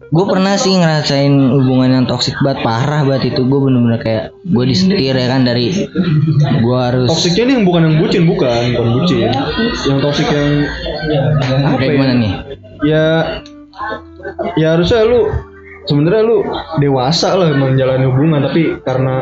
gue 0.06 0.26
pernah 0.28 0.54
sih 0.56 0.72
ngerasain 0.72 1.32
hubungan 1.32 1.90
yang 1.92 2.06
toksik 2.06 2.36
banget 2.40 2.62
parah 2.62 3.02
banget 3.04 3.34
itu 3.34 3.42
gue 3.42 3.60
bener-bener 3.60 4.00
kayak 4.00 4.24
gue 4.44 4.64
disetir 4.66 5.12
ya 5.12 5.28
kan 5.28 5.42
dari 5.44 5.88
gue 6.60 6.78
harus 6.78 7.08
Toksiknya 7.10 7.44
nih 7.46 7.54
yang 7.56 7.66
bukan 7.66 7.82
yang 7.84 7.96
bucin, 8.00 8.24
bukan, 8.30 8.62
bukan 8.76 8.88
bucin. 9.02 9.32
Yang 9.88 10.00
toksik 10.04 10.28
yang 10.30 10.50
apa 11.66 11.76
kayak 11.76 11.90
ya? 11.90 11.94
gimana 11.96 12.14
nih 12.16 12.32
Ya 12.84 13.06
ya 14.60 14.76
harusnya 14.76 15.04
lu 15.06 15.30
sebenarnya 15.86 16.24
lu 16.26 16.38
dewasa 16.82 17.38
lah 17.38 17.54
menjalani 17.54 18.06
hubungan 18.10 18.42
tapi 18.50 18.82
karena 18.82 19.16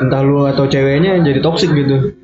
entah 0.00 0.22
lu 0.24 0.48
atau 0.48 0.64
ceweknya 0.66 1.20
jadi 1.20 1.40
toksik 1.44 1.72
gitu. 1.76 2.16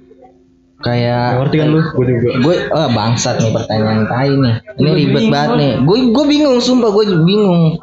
kayak 0.79 1.43
Ngerti 1.43 1.57
kan 1.59 1.69
lu? 1.75 1.81
Gue 1.91 2.07
juga. 2.07 2.29
gue 2.39 2.57
oh 2.71 2.89
bangsat 2.95 3.43
nih 3.43 3.51
pertanyaan 3.51 4.07
tai 4.07 4.31
nih 4.31 4.55
ini 4.79 4.91
ribet 4.95 5.25
banget 5.27 5.51
nih 5.59 5.73
gue 5.83 5.99
gue 6.15 6.25
bingung 6.31 6.63
sumpah 6.63 6.95
gue 6.95 7.05
bingung 7.27 7.83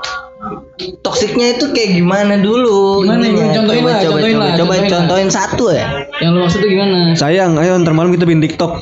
toksiknya 1.04 1.60
itu 1.60 1.76
kayak 1.76 2.00
gimana 2.00 2.40
dulu 2.40 3.04
Gimana, 3.04 3.24
ininya? 3.26 3.52
contohin 3.52 3.84
coba 3.84 3.92
lah, 3.92 4.00
coba 4.00 4.12
contohin 4.16 4.36
coba, 4.36 4.46
lah, 4.46 4.52
coba 4.56 4.56
contohin 4.56 4.84
lah. 4.88 4.92
contohin 4.96 5.30
satu 5.32 5.66
ya 5.72 5.86
Yang 6.24 6.32
lu 6.32 6.40
maksud 6.48 6.60
tuh 6.64 6.70
gimana? 6.72 7.12
Sayang, 7.18 7.60
ayo 7.60 7.76
ntar 7.84 7.92
malam 7.92 8.16
kita 8.16 8.24
bikin 8.24 8.44
TikTok. 8.44 8.72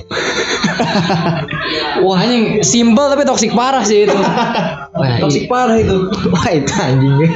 Wah 2.06 2.18
anjing 2.20 2.62
simple 2.62 3.06
tapi 3.10 3.26
toksik 3.26 3.56
parah 3.56 3.82
sih 3.82 4.06
itu. 4.06 4.20
Wah, 5.00 5.18
toksik 5.18 5.50
parah 5.50 5.80
itu. 5.80 6.12
wah 6.34 6.48
itu 6.54 6.70
anjingnya 6.70 7.30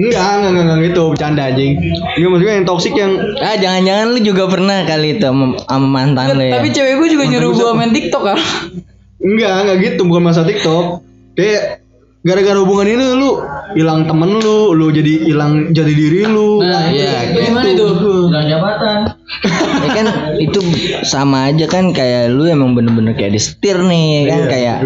Enggak, 0.00 0.18
enggak, 0.18 0.50
enggak, 0.50 0.64
enggak 0.64 0.78
gitu, 0.90 1.02
bercanda 1.14 1.42
anjing. 1.46 1.72
Iya 2.18 2.26
maksudnya 2.26 2.54
yang 2.58 2.66
toksik 2.66 2.94
yang 2.98 3.12
ah 3.38 3.56
jangan-jangan 3.58 4.06
lu 4.10 4.18
juga 4.24 4.44
pernah 4.50 4.82
kali 4.82 5.18
itu 5.18 5.22
sama, 5.22 5.54
sama 5.62 5.86
mantan 5.86 6.34
lu 6.34 6.42
ya 6.42 6.58
Tapi 6.58 6.68
cewek 6.74 6.94
gue 6.98 7.08
juga 7.14 7.24
nyuruh 7.30 7.50
gue 7.54 7.70
main 7.78 7.92
TikTok 7.94 8.22
kan. 8.26 8.38
enggak, 9.22 9.52
enggak 9.62 9.76
gitu, 9.86 10.02
bukan 10.08 10.22
masa 10.26 10.42
TikTok. 10.42 11.06
Kayak 11.38 11.86
gara-gara 12.22 12.58
hubungan 12.62 12.86
ini 12.86 13.04
lu 13.18 13.42
hilang 13.74 14.06
temen 14.06 14.38
lu, 14.38 14.70
lu 14.78 14.94
jadi 14.94 15.26
hilang 15.26 15.74
jadi 15.74 15.90
diri 15.90 16.22
lu. 16.28 16.62
Nah, 16.62 16.86
iya, 16.94 17.34
Gitu. 17.34 17.50
gimana 17.50 17.66
itu? 17.66 17.86
Bilang 18.30 18.46
jabatan. 18.46 18.98
ya 19.82 19.88
kan 19.96 20.06
itu 20.36 20.60
sama 21.02 21.48
aja 21.48 21.64
kan 21.64 21.90
kayak 21.90 22.30
lu 22.36 22.44
emang 22.44 22.76
bener-bener 22.76 23.16
kayak 23.16 23.32
disetir 23.32 23.80
nih 23.80 24.04
ya 24.12 24.22
kan 24.28 24.42
kayak 24.44 24.76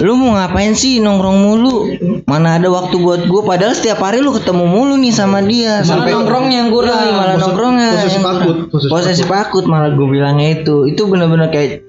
lu 0.00 0.16
mau 0.16 0.32
ngapain 0.34 0.72
sih 0.72 0.98
nongkrong 1.04 1.44
mulu 1.44 1.92
mana 2.24 2.56
ada 2.56 2.72
waktu 2.72 2.96
buat 2.96 3.28
gue 3.28 3.42
padahal 3.44 3.76
setiap 3.76 4.00
hari 4.00 4.24
lu 4.24 4.32
ketemu 4.32 4.64
mulu 4.64 4.96
nih 4.96 5.12
sama 5.12 5.44
dia 5.44 5.84
Malah 5.84 6.08
nongkrongnya 6.08 6.56
yang 6.64 6.70
kurang. 6.72 7.04
Iya, 7.04 7.12
malah 7.12 7.36
nongkrongnya 7.36 7.88
posesif 8.00 8.24
akut, 8.24 8.56
posesif 8.72 8.88
posesif 8.90 9.28
akut 9.28 9.64
malah 9.68 9.92
gue 9.92 10.06
bilangnya 10.08 10.64
itu 10.64 10.88
itu 10.88 11.02
bener-bener 11.04 11.52
kayak 11.52 11.83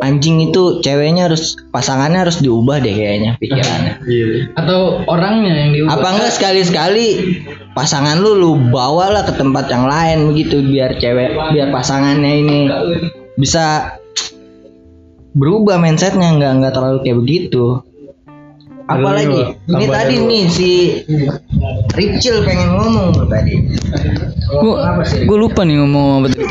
anjing 0.00 0.40
itu 0.50 0.80
ceweknya 0.80 1.28
harus 1.28 1.56
pasangannya 1.70 2.24
harus 2.24 2.40
diubah 2.40 2.80
deh 2.80 2.92
kayaknya 2.92 3.36
pikirannya 3.40 3.94
Iya. 4.10 4.50
Atau 4.56 5.04
orangnya 5.06 5.52
yang 5.54 5.70
diubah. 5.76 5.92
apa 5.96 6.08
enggak 6.16 6.32
sekali-sekali 6.34 7.06
pasangan 7.76 8.18
lu 8.18 8.34
lu 8.36 8.50
bawa 8.72 9.12
lah 9.12 9.22
ke 9.28 9.36
tempat 9.36 9.68
yang 9.68 9.84
lain 9.86 10.32
begitu 10.32 10.64
biar 10.64 10.96
cewek 10.98 11.36
biar 11.54 11.68
pasangannya 11.70 12.32
ini 12.42 12.58
bisa 13.36 13.96
berubah 15.36 15.78
mindsetnya 15.78 16.34
nggak 16.34 16.52
nggak 16.58 16.72
terlalu 16.74 16.98
kayak 17.06 17.18
begitu 17.22 17.64
apalagi 18.90 19.54
ini 19.54 19.86
tambah 19.86 19.94
tadi 19.94 20.14
dulu. 20.18 20.28
nih 20.28 20.42
si 20.50 20.70
Ricil 21.94 22.42
pengen 22.42 22.68
ngomong 22.74 23.06
tuh 23.14 23.26
tadi 23.30 23.54
Gue 24.50 24.74
gue 25.30 25.38
lupa 25.38 25.62
nih 25.62 25.78
ngomong 25.78 26.06
apa 26.18 26.26
tadi. 26.34 26.42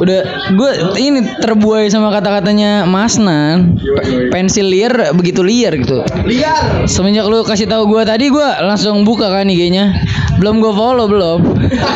Udah 0.00 0.20
gue 0.58 0.70
ini 0.98 1.22
terbuai 1.38 1.86
sama 1.86 2.10
kata-katanya 2.10 2.82
Mas 2.82 3.14
Nan. 3.14 3.78
Pe- 3.78 4.26
pensil 4.34 4.66
liar 4.66 5.14
begitu 5.14 5.38
liar 5.46 5.78
gitu. 5.78 6.02
Liar. 6.26 6.90
Semenjak 6.90 7.30
lu 7.30 7.46
kasih 7.46 7.70
tahu 7.70 7.86
gue 7.86 8.02
tadi 8.02 8.26
gue 8.26 8.48
langsung 8.66 9.06
buka 9.06 9.30
kan 9.30 9.46
IG-nya. 9.46 10.02
Belum 10.42 10.58
gue 10.58 10.72
follow 10.74 11.06
belum. 11.06 11.40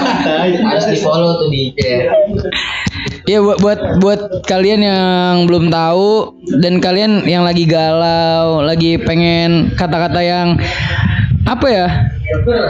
harus 0.70 0.86
di 0.86 0.98
follow 1.02 1.42
tuh 1.42 1.50
di 1.50 1.74
IG 1.74 1.78
Iya 3.24 3.40
buat 3.40 3.58
buat 3.64 3.80
buat 4.04 4.20
kalian 4.44 4.84
yang 4.84 5.48
belum 5.48 5.72
tahu 5.72 6.36
dan 6.60 6.76
kalian 6.76 7.24
yang 7.24 7.40
lagi 7.40 7.64
galau, 7.64 8.60
lagi 8.60 9.00
pengen 9.00 9.72
kata-kata 9.72 10.20
yang 10.20 10.60
apa 11.48 11.66
ya? 11.68 11.86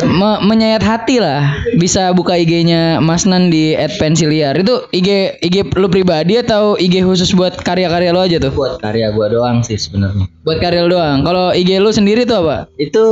Me- 0.07 0.43
menyayat 0.47 0.83
hati 0.83 1.19
lah. 1.19 1.59
Bisa 1.79 2.11
buka 2.15 2.35
IG-nya 2.39 2.99
Mas 3.03 3.27
Nan 3.27 3.51
di 3.51 3.75
@pensiliar. 3.99 4.55
Itu 4.55 4.87
IG 4.95 5.39
IG 5.43 5.75
lu 5.75 5.91
pribadi 5.91 6.39
atau 6.39 6.79
IG 6.79 7.03
khusus 7.03 7.35
buat 7.35 7.55
karya-karya 7.59 8.11
lu 8.15 8.23
aja 8.23 8.39
tuh? 8.39 8.55
buat 8.55 8.79
karya 8.83 9.11
gua 9.11 9.31
doang 9.31 9.63
sih 9.63 9.79
sebenarnya 9.79 10.27
Buat 10.47 10.59
karya 10.63 10.87
lu 10.87 10.95
doang. 10.95 11.23
Kalau 11.27 11.51
IG 11.51 11.83
lu 11.83 11.91
sendiri 11.91 12.27
tuh 12.27 12.47
apa? 12.47 12.71
itu 12.79 13.03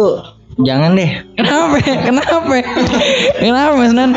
jangan 0.61 0.93
deh 0.93 1.11
Kenapa? 1.39 1.77
Kenapa? 1.81 2.55
Kenapa 3.41 3.73
Mas 3.77 3.93
Nan? 3.97 4.11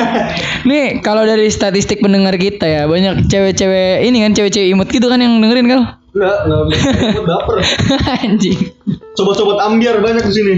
Nih 0.67 0.99
kalau 1.01 1.23
dari 1.23 1.47
statistik 1.47 2.03
pendengar 2.03 2.36
kita 2.36 2.67
ya 2.67 2.81
banyak 2.86 3.27
cewek-cewek 3.31 4.03
ini 4.03 4.23
kan 4.23 4.31
cewek-cewek 4.36 4.69
imut 4.75 4.88
gitu 4.91 5.07
kan 5.07 5.19
yang 5.23 5.39
dengerin 5.39 5.67
kan? 5.67 5.81
Enggak, 6.15 6.38
enggak 6.47 7.23
baper. 7.27 7.57
Anjing. 8.23 8.59
Sobat-sobat 9.19 9.59
ambiar 9.67 9.99
banyak 9.99 10.23
di 10.31 10.33
sini. 10.33 10.55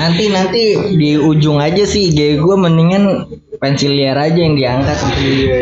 nanti 0.00 0.24
nanti 0.32 0.62
di 0.96 1.20
ujung 1.20 1.60
aja 1.60 1.84
sih 1.84 2.12
IG 2.12 2.40
gua 2.40 2.56
mendingan 2.56 3.28
pensilier 3.56 4.12
aja 4.12 4.36
yang 4.36 4.54
diangkat 4.54 4.96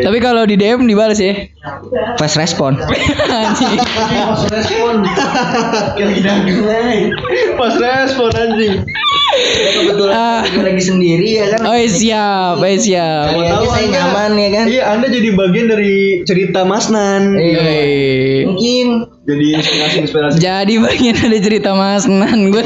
Tapi 0.01 0.17
kalau 0.19 0.43
di 0.43 0.55
DM 0.55 0.85
dibalas 0.85 1.17
ya. 1.17 1.47
fast 2.15 2.35
respon 2.35 2.77
Anjing. 3.25 3.75
Pas 7.55 7.73
respon 7.73 8.29
anjing. 8.31 8.85
kebetulan 9.75 10.15
Ah. 10.15 10.41
gua 10.47 10.63
lagi 10.63 10.79
sendiri 10.79 11.27
ya 11.35 11.45
kan 11.51 11.59
Oh 11.65 11.75
iya, 11.75 11.89
siap, 11.89 12.55
eh 12.61 12.77
siap. 12.77 13.25
Kali 13.27 13.43
aja 13.43 13.67
saya 13.67 13.87
nyaman 13.89 14.31
ya 14.33 14.49
kan 14.49 14.65
Iya, 14.65 14.83
Anda 14.87 15.07
jadi 15.09 15.29
bagian 15.33 15.67
dari 15.67 15.95
cerita 16.23 16.63
Mas 16.63 16.87
Nan. 16.87 17.35
Iya. 17.35 18.47
Mungkin 18.47 18.85
Jadi 19.25 19.45
inspirasi-inspirasi. 19.57 20.37
Jadi 20.37 20.73
bagian 20.77 21.17
dari 21.17 21.39
cerita 21.41 21.73
Mas 21.73 22.05
Nan, 22.05 22.47
gue 22.47 22.63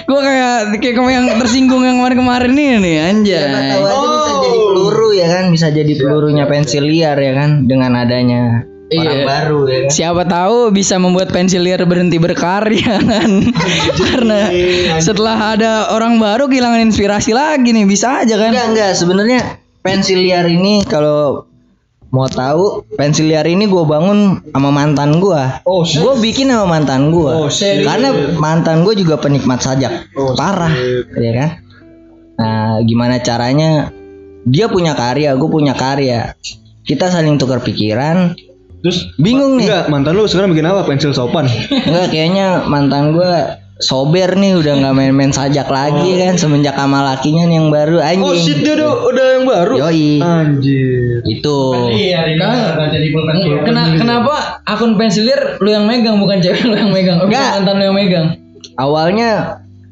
gue 0.00 0.20
kayak 0.22 0.56
kayak 0.78 0.94
kamu 0.94 1.10
yang 1.10 1.26
tersinggung 1.36 1.82
yang 1.82 1.98
kemarin-kemarin 1.98 2.54
ini 2.54 2.78
nih 2.78 2.96
anjay. 3.02 3.42
tahu 3.44 3.84
aja 3.84 4.06
bisa 4.06 4.32
jadi 4.38 4.58
peluru 4.76 5.08
ya 5.10 5.26
kan? 5.26 5.44
Bisa 5.48 5.72
jadi 5.72 5.88
pelurunya 5.96 6.44
pensil 6.44 6.84
liar 6.84 7.16
ya 7.16 7.32
kan? 7.32 7.64
Dengan 7.64 7.96
adanya 7.96 8.68
orang 8.86 9.18
Iya. 9.18 9.24
baru 9.24 9.60
ya 9.66 9.78
kan? 9.82 9.90
Siapa 9.90 10.22
tahu 10.26 10.70
bisa 10.70 10.94
membuat 10.96 11.32
pensilier 11.32 11.80
berhenti 11.82 12.20
berkarya 12.20 13.00
kan? 13.10 13.30
Karena 13.96 14.52
setelah 15.00 15.56
ada 15.56 15.72
orang 15.90 16.20
baru 16.20 16.46
kehilangan 16.46 16.84
inspirasi 16.84 17.32
lagi 17.32 17.72
nih, 17.72 17.82
bisa 17.82 18.20
aja 18.20 18.36
kan? 18.36 18.52
enggak 18.52 18.68
enggak. 18.70 18.90
Sebenarnya 18.92 19.40
pensil 19.80 20.20
liar 20.20 20.44
ini 20.44 20.84
kalau 20.84 21.48
mau 22.06 22.28
tahu 22.28 22.86
pensil 22.94 23.26
liar 23.26 23.42
ini 23.44 23.66
gue 23.66 23.82
bangun 23.82 24.38
sama 24.54 24.70
mantan 24.70 25.18
gue 25.18 25.42
Oh, 25.64 25.82
gue 25.82 26.14
bikin 26.22 26.48
sama 26.48 26.78
mantan 26.78 27.10
gue 27.10 27.26
Oh, 27.28 27.50
karena 27.82 28.08
mantan 28.38 28.86
gue 28.86 28.94
juga 28.94 29.18
penikmat 29.18 29.58
sajak. 29.58 30.14
Oh, 30.14 30.30
parah 30.32 30.70
ya 31.12 31.32
kan? 31.34 31.50
Nah 32.36 32.78
gimana 32.82 33.18
caranya 33.18 33.90
dia 34.46 34.70
punya 34.70 34.94
karya 34.94 35.34
gue 35.34 35.48
punya 35.50 35.74
karya 35.74 36.32
kita 36.86 37.10
saling 37.10 37.36
tukar 37.36 37.58
pikiran 37.60 38.38
Terus 38.86 39.10
bingung 39.18 39.58
nih 39.58 39.66
enggak, 39.66 39.84
mantan 39.90 40.14
lu 40.14 40.30
sekarang 40.30 40.54
bikin 40.54 40.68
apa? 40.68 40.86
Pensil 40.86 41.10
sopan. 41.10 41.50
Enggak 41.90 42.06
kayaknya 42.06 42.70
mantan 42.70 43.18
gue 43.18 43.32
sober 43.82 44.38
nih 44.38 44.56
udah 44.56 44.72
nggak 44.78 44.94
main-main 44.94 45.34
sajak 45.34 45.66
lagi 45.68 46.16
kan 46.16 46.38
semenjak 46.38 46.78
sama 46.78 47.02
lakinya 47.02 47.44
nih 47.44 47.56
yang 47.60 47.68
baru 47.68 48.00
anjing 48.00 48.24
Oh 48.24 48.32
shit 48.32 48.62
dia 48.62 48.78
udah, 48.78 48.92
udah 49.10 49.26
yang 49.36 49.44
baru. 49.44 49.74
Yoi. 49.90 50.10
Anjir. 50.22 51.18
itu 51.26 51.58
Iya. 51.92 52.20
Kena, 53.66 53.82
kenapa 53.98 54.62
akun 54.64 54.94
pensilier 54.94 55.58
lu 55.58 55.68
yang 55.68 55.84
megang 55.84 56.22
bukan 56.22 56.38
cewek 56.38 56.62
lu 56.64 56.78
yang 56.78 56.94
megang? 56.94 57.18
Oh, 57.20 57.26
bukan 57.26 57.36
Enggak. 57.36 57.50
mantan 57.58 57.74
lu 57.74 57.84
yang 57.90 57.96
megang. 57.96 58.26
awalnya 58.76 59.30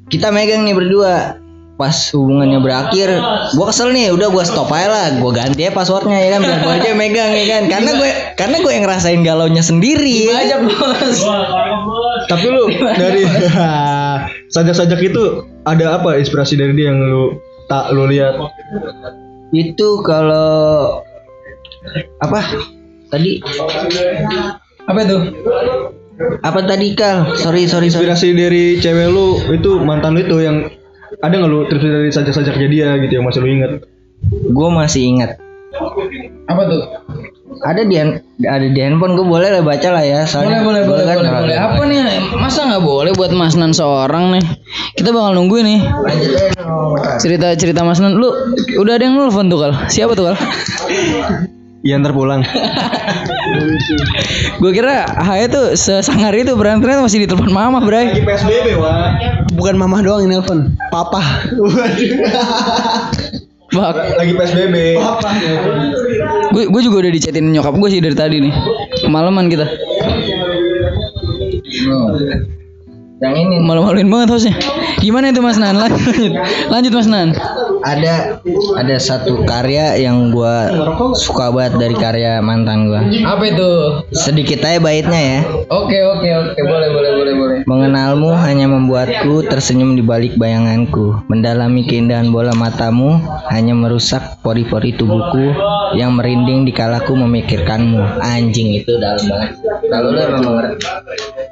kita 0.07 0.31
megang 0.31 0.63
nih 0.63 0.77
berdua 0.77 1.43
pas 1.75 1.95
hubungannya 2.15 2.63
berakhir 2.63 3.19
gua 3.59 3.67
kesel 3.75 3.91
nih 3.91 4.15
udah 4.15 4.31
gua 4.31 4.47
stop 4.47 4.71
aja 4.71 4.89
lah 4.89 5.07
gua 5.19 5.35
ganti 5.35 5.67
aja 5.67 5.75
passwordnya 5.75 6.19
ya 6.23 6.39
kan 6.39 6.41
biar 6.47 6.59
gua 6.63 6.73
aja 6.79 6.91
megang 6.95 7.35
ya 7.35 7.45
kan 7.51 7.63
karena 7.67 7.91
gue 7.99 8.11
karena 8.35 8.57
gue 8.63 8.73
yang 8.75 8.85
ngerasain 8.87 9.21
galaunya 9.23 9.63
sendiri 9.63 10.27
ya. 10.27 10.43
Bajak 10.43 10.61
bos. 10.67 11.19
Tapi 12.27 12.47
lu 12.51 12.65
dari 12.99 13.23
sajak-sajak 14.55 15.01
itu 15.03 15.47
ada 15.67 15.99
apa 15.99 16.19
inspirasi 16.19 16.59
dari 16.59 16.75
dia 16.75 16.91
yang 16.91 16.99
lu 17.03 17.39
tak 17.71 17.95
lu 17.95 18.07
lihat? 18.11 18.37
itu 19.55 20.03
kalau 20.03 20.99
apa 22.19 22.43
tadi 23.15 23.39
Apa 24.85 24.99
itu? 25.07 25.19
Apa 26.43 26.61
tadi 26.67 26.93
Kal? 26.93 27.39
Sorry 27.39 27.71
sorry 27.71 27.89
sorry. 27.89 28.05
Inspirasi 28.11 28.37
dari 28.37 28.65
cewek 28.83 29.09
lu 29.15 29.41
itu 29.55 29.79
mantan 29.81 30.19
lu 30.19 30.27
itu 30.27 30.43
yang 30.43 30.69
ada 31.25 31.35
nggak 31.35 31.51
lu 31.51 31.65
terinspirasi 31.67 31.97
dari 31.97 32.11
sajak-sajaknya 32.13 32.69
dia 32.69 32.89
gitu 33.01 33.13
yang 33.17 33.25
masih 33.25 33.41
lu 33.41 33.49
inget? 33.51 33.73
Gue 34.51 34.69
masih 34.69 35.03
ingat. 35.09 35.31
Apa 36.47 36.63
tuh? 36.69 36.83
Ada 37.65 37.87
di 37.87 37.95
hand- 37.97 38.21
ada 38.45 38.67
di 38.67 38.77
handphone 38.77 39.15
gue 39.15 39.25
boleh 39.25 39.49
lah 39.49 39.63
baca 39.63 39.89
lah 39.89 40.05
ya. 40.05 40.23
Boleh 40.23 40.29
Soalnya 40.29 40.61
boleh 40.61 40.83
boleh 40.85 41.03
gua 41.03 41.09
kan 41.09 41.17
boleh, 41.17 41.33
boleh. 41.41 41.57
Apa 41.57 41.83
nih? 41.87 41.99
Masa 42.37 42.61
nggak 42.67 42.83
boleh 42.83 43.13
buat 43.15 43.31
Mas 43.33 43.55
Nan 43.55 43.73
seorang 43.73 44.37
nih? 44.37 44.45
Kita 44.95 45.11
bakal 45.11 45.33
nunggu 45.33 45.63
nih. 45.63 45.81
Cerita 47.19 47.55
cerita 47.55 47.81
Mas 47.83 47.99
Nan. 47.99 48.19
Lu 48.19 48.29
udah 48.77 48.93
ada 48.99 49.05
yang 49.07 49.17
nelfon 49.17 49.49
tuh 49.49 49.59
kal? 49.61 49.73
Siapa 49.89 50.13
tuh 50.13 50.31
kal? 50.31 50.37
Iya 51.85 52.01
ntar 52.01 52.17
pulang. 52.17 52.41
Gue 54.61 54.73
kira 54.73 55.05
Haya 55.05 55.53
tuh 55.53 55.77
sesangar 55.77 56.33
itu 56.33 56.57
berarti 56.57 56.81
ternyata 56.81 57.05
masih 57.05 57.29
ditelepon 57.29 57.53
mama 57.53 57.85
bray. 57.85 58.25
PSBB 58.25 58.81
wah. 58.81 59.13
Bukan 59.53 59.77
mamah 59.77 60.01
doang 60.01 60.25
yang 60.25 60.41
nelpon, 60.41 60.73
papa. 60.89 61.21
Bak, 63.75 64.17
Lagi 64.17 64.33
PSBB. 64.39 64.77
gue 66.55 66.65
gue 66.71 66.83
juga 66.87 66.97
udah 67.05 67.13
dicetin 67.13 67.53
nyokap 67.53 67.75
gue 67.77 67.91
sih 67.93 68.01
dari 68.01 68.17
tadi 68.17 68.41
nih. 68.41 68.55
Kemalaman 69.05 69.53
kita. 69.53 69.69
Yang 73.21 73.35
ini 73.35 73.57
Malu-maluin 73.61 74.09
banget 74.09 74.33
hostnya. 74.33 74.57
Gimana 75.05 75.35
itu 75.35 75.45
Mas 75.45 75.61
Nan? 75.61 75.77
Lanjut, 75.77 76.33
lanjut 76.71 76.93
Mas 76.97 77.09
Nan. 77.11 77.37
Ada 77.85 78.41
ada 78.81 78.97
satu 78.97 79.45
karya 79.45 80.01
yang 80.01 80.33
gua 80.33 80.73
suka 81.13 81.53
banget 81.53 81.77
dari 81.77 81.97
karya 81.97 82.41
mantan 82.41 82.89
gua. 82.89 83.05
Apa 83.05 83.45
itu? 83.45 83.71
Sedikit 84.17 84.65
aja 84.65 84.81
baitnya 84.81 85.21
ya. 85.21 85.41
Oke 85.69 86.01
oke 86.01 86.29
oke 86.29 86.61
boleh 86.65 86.89
boleh 86.91 87.11
boleh 87.13 87.35
boleh. 87.37 87.59
Mengenalmu 87.69 88.33
hanya 88.33 88.67
membuatku 88.67 89.45
tersenyum 89.47 89.95
di 89.95 90.03
balik 90.03 90.41
bayanganku. 90.41 91.29
Mendalami 91.29 91.85
keindahan 91.85 92.33
bola 92.33 92.57
matamu 92.57 93.21
hanya 93.53 93.77
merusak 93.77 94.41
pori-pori 94.41 94.97
tubuhku 94.97 95.53
yang 95.93 96.17
merinding 96.17 96.65
di 96.65 96.73
kalaku 96.73 97.13
memikirkanmu. 97.13 98.25
Anjing 98.25 98.81
itu 98.81 98.97
dalam 98.97 99.21
banget. 99.29 99.61
Kalau 99.93 100.09
lu 100.11 100.21
emang 100.25 100.43
mengerti. 100.43 100.77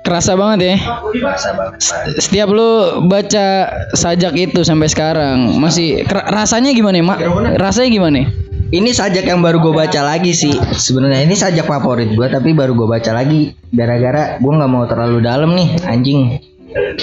Kerasa 0.02 0.32
banget 0.34 0.58
ya. 0.64 0.76
Rasa 1.20 1.50
banget. 1.54 1.78
Setiap 2.18 2.48
lu 2.48 3.04
baca 3.06 3.46
sajak 3.92 4.34
itu 4.34 4.64
sampai 4.64 4.88
sekarang 4.88 5.60
masih 5.60 6.02
kera- 6.08 6.21
rasanya 6.30 6.70
gimana 6.76 7.00
ya, 7.00 7.04
Mak? 7.04 7.18
Rasanya 7.58 7.90
gimana? 7.90 8.28
Ini 8.72 8.88
sajak 8.88 9.28
yang 9.28 9.44
baru 9.44 9.60
gue 9.60 9.74
baca 9.76 10.00
lagi 10.00 10.32
sih. 10.32 10.56
Sebenarnya 10.56 11.28
ini 11.28 11.36
sajak 11.36 11.68
favorit 11.68 12.08
gue 12.16 12.24
tapi 12.32 12.56
baru 12.56 12.72
gue 12.72 12.88
baca 12.88 13.12
lagi 13.12 13.52
gara-gara 13.68 14.40
gue 14.40 14.52
nggak 14.52 14.70
mau 14.72 14.88
terlalu 14.88 15.20
dalam 15.20 15.52
nih 15.52 15.76
anjing. 15.84 16.40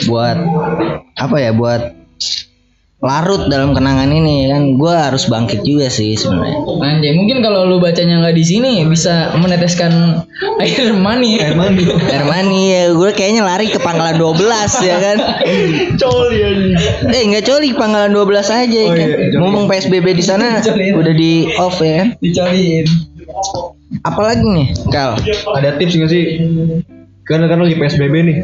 Buat 0.09 0.41
apa 1.13 1.38
ya? 1.38 1.53
Buat 1.53 1.93
larut 2.99 3.47
dalam 3.47 3.71
kenangan 3.71 4.11
ini 4.11 4.51
kan 4.51 4.75
gue 4.75 4.91
harus 4.91 5.31
bangkit 5.31 5.63
juga 5.63 5.87
sih 5.87 6.19
sebenarnya. 6.19 6.67
Anjay, 6.67 7.15
mungkin 7.15 7.39
kalau 7.39 7.63
lu 7.63 7.79
bacanya 7.79 8.19
nggak 8.19 8.35
di 8.35 8.43
sini 8.43 8.83
bisa 8.83 9.31
meneteskan 9.39 10.19
air 10.63 10.91
mani. 10.91 11.39
Air 11.39 11.55
mani. 11.55 11.87
Hermani 12.11 12.61
ya 12.67 12.83
gue 12.91 13.09
kayaknya 13.15 13.47
lari 13.47 13.71
ke 13.71 13.79
pangkalan 13.79 14.19
12 14.19 14.43
ya 14.83 14.95
kan. 14.99 15.17
Coli 16.01 16.37
anjing. 16.43 16.75
Eh 17.07 17.23
nggak 17.31 17.47
coli 17.47 17.71
pangkalan 17.71 18.11
12 18.11 18.19
aja 18.51 18.67
ya 18.67 18.83
Oh, 18.83 18.91
kan. 18.91 19.07
iya, 19.07 19.15
coli. 19.31 19.37
Ngomong 19.39 19.63
PSBB 19.71 20.05
di 20.11 20.23
sana 20.23 20.59
udah 20.59 21.13
di 21.15 21.55
off 21.55 21.79
ya 21.79 22.03
kan. 22.03 22.07
Dicariin. 22.19 22.83
Apalagi 24.03 24.43
nih 24.43 24.67
Kal? 24.91 25.15
Ada 25.55 25.79
tips 25.79 25.95
nggak 25.95 26.11
sih? 26.11 26.23
Karena 27.30 27.45
kan 27.45 27.61
lagi 27.61 27.77
PSBB 27.77 28.15
nih. 28.25 28.38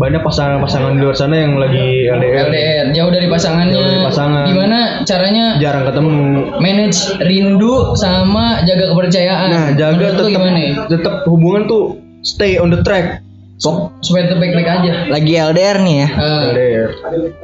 Banyak 0.00 0.24
pasangan-pasangan 0.24 0.96
di 0.96 1.00
luar 1.04 1.12
sana 1.12 1.44
yang 1.44 1.60
lagi 1.60 2.08
LDR. 2.08 2.48
LDR 2.48 2.86
jauh 2.96 3.12
dari 3.12 3.28
pasangannya. 3.28 3.76
Jauh 3.76 3.84
dari 3.84 4.00
pasangan. 4.00 4.44
Gimana 4.48 4.78
caranya 5.04 5.44
Jarang 5.60 5.84
ketemu. 5.84 6.16
manage 6.56 6.98
rindu 7.20 7.92
sama 7.94 8.64
jaga 8.64 8.96
kepercayaan? 8.96 9.48
Nah, 9.52 9.66
jaga 9.76 10.06
tetap 10.16 10.32
gimana? 10.32 10.56
ya? 10.56 10.72
tetap 10.88 11.14
hubungan 11.28 11.68
tuh 11.68 12.00
stay 12.24 12.56
on 12.56 12.72
the 12.72 12.80
track. 12.80 13.20
Pok- 13.60 14.00
supaya 14.00 14.26
tetap 14.26 14.40
baik-baik 14.40 14.68
aja. 14.72 14.92
Lagi 15.12 15.32
LDR 15.36 15.76
nih 15.84 15.96
ya. 16.00 16.08
Eh, 16.08 16.40
LDR. 16.48 16.90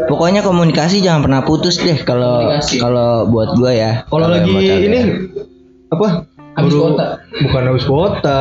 Pokoknya 0.09 0.41
komunikasi 0.41 1.05
jangan 1.05 1.29
pernah 1.29 1.45
putus 1.45 1.77
deh 1.77 2.01
kalau 2.03 2.57
kalau 2.81 3.29
buat 3.29 3.53
gua 3.55 3.71
ya. 3.77 3.93
Kalau 4.09 4.33
lagi 4.33 4.57
ini 4.89 5.29
apa? 5.93 6.25
Habis 6.51 6.75
kuota. 6.75 7.07
Bukan 7.41 7.63
habis 7.65 7.85
kuota. 7.85 8.39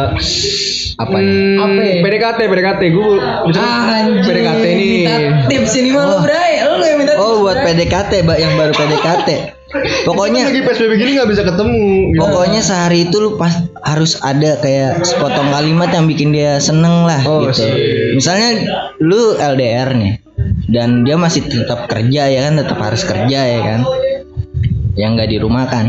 apa? 0.98 1.16
Hmm, 1.16 1.58
Apa 1.58 1.80
ya? 1.80 1.94
PDKT, 2.02 2.40
PDKT. 2.44 2.82
Gue 2.92 3.08
bisa 3.48 3.62
Anjing, 3.62 4.20
PDKT 4.22 4.66
nih. 4.68 4.88
Minta 5.00 5.16
tips 5.48 5.74
ini 5.76 5.90
mah 5.90 6.04
lu, 6.06 6.18
Bray. 6.22 6.54
Lu 6.60 6.76
yang 6.80 6.98
minta 6.98 7.14
tips. 7.16 7.22
Oh 7.22 7.34
buat 7.40 7.58
Bray. 7.58 7.78
PDKT 7.78 8.12
Mbak 8.26 8.38
yang 8.38 8.54
baru 8.56 8.74
PDKT. 8.74 9.30
Pokoknya 10.10 10.50
lagi 10.50 10.60
PSBB 10.60 10.92
gini 10.98 11.12
nggak 11.16 11.30
bisa 11.30 11.44
ketemu. 11.46 11.86
gitu. 12.12 12.20
Pokoknya 12.20 12.60
sehari 12.60 13.06
itu 13.06 13.16
lu 13.16 13.30
pas 13.38 13.54
harus 13.80 14.18
ada 14.20 14.58
kayak 14.58 15.06
sepotong 15.06 15.54
kalimat 15.54 15.94
yang 15.94 16.04
bikin 16.04 16.34
dia 16.34 16.58
seneng 16.58 17.06
lah 17.06 17.22
Oh, 17.24 17.46
gitu. 17.46 17.64
sip. 17.64 17.78
Misalnya 18.18 18.50
lu 18.98 19.38
LDR 19.38 19.94
nih 19.94 20.14
dan 20.68 21.06
dia 21.06 21.16
masih 21.16 21.46
tetap 21.46 21.86
kerja 21.86 22.28
ya 22.28 22.50
kan, 22.50 22.58
tetap 22.58 22.82
harus 22.82 23.06
kerja 23.06 23.40
ya 23.40 23.60
kan. 23.62 23.80
Yang 24.98 25.10
nggak 25.16 25.30
di 25.30 25.38
rumah 25.38 25.70
kan. 25.70 25.86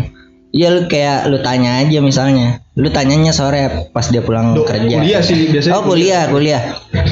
Iya 0.51 0.69
lu 0.69 0.81
kayak 0.85 1.31
lu 1.31 1.39
tanya 1.39 1.79
aja 1.79 2.03
misalnya. 2.03 2.59
Lu 2.75 2.91
tanyanya 2.91 3.31
sore 3.31 3.91
pas 3.91 4.03
dia 4.09 4.19
pulang 4.19 4.51
Duh, 4.51 4.67
kerja. 4.67 4.99
kuliah 4.99 5.23
sih 5.23 5.47
biasanya. 5.47 5.75
Oh 5.75 5.83
kuliah, 5.85 6.27
kuliah. 6.27 6.63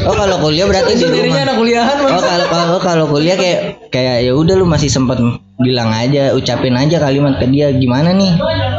Oh 0.02 0.14
kalau 0.14 0.42
kuliah 0.42 0.66
berarti 0.66 0.96
di 0.96 1.06
rumah. 1.06 1.38
anak 1.38 1.54
kuliahan 1.54 1.96
Oh 2.02 2.18
kalau 2.18 2.46
kalau 2.48 2.78
kalau 2.80 3.04
kuliah 3.06 3.38
kayak 3.38 3.90
kayak 3.90 4.26
ya 4.26 4.32
udah 4.34 4.58
lu 4.58 4.66
masih 4.66 4.90
sempet 4.90 5.22
bilang 5.56 5.90
aja, 5.90 6.34
ucapin 6.34 6.74
aja 6.74 6.98
kalimat 6.98 7.38
ke 7.38 7.46
dia 7.46 7.70
gimana 7.70 8.10
nih 8.10 8.34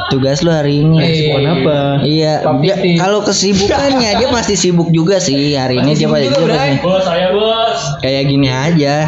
tugas 0.09 0.43
lu 0.43 0.51
hari 0.51 0.81
ini. 0.81 0.97
Eh, 0.97 1.27
Kenapa? 1.29 1.77
Iya, 2.01 2.33
dia, 2.59 2.75
kalau 2.95 3.19
kesibukannya 3.21 4.15
dia 4.15 4.27
pasti 4.27 4.55
sibuk 4.55 4.87
juga 4.89 5.19
sih 5.19 5.55
hari 5.55 5.79
ini 5.79 5.91
dia 5.93 6.07
pasti 6.07 6.27
dia 6.27 6.35
pasti- 6.35 6.79
Bos 6.79 7.03
saya 7.03 7.31
bos. 7.31 7.79
kayak 7.99 8.23
gini 8.27 8.47
aja. 8.47 9.07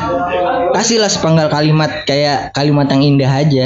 Kasihlah 0.71 1.11
sepenggal 1.11 1.47
kalimat 1.47 2.03
kayak 2.03 2.51
kalimat 2.51 2.87
yang 2.87 3.03
indah 3.05 3.31
aja. 3.33 3.65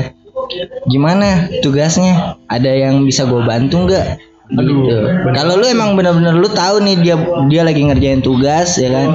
Gimana 0.89 1.49
tugasnya? 1.61 2.39
Ada 2.49 2.71
yang 2.89 3.03
bisa 3.03 3.25
gue 3.25 3.41
bantu 3.43 3.89
nggak? 3.89 4.07
Gitu. 4.45 4.97
Kalau 5.33 5.57
lu 5.57 5.65
emang 5.65 5.97
bener-bener 5.97 6.37
lu 6.37 6.45
tahu 6.45 6.77
nih 6.85 7.01
dia 7.01 7.15
dia 7.49 7.65
lagi 7.65 7.81
ngerjain 7.81 8.21
tugas 8.21 8.77
ya 8.77 8.93
kan? 8.93 9.09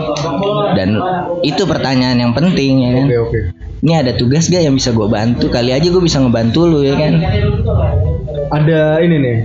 Dan 0.75 0.99
itu 1.47 1.63
pertanyaan 1.65 2.19
yang 2.19 2.33
penting 2.35 2.83
ya 2.83 2.91
kan? 2.99 3.07
Oke 3.07 3.19
oke. 3.19 3.41
Ini 3.81 3.93
ada 4.05 4.13
tugas 4.13 4.53
gak 4.53 4.61
yang 4.61 4.77
bisa 4.77 4.93
gue 4.93 5.09
bantu? 5.09 5.49
Kali 5.49 5.73
aja 5.73 5.89
gue 5.89 6.03
bisa 6.03 6.21
ngebantu 6.21 6.69
lu 6.69 6.85
ya 6.85 6.99
kan? 6.99 7.23
Ada 8.51 9.01
ini 9.01 9.17
nih. 9.23 9.39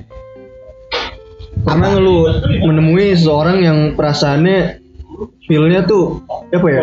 Pernah 1.65 1.97
nggak 1.97 2.03
lu 2.03 2.17
menemui 2.67 3.15
seseorang 3.17 3.57
yang 3.63 3.77
perasaannya 3.97 4.86
feelnya 5.47 5.88
tuh 5.88 6.21
apa 6.53 6.67
ya? 6.69 6.81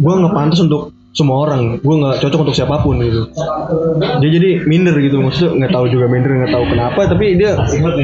Gua 0.00 0.22
nggak 0.22 0.32
pantas 0.32 0.64
untuk 0.64 0.96
semua 1.12 1.44
orang. 1.44 1.78
Gua 1.80 1.94
nggak 2.00 2.16
cocok 2.24 2.40
untuk 2.48 2.56
siapa 2.56 2.80
pun 2.80 2.96
gitu. 2.98 3.28
Dia 4.18 4.30
jadi 4.32 4.64
minder 4.64 4.96
gitu. 4.96 5.20
Maksudnya 5.20 5.64
nggak 5.64 5.72
tahu 5.72 5.86
juga 5.88 6.08
minder 6.08 6.32
nggak 6.42 6.52
tahu 6.52 6.64
kenapa. 6.68 7.00
Tapi 7.06 7.26
dia 7.36 7.52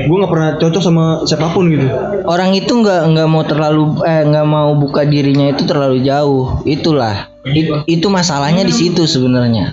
gua 0.06 0.16
nggak 0.24 0.32
pernah 0.32 0.50
cocok 0.56 0.82
sama 0.82 1.04
siapa 1.24 1.48
pun 1.50 1.68
gitu. 1.68 1.88
orang 2.28 2.52
itu 2.52 2.68
nggak 2.70 3.02
nggak 3.16 3.28
mau 3.28 3.42
terlalu 3.42 4.04
eh 4.04 4.20
nggak 4.22 4.46
mau 4.46 4.76
buka 4.76 5.08
dirinya 5.08 5.48
itu 5.48 5.64
terlalu 5.64 6.04
jauh 6.04 6.60
itulah 6.62 7.32
It- 7.48 7.88
itu 7.88 8.06
masalahnya 8.12 8.68
di 8.68 8.74
situ 8.76 9.08
sebenarnya 9.08 9.72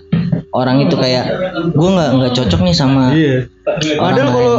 orang 0.56 0.80
itu 0.80 0.96
kayak 0.96 1.26
gue 1.76 1.90
nggak 1.92 2.10
nggak 2.16 2.32
cocok 2.32 2.60
nih 2.64 2.72
sama 2.72 3.12
Iya. 3.12 3.52
Padahal 4.00 4.30
kalau 4.32 4.56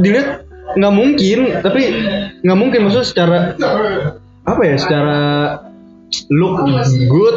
dilihat 0.00 0.28
nggak 0.76 0.94
mungkin, 0.96 1.38
tapi 1.60 1.80
nggak 2.40 2.58
mungkin 2.58 2.78
maksudnya 2.88 3.04
secara 3.04 3.38
apa 4.44 4.62
ya? 4.64 4.76
Secara 4.80 5.18
look 6.32 6.56
good 7.08 7.36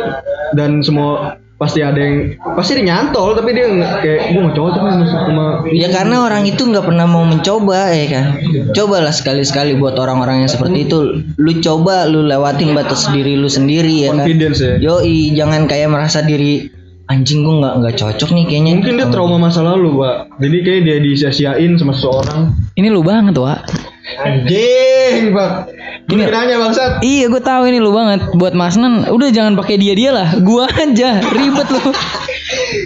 dan 0.56 0.80
semua 0.80 1.36
pasti 1.60 1.84
ada 1.84 2.00
yang 2.00 2.40
pasti 2.56 2.80
dia 2.80 2.88
nyantol 2.88 3.36
tapi 3.36 3.52
dia 3.52 3.68
nggak 3.68 3.94
kayak 4.00 4.22
gue 4.32 4.42
nggak 4.48 4.56
cocok 4.56 4.80
nih 4.80 4.94
sama- 4.96 5.24
sama 5.28 5.46
ya 5.76 5.88
karena 5.92 6.16
orang 6.24 6.48
itu 6.48 6.64
nggak 6.64 6.88
pernah 6.88 7.04
mau 7.04 7.28
mencoba 7.28 7.92
ya 7.92 8.08
kan 8.08 8.26
cobalah 8.72 9.12
sekali-sekali 9.12 9.76
buat 9.76 10.00
orang-orang 10.00 10.48
yang 10.48 10.52
seperti 10.52 10.88
itu 10.88 11.20
lu 11.36 11.52
coba 11.60 12.08
lu 12.08 12.24
lewatin 12.24 12.72
batas 12.72 13.12
diri 13.12 13.36
lu 13.36 13.52
sendiri 13.52 14.08
ya 14.08 14.16
kan 14.16 14.24
confidence 14.24 14.64
ya. 14.64 14.80
yoi 14.80 15.36
jangan 15.36 15.68
kayak 15.68 15.92
merasa 15.92 16.24
diri 16.24 16.72
anjing 17.12 17.44
gue 17.44 17.56
nggak 17.60 17.74
nggak 17.84 17.96
cocok 17.98 18.30
nih 18.32 18.46
kayaknya 18.48 18.74
Mungkin 18.80 18.96
dia 19.02 19.08
trauma 19.10 19.42
masa 19.42 19.66
lalu, 19.66 19.98
Pak. 19.98 20.38
Jadi 20.38 20.58
kayak 20.62 20.82
dia 20.86 20.98
disia-siain 21.02 21.74
sama 21.74 21.90
seseorang. 21.98 22.54
Ini 22.78 22.94
lu 22.94 23.02
banget, 23.02 23.34
Wak. 23.34 23.66
Anjing, 24.18 25.32
Pak. 25.32 25.52
Ini 26.10 26.24
nanya 26.26 26.56
bangsat. 26.58 26.92
Iya, 27.00 27.30
gue 27.30 27.38
tahu 27.40 27.70
ini 27.70 27.78
lu 27.78 27.94
banget. 27.94 28.34
Buat 28.34 28.58
Mas 28.58 28.74
Nan, 28.74 29.06
udah 29.06 29.30
jangan 29.30 29.54
pakai 29.54 29.78
dia 29.78 29.94
dia 29.94 30.10
lah. 30.10 30.34
Gua 30.42 30.66
aja 30.66 31.22
ribet 31.30 31.68
lu. 31.70 31.94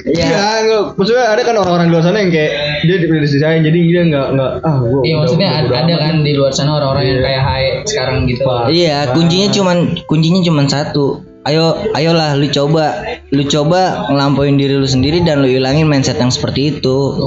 Iya, 0.03 0.67
nggak- 0.67 0.99
maksudnya 0.99 1.25
ada 1.31 1.41
kan 1.41 1.55
orang-orang 1.55 1.87
di 1.87 1.93
luar 1.95 2.03
sana 2.03 2.17
yang 2.19 2.31
kayak 2.31 2.51
dia 2.83 2.97
disayang 2.99 3.63
jadi 3.63 3.79
dia 3.79 4.01
nggak 4.03 4.27
nggak 4.35 4.51
ah 4.59 4.75
gua 4.77 4.99
Iya 5.01 5.13
udah- 5.15 5.19
maksudnya 5.23 5.47
udah 5.47 5.77
ada 5.79 5.93
amat. 5.95 6.03
kan 6.03 6.15
di 6.19 6.31
luar 6.35 6.51
sana 6.51 6.71
orang-orang 6.75 7.03
yang 7.07 7.19
kayak 7.23 7.41
Hae 7.41 7.67
sekarang 7.87 8.17
gitu. 8.27 8.43
Iya, 8.67 8.97
kuncinya 9.15 9.47
cuman 9.49 9.77
kuncinya 10.03 10.41
cuman 10.43 10.65
satu. 10.67 11.05
Ayo, 11.43 11.75
ayolah 11.91 12.39
lu 12.39 12.47
coba, 12.47 13.03
lu 13.35 13.43
coba 13.43 14.07
ngelampauin 14.07 14.55
diri 14.55 14.79
lu 14.79 14.87
sendiri 14.87 15.27
dan 15.27 15.43
lu 15.43 15.51
ilangin 15.51 15.91
mindset 15.91 16.15
yang 16.15 16.31
seperti 16.31 16.79
itu. 16.79 17.19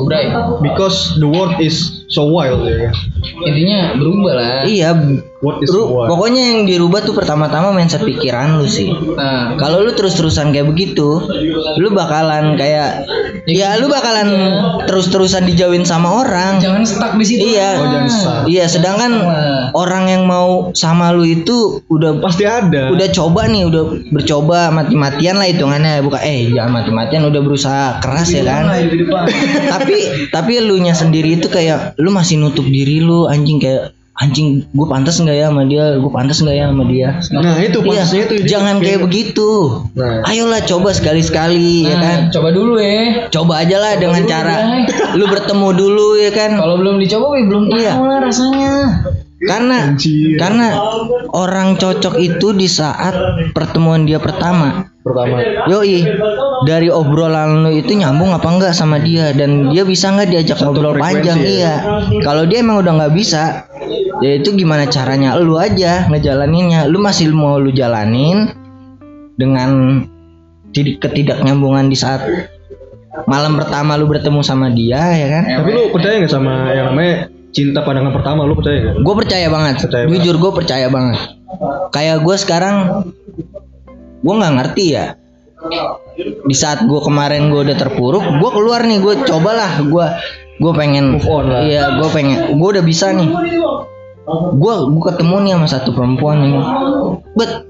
Because 0.65 1.21
the 1.21 1.29
world 1.29 1.61
is 1.61 2.06
so 2.07 2.31
wild 2.31 2.63
ya 2.65 2.91
Intinya 3.43 3.99
berubah 3.99 4.33
lah. 4.33 4.51
Iya, 4.63 4.95
what 5.43 5.59
is 5.61 5.69
Ru- 5.69 5.91
wild 5.91 6.09
pokoknya 6.09 6.43
yang 6.55 6.61
dirubah 6.65 7.03
tuh 7.03 7.13
pertama-tama 7.13 7.75
mindset 7.75 8.07
pikiran 8.07 8.63
lu 8.63 8.67
sih. 8.71 8.87
Nah, 8.93 9.59
Kalau 9.59 9.83
lu 9.83 9.91
terus-terusan 9.93 10.55
kayak 10.55 10.71
begitu, 10.71 11.27
lu 11.77 11.89
bakalan 11.91 12.55
kayak 12.55 13.03
ya 13.51 13.75
lu 13.83 13.91
bakalan 13.91 14.31
terus-terusan 14.87 15.43
dijauhin 15.45 15.83
sama 15.83 16.23
orang. 16.23 16.63
jangan 16.63 16.87
stuck 16.87 17.13
di 17.19 17.25
situ. 17.27 17.57
Iya. 17.57 17.71
Oh, 17.77 17.87
jangan 17.91 18.09
stuck. 18.09 18.41
Iya, 18.47 18.65
sedangkan 18.71 19.13
orang 19.75 20.05
yang 20.07 20.23
mau 20.25 20.71
sama 20.73 21.11
lu 21.11 21.27
itu 21.27 21.83
udah 21.91 22.23
pasti 22.23 22.47
ada 22.47 22.95
udah 22.95 23.09
coba 23.11 23.51
nih, 23.51 23.67
udah 23.67 23.83
bercoba 24.15 24.71
mati-matian 24.71 25.37
lah 25.37 25.51
hitungannya 25.51 25.99
bukan 26.01 26.23
eh 26.23 26.55
jangan 26.55 26.83
mati-matian 26.83 27.27
udah 27.27 27.41
berusaha 27.43 27.85
keras 27.99 28.31
ya 28.31 28.47
kan. 28.47 28.71
tapi 29.75 29.97
tapi 30.31 30.53
lu 30.63 30.79
nya 30.79 30.95
sendiri 30.95 31.37
itu 31.41 31.51
kayak 31.51 31.96
lu 31.97 32.11
masih 32.11 32.37
nutup 32.37 32.65
diri 32.65 33.01
lu 33.01 33.25
anjing 33.25 33.57
kayak 33.57 33.93
anjing 34.17 34.65
gue 34.67 34.87
pantas 34.87 35.17
nggak 35.17 35.33
ya 35.35 35.47
sama 35.49 35.65
dia 35.65 35.93
gue 35.95 36.09
pantas 36.09 36.41
nggak 36.41 36.57
ya 36.57 36.65
sama 36.67 36.85
dia 36.85 37.09
nah 37.35 37.57
itu 37.59 37.79
Iya, 37.79 38.01
pantasnya 38.01 38.21
itu 38.23 38.35
jangan 38.47 38.75
kayak 38.81 39.01
begitu 39.03 39.49
Nah. 39.93 40.25
ayolah 40.25 40.61
coba 40.63 40.89
sekali-sekali 40.91 41.85
ya 41.85 41.93
Nah, 41.93 42.01
kan 42.01 42.19
coba 42.31 42.49
dulu 42.51 42.77
ya. 42.77 43.29
coba 43.29 43.61
aja 43.61 43.77
lah 43.77 43.93
dengan 43.97 44.23
dulu, 44.23 44.31
cara 44.31 44.57
Bray. 44.57 45.17
lu 45.17 45.25
bertemu 45.27 45.69
dulu 45.71 46.09
ya 46.17 46.31
kan 46.31 46.51
Kalau 46.55 46.77
belum 46.77 46.97
dicoba, 46.97 47.27
wih, 47.31 47.45
belum 47.45 47.65
tahu 47.67 47.77
Iya. 47.77 47.93
lah 47.95 48.19
rasanya. 48.23 48.73
Karena 49.37 49.93
karena 50.41 50.67
orang 51.37 51.77
cocok 51.77 52.17
itu 52.17 52.57
di 52.57 52.65
saat 52.65 53.13
pertemuan 53.53 54.09
dia 54.09 54.17
pertama 54.17 54.89
pertama 55.05 55.39
Yoi, 55.69 56.03
dari 56.65 56.89
obrolan 56.89 57.63
lu 57.63 57.71
itu 57.71 57.95
nyambung 57.95 58.33
apa 58.33 58.49
enggak 58.49 58.73
sama 58.73 58.97
dia 58.99 59.37
dan 59.37 59.71
dia 59.71 59.85
bisa 59.85 60.09
nggak 60.11 60.29
diajak 60.33 60.59
ngobrol 60.65 60.97
frekuensi 60.97 61.05
panjang 61.05 61.39
ya? 61.39 61.47
iya. 61.47 61.75
Kalau 62.27 62.43
dia 62.49 62.59
emang 62.65 62.83
udah 62.83 62.93
nggak 62.99 63.15
bisa, 63.15 63.71
ya 64.19 64.31
itu 64.35 64.51
gimana 64.59 64.91
caranya 64.91 65.39
lu 65.39 65.63
aja 65.63 66.11
ngejalaninnya. 66.11 66.91
Lu 66.91 66.99
masih 66.99 67.31
mau 67.31 67.63
lu 67.63 67.71
jalanin 67.71 68.51
dengan 69.39 70.03
tid- 70.75 70.99
ketidaknyambungan 70.99 71.87
di 71.87 71.95
saat 71.95 72.27
malam 73.31 73.55
pertama 73.55 73.95
lu 73.95 74.11
bertemu 74.11 74.43
sama 74.43 74.69
dia 74.75 75.01
ya 75.17 75.29
kan? 75.33 75.45
tapi 75.65 75.71
lu 75.73 75.89
percaya 75.89 76.21
nggak 76.21 76.33
sama 76.35 76.69
yang 76.75 76.93
namanya 76.93 77.15
cinta 77.55 77.83
pandangan 77.83 78.13
pertama 78.15 78.45
lu 78.45 78.55
percaya 78.59 78.79
nggak 78.83 78.97
Gue 79.03 79.15
percaya 79.17 79.47
banget, 79.49 79.75
Percaya 79.87 80.05
jujur 80.09 80.37
gue 80.39 80.53
percaya 80.53 80.87
banget. 80.91 81.19
Kayak 81.95 82.17
gue 82.27 82.37
sekarang, 82.37 82.77
gue 84.23 84.35
nggak 84.35 84.55
ngerti 84.61 84.85
ya. 84.93 85.07
Di 86.21 86.57
saat 86.57 86.85
gue 86.85 87.01
kemarin 87.01 87.49
gue 87.49 87.67
udah 87.67 87.77
terpuruk, 87.77 88.25
gue 88.25 88.51
keluar 88.53 88.85
nih, 88.85 88.99
gue 89.01 89.15
cobalah, 89.25 89.81
gue 89.83 90.07
gue 90.57 90.73
pengen, 90.73 91.21
Move 91.21 91.29
on 91.29 91.47
lah. 91.53 91.61
iya 91.69 91.85
gue 92.01 92.09
pengen, 92.13 92.57
gue 92.57 92.69
udah 92.77 92.85
bisa 92.85 93.13
nih. 93.13 93.29
Gue 94.27 94.75
gue 94.91 95.03
ketemu 95.07 95.37
nih 95.39 95.53
sama 95.55 95.69
satu 95.71 95.95
perempuan 95.95 96.43
ini, 96.43 96.59
bet 97.39 97.63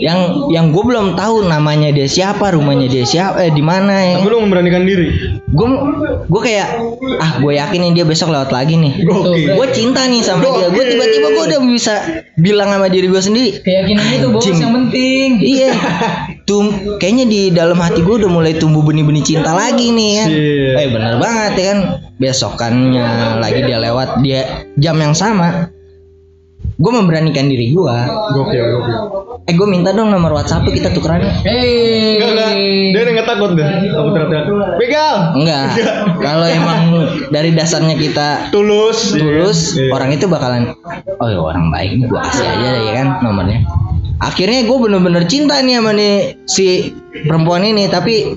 yang 0.00 0.48
yang 0.48 0.72
gue 0.72 0.80
belum 0.80 1.12
tahu 1.12 1.44
namanya 1.44 1.92
dia 1.92 2.08
siapa, 2.08 2.56
rumahnya 2.56 2.88
dia 2.88 3.04
siapa, 3.04 3.44
eh 3.44 3.52
di 3.52 3.60
mana 3.60 3.92
ya. 3.92 4.16
tapi 4.16 4.32
lu 4.32 4.40
memberanikan 4.48 4.88
diri 4.88 5.36
Gue 5.52 5.68
gue 6.24 6.40
kayak 6.40 6.68
ah 7.20 7.40
gue 7.40 7.52
yakin 7.60 7.80
nih 7.84 7.92
dia 8.00 8.04
besok 8.08 8.32
lewat 8.32 8.48
lagi 8.48 8.80
nih. 8.80 9.04
Gokil. 9.04 9.60
Gue 9.60 9.66
cinta 9.76 10.08
nih 10.08 10.24
sama 10.24 10.44
dia. 10.44 10.68
Gue 10.72 10.84
tiba-tiba 10.88 11.26
gue 11.36 11.44
udah 11.52 11.60
bisa 11.68 11.94
bilang 12.40 12.72
sama 12.72 12.88
diri 12.88 13.08
gue 13.08 13.20
sendiri. 13.20 13.50
Keyakinan 13.60 14.06
itu 14.08 14.28
bos 14.32 14.48
yang 14.48 14.72
penting. 14.72 15.28
Iya. 15.40 15.72
Tum, 16.48 16.96
kayaknya 16.96 17.24
di 17.28 17.40
dalam 17.52 17.76
hati 17.76 18.00
gue 18.00 18.14
udah 18.24 18.30
mulai 18.32 18.56
tumbuh 18.56 18.80
benih-benih 18.80 19.24
cinta 19.24 19.52
lagi 19.52 19.92
nih 19.92 20.10
kan. 20.16 20.28
Shit. 20.32 20.80
Eh 20.80 20.88
bener 20.92 21.14
banget 21.20 21.52
ya 21.60 21.64
kan. 21.72 21.78
Besokannya 22.18 23.38
lagi 23.38 23.60
dia 23.62 23.78
lewat 23.78 24.22
dia 24.22 24.66
jam 24.78 24.98
yang 24.98 25.14
sama. 25.14 25.70
Gue 26.78 26.92
memberanikan 26.94 27.50
diri 27.50 27.74
gue. 27.74 27.96
gokil 28.38 28.64
gokil 28.74 28.98
Eh 29.48 29.54
gue 29.56 29.66
minta 29.66 29.90
dong 29.90 30.12
nomor 30.12 30.30
WhatsApp 30.36 30.68
kita 30.68 30.92
tukeran. 30.94 31.24
Hei. 31.42 32.20
Enggak, 32.20 32.30
enggak. 32.30 32.52
Dia 32.92 33.00
udah 33.02 33.12
nggak 33.18 33.28
takut 33.32 33.50
deh. 33.56 33.68
Takut 33.94 34.10
teriak-teriak. 34.14 34.76
Begal. 34.78 35.14
Enggak. 35.40 35.66
Kalau 36.22 36.46
emang 36.46 36.80
dari 37.32 37.50
dasarnya 37.56 37.94
kita 37.96 38.28
Tulus. 38.52 39.14
tulus 39.14 39.78
Iya. 39.78 39.92
orang 39.94 40.10
itu 40.16 40.24
bakalan 40.26 40.72
oh 41.20 41.28
ya 41.28 41.38
orang 41.38 41.68
baik 41.70 42.08
gua 42.08 42.24
kasih 42.24 42.46
aja 42.46 42.70
ya 42.82 42.92
kan 42.96 43.08
nomornya 43.20 43.62
akhirnya 44.18 44.66
gue 44.66 44.78
bener-bener 44.80 45.24
cinta 45.30 45.60
nih 45.62 45.78
sama 45.78 45.92
nih 45.94 46.14
si 46.48 46.90
perempuan 47.26 47.62
ini 47.62 47.86
tapi 47.86 48.34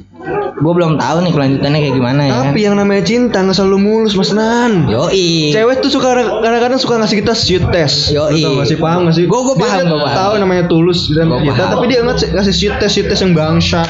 gue 0.53 0.73
belum 0.73 0.95
tahu 0.95 1.17
nih 1.21 1.31
kelanjutannya 1.31 1.79
kayak 1.79 1.95
gimana 1.95 2.21
ya 2.23 2.33
Tapi 2.43 2.59
yang 2.61 2.75
namanya 2.75 3.01
cinta 3.01 3.39
nggak 3.39 3.53
selalu 3.53 3.77
mulus 3.79 4.13
mas 4.13 4.31
Nan. 4.31 4.85
yoi 4.85 5.49
Cewek 5.49 5.79
tuh 5.79 5.89
suka 5.89 6.11
kadang-kadang 6.13 6.75
suka 6.75 6.97
ngasih 6.97 7.17
kita 7.19 7.33
sweet 7.33 7.63
test. 7.69 8.09
Yoi. 8.09 8.31
Lu 8.33 8.43
tau 8.43 8.53
nggak 8.55 8.67
sih 8.67 8.77
paham 8.77 8.99
nggak 9.03 9.15
sih? 9.15 9.25
Gua- 9.25 9.43
gua 9.43 9.53
Dia 9.53 9.63
paham, 9.63 9.77
kan 9.77 9.85
gua 9.87 9.99
paham. 10.01 10.17
Tahu 10.17 10.33
namanya 10.39 10.63
tulus 10.65 10.99
dan 11.09 11.25
Gua 11.27 11.39
kita, 11.39 11.55
paham. 11.57 11.71
tapi 11.71 11.85
dia 11.87 11.99
ngasih 12.01 12.27
ngasih 12.31 12.53
sweet 12.53 12.75
test 12.77 12.91
sweet 12.93 13.07
test 13.07 13.21
yang 13.21 13.33
bangsat. 13.33 13.89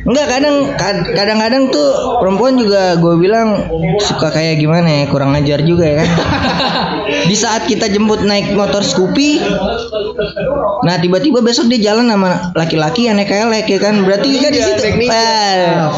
enggak 0.00 0.26
kadang 0.26 0.56
kad- 0.74 1.08
kadang-kadang 1.10 1.62
tuh 1.68 1.88
perempuan 2.16 2.56
juga 2.56 2.96
gue 2.96 3.14
bilang 3.16 3.48
suka 3.98 4.30
kayak 4.30 4.56
gimana 4.56 4.88
ya 4.88 5.04
kurang 5.06 5.34
ajar 5.34 5.60
juga 5.60 5.84
ya 5.84 5.96
kan 5.98 6.08
di 7.28 7.36
saat 7.36 7.64
kita 7.64 7.86
jemput 7.86 8.22
naik 8.22 8.52
motor 8.52 8.80
Scoopy 8.80 9.42
nah 10.80 10.96
tiba-tiba 10.96 11.40
besok 11.40 11.68
dia 11.68 11.92
jalan 11.92 12.08
sama 12.08 12.52
laki-laki 12.54 13.04
yang 13.04 13.16
naik 13.16 13.28
elek 13.28 13.66
ya 13.68 13.78
kan 13.78 14.00
berarti 14.00 14.28
kan 14.38 14.50
di 14.50 14.58
Iya, 14.58 14.66
situ. 14.70 14.82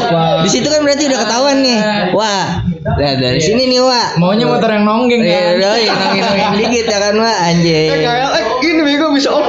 Eh, 0.01 0.37
di 0.41 0.49
situ 0.49 0.67
kan 0.67 0.81
berarti 0.81 1.03
udah 1.05 1.19
ketahuan 1.21 1.57
nih 1.61 1.79
wah 2.11 2.65
nah, 2.83 3.13
dari 3.15 3.37
sini 3.37 3.69
nih 3.69 3.79
wah 3.79 4.17
Maunya 4.17 4.45
motor 4.45 4.69
yang 4.69 4.83
nonggeng 4.83 5.21
Iya, 5.21 5.31
kan. 5.31 5.53
udah, 5.55 5.73
ya, 5.77 5.93
nongeng-nongeng 5.93 6.53
dikit 6.61 6.85
ya 6.87 6.97
kan, 6.99 7.13
Wak, 7.15 7.37
Eh 7.37 7.47
anjing. 7.47 7.87
kayak 7.93 8.29
eh 8.33 8.45
ini 8.61 8.81
bego 8.83 9.05
bisa 9.11 9.29
off. 9.29 9.47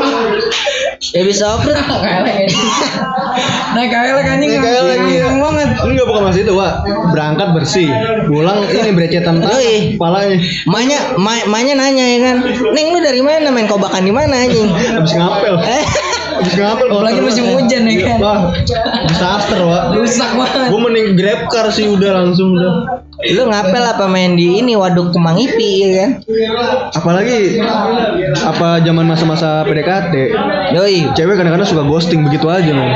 Ya 1.13 1.23
bisa 1.23 1.45
off-road. 1.45 1.77
Naik 3.75 3.89
kaelek 3.91 4.27
anjing. 4.29 4.51
Naik 4.53 4.85
langsung 4.85 5.09
iya. 5.09 5.29
banget. 5.33 5.69
Enggak 5.83 6.07
bukan 6.07 6.23
mas 6.25 6.37
itu, 6.37 6.53
Wak. 6.53 6.73
Berangkat 7.11 7.49
bersih. 7.53 7.89
Pulang 8.29 8.65
ini 8.69 8.91
berecetan 8.93 9.41
Yoi. 9.41 9.97
kepalanya. 9.97 10.37
Maknya, 10.69 10.99
ma- 11.17 11.47
maknya 11.49 11.75
nanya 11.77 12.05
ya 12.07 12.19
kan, 12.23 12.37
Neng 12.73 12.87
lu 12.93 12.99
dari 13.01 13.21
mana 13.21 13.49
main 13.49 13.67
kobakan 13.67 14.05
di 14.05 14.13
mana 14.13 14.45
anjing? 14.45 14.69
Habis 14.69 15.13
ngapel. 15.17 15.55
Eh, 15.59 15.85
Habis 16.39 16.55
ngapel. 16.57 16.87
Apalagi 16.89 17.21
musim 17.21 17.45
hujan 17.53 17.83
ya 17.85 17.95
kan. 18.05 18.17
Wah, 18.23 18.41
disaster, 19.09 19.61
Wak. 19.61 19.83
Rusak 19.97 20.31
banget. 20.35 20.69
Gue 20.73 20.81
mending 20.81 21.09
grab 21.19 21.41
car 21.53 21.67
sih 21.75 21.87
udah 21.91 22.11
langsung 22.23 22.57
udah. 22.57 22.75
lu 23.23 23.47
ngapel 23.47 23.87
apa 23.87 24.11
main 24.11 24.35
di 24.35 24.59
ini 24.59 24.75
waduk 24.75 25.15
Kemang 25.15 25.39
Ipi 25.39 25.71
ya 25.87 25.89
kan? 25.95 26.11
Apalagi 26.91 27.63
apa 28.35 28.83
zaman 28.83 29.07
masa-masa 29.07 29.63
PDKT, 29.63 30.35
Yoi, 30.75 31.07
cewek 31.15 31.39
kadang-kadang 31.39 31.69
suka 31.71 31.87
ghosting 31.87 32.27
begitu 32.27 32.51
aja, 32.51 32.75
man. 32.75 32.91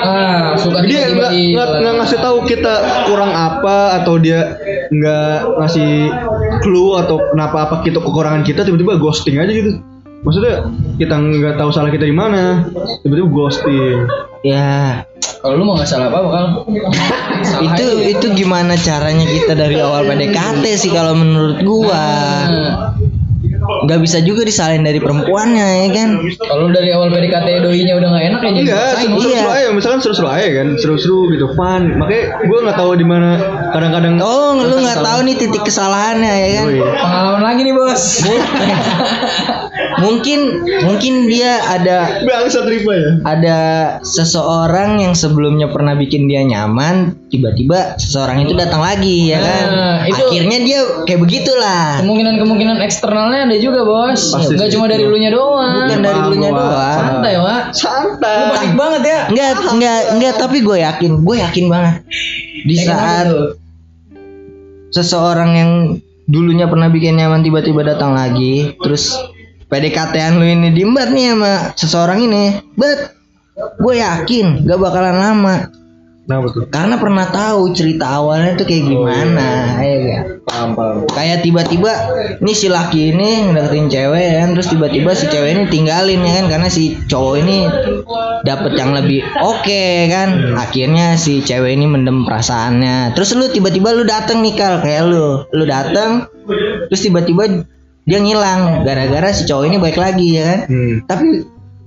Ah, 0.00 0.52
suka 0.60 0.84
Dia 0.84 1.08
di 1.32 1.56
nggak 1.56 1.70
nggak 1.80 1.94
ngasih 1.96 2.18
tahu 2.20 2.44
kita 2.44 3.04
kurang 3.08 3.32
apa 3.32 4.00
atau 4.04 4.20
dia 4.20 4.60
nggak 4.92 5.60
ngasih 5.64 6.12
clue 6.60 7.00
atau 7.00 7.16
kenapa 7.32 7.68
apa 7.68 7.74
kita 7.80 8.04
kekurangan 8.04 8.44
kita 8.44 8.68
tiba-tiba 8.68 9.00
ghosting 9.00 9.40
aja 9.40 9.48
gitu. 9.48 9.80
Maksudnya 10.20 10.68
kita 11.00 11.16
nggak 11.16 11.56
tahu 11.56 11.72
salah 11.72 11.88
kita 11.88 12.04
di 12.04 12.12
mana, 12.12 12.68
tiba-tiba 13.00 13.28
ghosting. 13.32 14.04
ya. 14.44 15.04
Kalau 15.40 15.56
lu 15.56 15.64
mau 15.64 15.72
nggak 15.80 15.88
salah 15.88 16.12
apa 16.12 16.20
bakal 16.20 16.44
itu 17.72 17.84
itu 18.12 18.26
gimana 18.36 18.76
caranya 18.76 19.24
kita 19.24 19.56
dari 19.56 19.80
awal 19.80 20.04
PDKT 20.04 20.64
sih 20.76 20.92
kalau 20.92 21.16
menurut 21.16 21.64
gua 21.64 22.04
nggak 23.60 24.00
bisa 24.00 24.18
juga 24.20 24.42
disalahin 24.42 24.82
dari 24.82 24.96
perempuannya 24.96 25.66
ya 25.84 25.88
kan 25.92 26.10
Kalau 26.40 26.66
dari 26.72 26.90
awal 26.90 27.12
PDKT 27.12 27.60
doinya 27.60 27.94
udah 27.96 28.08
nggak 28.08 28.24
enak 28.32 28.40
ya 28.40 28.50
jadi 28.50 28.60
Enggak, 28.64 28.80
maksain. 28.80 29.08
seru-seru 29.10 29.30
iya. 29.30 29.44
aja. 29.52 29.68
Misalkan 29.70 30.00
seru-seru 30.00 30.28
aja 30.28 30.48
kan, 30.50 30.68
seru-seru 30.76 31.18
gitu, 31.30 31.46
fun. 31.54 31.82
Makanya 32.00 32.24
gue 32.42 32.58
nggak 32.64 32.78
tahu 32.78 32.90
di 32.96 33.06
mana 33.06 33.30
kadang-kadang. 33.70 34.12
oh 34.18 34.58
lu 34.58 34.76
nggak 34.80 34.98
tahu 35.00 35.18
nih 35.28 35.34
titik 35.38 35.62
kesalahannya 35.62 36.32
ya 36.34 36.48
kan. 36.56 36.64
Pengalaman 36.98 37.42
lagi 37.44 37.60
nih 37.62 37.74
bos. 37.76 38.02
mungkin 40.00 40.40
mungkin 40.86 41.28
dia 41.28 41.60
ada 41.66 42.24
Bangsa 42.24 42.64
terima 42.64 42.92
ya. 42.96 43.10
ada 43.26 43.58
seseorang 44.00 45.02
yang 45.02 45.12
sebelumnya 45.12 45.68
pernah 45.68 45.92
bikin 45.92 46.24
dia 46.24 46.40
nyaman 46.40 47.16
tiba-tiba 47.28 48.00
seseorang 48.00 48.40
itu 48.40 48.56
datang 48.56 48.80
lagi 48.80 49.28
ya 49.34 49.38
kan 49.40 49.66
Nah, 49.70 49.96
itu- 50.08 50.30
akhirnya 50.30 50.58
dia 50.64 50.78
kayak 51.04 51.20
begitulah 51.20 52.00
Kemungkinan-kemungkinan 52.00 52.80
eksternalnya 52.80 53.49
ada 53.50 53.58
juga 53.58 53.80
bos. 53.82 54.22
Pasti 54.30 54.54
Nggak 54.54 54.68
sih. 54.70 54.74
cuma 54.78 54.86
dari 54.86 55.04
lu 55.04 55.18
nya 55.18 55.30
doang. 55.34 55.90
bukan 55.90 56.00
dari 56.00 56.20
gua. 56.22 56.50
doang 56.54 56.94
Santai 56.94 57.34
wak. 57.42 57.62
Lu 57.66 57.74
Santai. 57.74 58.38
panik 58.54 58.72
banget 58.78 59.02
ya. 59.02 59.18
enggak 59.28 59.52
enggak 59.74 59.98
enggak 60.14 60.34
tapi 60.38 60.58
gue 60.62 60.76
yakin 60.78 61.12
gue 61.26 61.36
yakin 61.36 61.64
banget 61.66 61.94
di 62.64 62.74
Ya, 62.78 62.84
saat 62.86 63.26
seseorang 64.90 65.50
yang 65.54 65.70
dulunya 66.26 66.70
pernah 66.70 66.86
bikin 66.86 67.18
nyaman 67.18 67.42
tiba-tiba 67.42 67.82
datang 67.82 68.14
lagi, 68.14 68.74
terus 68.78 69.18
PDKT-an 69.66 70.38
lu 70.38 70.46
ini 70.46 70.70
diembat 70.70 71.10
nih 71.10 71.34
sama 71.34 71.52
seseorang 71.74 72.18
ini, 72.26 72.58
bet 72.74 73.14
gue 73.78 73.94
yakin 73.98 74.62
gak 74.66 74.78
bakalan 74.78 75.16
lama 75.18 75.56
Kenapa 76.30 76.46
tuh? 76.54 76.62
karena 76.70 76.94
pernah 76.94 77.26
tahu 77.26 77.74
cerita 77.74 78.06
awalnya 78.06 78.54
tuh 78.54 78.62
kayak 78.62 78.86
gimana 78.86 79.48
ya 79.82 79.96
gak? 79.98 80.22
Paham 80.46 80.68
paham. 80.78 80.96
kayak 81.10 81.42
tiba-tiba 81.42 81.92
nih 82.38 82.54
si 82.54 82.70
laki 82.70 83.10
ini 83.10 83.50
ngedeketin 83.50 83.90
cewek 83.90 84.30
kan 84.38 84.48
terus 84.54 84.68
tiba-tiba 84.70 85.10
si 85.12 85.26
cewek 85.26 85.50
ini 85.50 85.62
tinggalin 85.66 86.22
ya 86.22 86.32
kan 86.38 86.46
karena 86.46 86.68
si 86.70 86.94
cowok 87.10 87.34
ini 87.42 87.58
dapet 88.40 88.72
yang 88.78 88.94
lebih 88.94 89.26
oke 89.42 89.82
kan 90.06 90.54
akhirnya 90.54 91.18
si 91.18 91.42
cewek 91.42 91.74
ini 91.74 91.90
mendem 91.90 92.22
perasaannya 92.22 93.12
terus 93.12 93.34
lu 93.34 93.50
tiba-tiba 93.50 93.90
lu 93.90 94.06
dateng 94.06 94.38
nih 94.40 94.54
kal 94.54 94.78
kayak 94.78 95.10
lu 95.10 95.42
lu 95.50 95.64
dateng 95.66 96.30
terus 96.86 97.02
tiba-tiba 97.02 97.66
dia 98.06 98.18
ngilang 98.18 98.86
gara-gara 98.86 99.34
si 99.34 99.44
cowok 99.44 99.64
ini 99.66 99.76
baik 99.76 99.98
lagi 99.98 100.38
ya 100.38 100.44
kan 100.46 100.60
Hmm. 100.70 100.94
tapi 101.04 101.26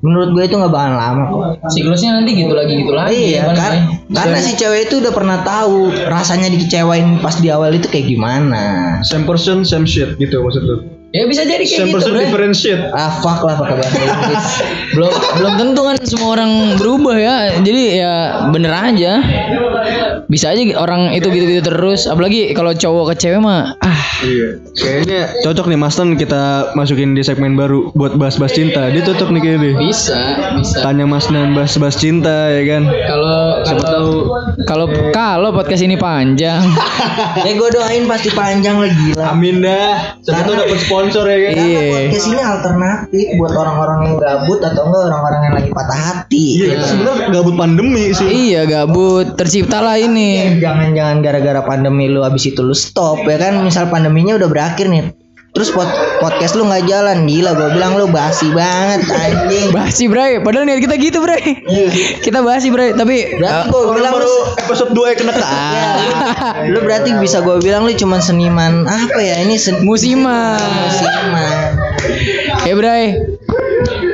menurut 0.04 0.36
gue 0.36 0.44
itu 0.52 0.56
nggak 0.60 0.74
bakalan 0.76 1.00
lama 1.00 1.24
kok 1.32 1.72
Siklusnya 1.72 2.20
nanti 2.20 2.36
gitu 2.36 2.52
lagi 2.52 2.74
gitu 2.76 2.92
lagi. 2.92 3.16
iya 3.16 3.48
ya. 3.48 3.80
karena 4.12 4.38
si 4.44 4.52
cewek 4.60 4.92
itu 4.92 5.00
udah 5.00 5.16
pernah 5.16 5.40
tahu 5.48 5.90
rasanya 6.12 6.52
dikecewain 6.52 7.24
pas 7.24 7.40
di 7.40 7.48
awal 7.48 7.72
itu 7.72 7.88
kayak 7.88 8.12
gimana 8.12 9.00
Same 9.08 9.24
person, 9.24 9.64
same 9.64 9.88
shit 9.88 10.20
gitu 10.20 10.44
maksud 10.44 10.64
lu. 10.68 10.76
Ya 11.14 11.30
bisa 11.30 11.46
jadi 11.46 11.62
kayak 11.62 11.86
gitu, 11.86 11.94
person, 11.94 12.18
Bre. 12.18 12.26
different 12.26 12.56
shit. 12.58 12.80
ah 12.90 13.22
fuck 13.22 13.46
lah 13.46 13.54
pakai 13.54 13.78
bahasa 13.78 13.98
Inggris 14.02 14.46
belum 14.98 15.12
belum 15.14 15.54
tentu 15.62 15.82
kan 15.86 15.96
semua 16.02 16.30
orang 16.34 16.52
berubah 16.82 17.16
ya 17.16 17.36
jadi 17.62 17.84
ya 18.02 18.14
bener 18.50 18.74
aja 18.74 19.22
bisa 20.26 20.50
aja 20.50 20.62
orang 20.74 21.14
itu 21.14 21.30
gitu-gitu 21.30 21.62
terus 21.62 22.10
apalagi 22.10 22.50
kalau 22.58 22.74
cowok 22.74 23.14
ke 23.14 23.30
cewek 23.30 23.38
mah 23.38 23.78
ah 23.78 24.00
Iya. 24.24 24.56
Kayaknya 24.80 25.20
cocok 25.44 25.66
nih 25.68 25.76
Mas 25.76 26.00
Nan 26.00 26.16
kita 26.16 26.72
masukin 26.80 27.12
di 27.12 27.20
segmen 27.20 27.60
baru 27.60 27.92
buat 27.92 28.16
bahas-bahas 28.16 28.56
cinta. 28.56 28.88
Dia 28.88 29.04
cocok 29.04 29.36
nih 29.36 29.42
kayaknya 29.44 29.60
deh. 29.60 29.74
bisa 29.84 30.16
bisa 30.56 30.80
Tanya 30.80 31.04
Mas 31.04 31.28
Nan 31.28 31.52
bahas-bahas 31.52 32.00
cinta 32.00 32.48
ya 32.48 32.64
kan. 32.64 32.84
kalau 32.88 33.40
Siapa 33.68 33.84
kalau 33.84 33.92
tahu 33.92 34.12
kalau 34.64 34.86
kalau 35.12 35.50
podcast 35.52 35.84
ini 35.84 36.00
panjang 36.00 36.64
ya 37.48 37.52
gue 37.52 37.70
doain 37.76 38.08
pasti 38.08 38.32
panjang 38.32 38.80
lah 38.80 38.88
gila 38.88 39.24
Amin 39.28 39.60
dah. 39.60 40.16
Siapa 40.24 40.48
tahu 40.48 40.56
dapat 40.56 40.80
sponsor 40.80 41.03
ya 41.10 41.38
kan. 41.50 41.54
iya. 41.58 41.82
Podcast 41.90 42.28
ini 42.30 42.42
alternatif 42.44 43.26
buat 43.42 43.54
orang-orang 43.58 44.00
yang 44.06 44.16
gabut 44.22 44.60
atau 44.62 44.82
enggak 44.88 45.04
orang-orang 45.10 45.42
yang 45.44 45.56
lagi 45.58 45.70
patah 45.74 46.00
hati. 46.00 46.46
Iya, 46.62 46.68
itu 46.78 46.86
sebenarnya 46.86 47.28
gabut 47.34 47.56
pandemi 47.58 48.04
sih. 48.14 48.28
iya 48.30 48.62
gabut. 48.64 49.34
Terciptalah 49.36 49.98
ini. 49.98 50.60
Jangan-jangan 50.62 51.18
gara-gara 51.26 51.62
pandemi 51.66 52.12
lu 52.12 52.22
abis 52.22 52.54
itu 52.54 52.62
lu 52.62 52.76
stop 52.78 53.26
ya 53.26 53.38
kan? 53.42 53.60
Misal 53.66 53.90
pandeminya 53.90 54.38
udah 54.38 54.50
berakhir 54.52 54.88
nih 54.92 55.23
terus 55.54 55.70
pod- 55.70 55.94
podcast 56.18 56.58
lu 56.58 56.66
nggak 56.66 56.90
jalan. 56.90 57.30
Gila 57.30 57.54
gue 57.54 57.70
bilang 57.78 57.94
lu 57.96 58.10
basi 58.10 58.50
banget 58.52 59.06
anjing. 59.06 59.70
Basi 59.70 60.10
bray. 60.10 60.42
Padahal 60.42 60.66
niat 60.66 60.82
kita 60.82 60.98
gitu 60.98 61.22
bray. 61.22 61.62
Kita 62.20 62.42
basi 62.42 62.74
bray. 62.74 62.98
Tapi 62.98 63.38
berarti 63.38 63.70
uh, 63.70 63.86
gue 63.86 63.94
bilang 63.94 64.14
baru 64.18 64.26
lu, 64.26 64.38
episode 64.66 64.92
2 64.98 65.12
ya 65.14 65.16
kena 65.16 65.32
ya, 65.38 65.90
lu, 66.02 66.14
lu 66.74 66.80
berarti 66.82 67.10
bisa 67.22 67.46
gue 67.46 67.62
bilang 67.62 67.86
lu 67.86 67.94
cuman 67.94 68.20
seniman. 68.20 68.90
Apa 68.90 69.22
ya 69.22 69.40
ini 69.46 69.56
sen 69.56 69.86
musiman. 69.86 70.58
Musiman. 70.58 71.58
Ya 72.66 72.74
Bray 72.76 73.33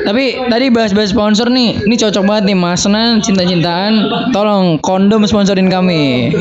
Tapi 0.06 0.42
tadi 0.50 0.66
bahas-bahas 0.74 1.14
sponsor 1.14 1.54
nih 1.54 1.86
Ini 1.86 1.96
cocok 2.02 2.24
banget 2.26 2.44
nih 2.50 2.58
Mas. 2.58 2.84
Nan 2.90 3.22
Cinta-cintaan. 3.22 4.10
Tolong 4.34 4.82
kondom 4.82 5.22
sponsorin 5.30 5.70
kami. 5.70 6.34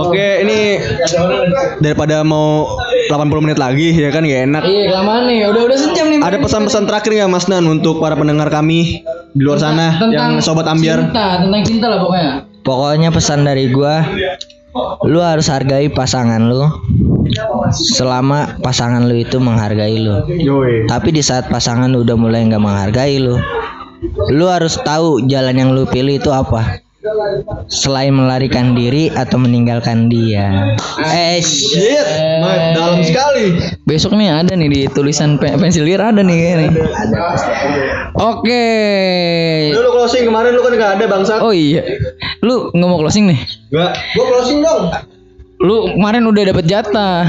Oke, 0.00 0.28
ini 0.46 0.80
daripada 1.84 2.24
mau 2.24 2.78
80 3.10 3.44
menit 3.44 3.58
lagi 3.60 3.92
ya 3.92 4.08
kan 4.08 4.24
gak 4.24 4.42
enak. 4.48 4.62
Iya 4.64 4.82
kelamaan 4.92 5.22
nih. 5.28 5.38
Udah 5.52 5.62
udah 5.68 5.78
sejam 5.78 6.06
nih 6.08 6.18
Ada 6.24 6.36
pesan-pesan 6.40 6.84
terakhir 6.88 7.10
nggak 7.20 7.30
Mas 7.30 7.46
Nan 7.50 7.64
untuk 7.68 8.00
para 8.00 8.16
pendengar 8.16 8.48
kami 8.48 9.04
di 9.36 9.42
luar 9.42 9.60
sana? 9.60 10.00
Yang 10.08 10.44
sobat 10.46 10.64
ambiar? 10.64 11.12
Cinta 11.12 11.44
Tentang 11.44 11.62
cinta 11.64 11.86
lah 11.92 11.98
pokoknya. 12.00 12.30
Pokoknya 12.62 13.08
pesan 13.10 13.42
dari 13.42 13.68
gua 13.74 14.06
Lu 15.04 15.20
harus 15.20 15.52
hargai 15.52 15.92
pasangan 15.92 16.40
lu. 16.40 16.64
Selama 17.72 18.60
pasangan 18.60 19.04
lu 19.08 19.16
itu 19.20 19.36
menghargai 19.40 19.96
lu. 20.00 20.24
Yoi. 20.28 20.88
Tapi 20.88 21.08
di 21.12 21.22
saat 21.24 21.48
pasangan 21.48 21.88
lu 21.92 22.04
udah 22.04 22.16
mulai 22.16 22.44
nggak 22.44 22.60
menghargai 22.60 23.16
lu 23.20 23.36
Lu 24.34 24.50
harus 24.50 24.74
tahu 24.82 25.24
jalan 25.30 25.54
yang 25.54 25.70
lu 25.70 25.86
pilih 25.86 26.18
itu 26.18 26.30
apa 26.34 26.82
Selain 27.66 28.14
melarikan 28.14 28.72
diri 28.72 29.10
atau 29.10 29.34
meninggalkan 29.34 30.06
dia 30.06 30.78
Eh 31.02 31.42
Shit, 31.42 32.06
Mike, 32.38 32.78
dalam 32.78 33.02
sekali. 33.02 33.58
Besok 33.82 34.14
nih 34.14 34.30
ada 34.30 34.54
nih 34.54 34.68
di 34.70 34.80
tulisan 34.86 35.34
pe- 35.34 35.50
pensil 35.52 35.82
lir 35.82 35.98
ada 35.98 36.22
nih 36.22 36.30
kayaknya 36.32 36.56
nih. 36.62 36.70
Oke 38.14 38.64
lu 39.74 39.90
closing 39.90 40.24
kemarin 40.24 40.54
lu 40.54 40.62
kan 40.62 40.72
gak 40.74 40.92
ada 40.98 41.04
bangsat. 41.08 41.38
Oh 41.42 41.50
iya 41.50 41.82
Lu 42.38 42.70
nggak 42.70 42.86
mau 42.86 42.98
closing 42.98 43.26
nih 43.26 43.40
Enggak. 43.68 43.92
Gua 44.14 44.24
closing 44.30 44.58
dong. 44.62 44.82
Lu 45.62 45.94
kemarin 45.94 46.26
udah 46.26 46.42
dapat 46.50 46.66
jatah. 46.66 47.22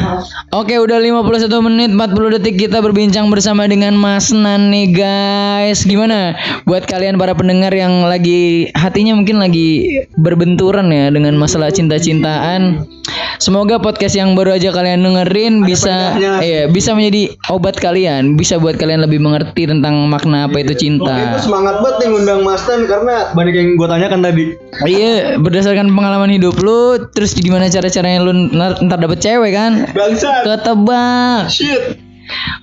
Oke, 0.50 0.74
udah 0.82 0.98
51 0.98 1.54
menit 1.70 1.94
40 1.94 2.34
detik 2.34 2.56
kita 2.66 2.82
berbincang 2.82 3.30
bersama 3.30 3.70
dengan 3.70 3.94
Mas 3.94 4.34
Nan 4.34 4.74
nih, 4.74 4.90
guys. 4.90 5.86
Gimana 5.86 6.34
buat 6.66 6.90
kalian 6.90 7.22
para 7.22 7.38
pendengar 7.38 7.70
yang 7.70 8.10
lagi 8.10 8.74
hatinya 8.74 9.14
mungkin 9.14 9.38
lagi 9.38 10.02
berbenturan 10.18 10.90
ya 10.90 11.14
dengan 11.14 11.38
masalah 11.38 11.70
cinta-cintaan? 11.70 12.90
Semoga 13.38 13.78
podcast 13.78 14.16
yang 14.16 14.34
baru 14.34 14.56
aja 14.56 14.72
kalian 14.72 15.04
dengerin 15.04 15.68
bisa 15.68 16.16
iya, 16.40 16.72
bisa 16.72 16.96
menjadi 16.96 17.36
obat 17.52 17.76
kalian, 17.76 18.40
bisa 18.40 18.56
buat 18.56 18.80
kalian 18.80 19.04
lebih 19.04 19.20
mengerti 19.20 19.68
tentang 19.68 20.08
makna 20.08 20.48
apa 20.48 20.64
itu 20.64 20.72
Oke, 20.72 20.82
cinta. 20.88 21.12
gua 21.12 21.42
semangat 21.44 21.76
banget 21.84 21.96
nih 22.00 22.08
ngundang 22.16 22.40
Mas 22.48 22.64
Tan 22.64 22.88
karena 22.88 23.36
banyak 23.36 23.54
yang 23.54 23.68
gua 23.76 23.92
tanyakan 23.92 24.24
tadi. 24.24 24.56
Iya, 24.88 25.38
berdasarkan 25.44 25.92
pengalaman 25.92 26.32
hidup 26.32 26.56
lu, 26.64 27.04
terus 27.12 27.36
gimana 27.36 27.68
cara-caranya 27.68 28.23
lu 28.24 28.32
ntar, 28.56 28.80
dapet 28.80 29.20
cewek 29.20 29.52
kan? 29.52 29.92
Bangsat. 29.92 30.48
Ketebak. 30.48 31.52
Shit. 31.52 32.00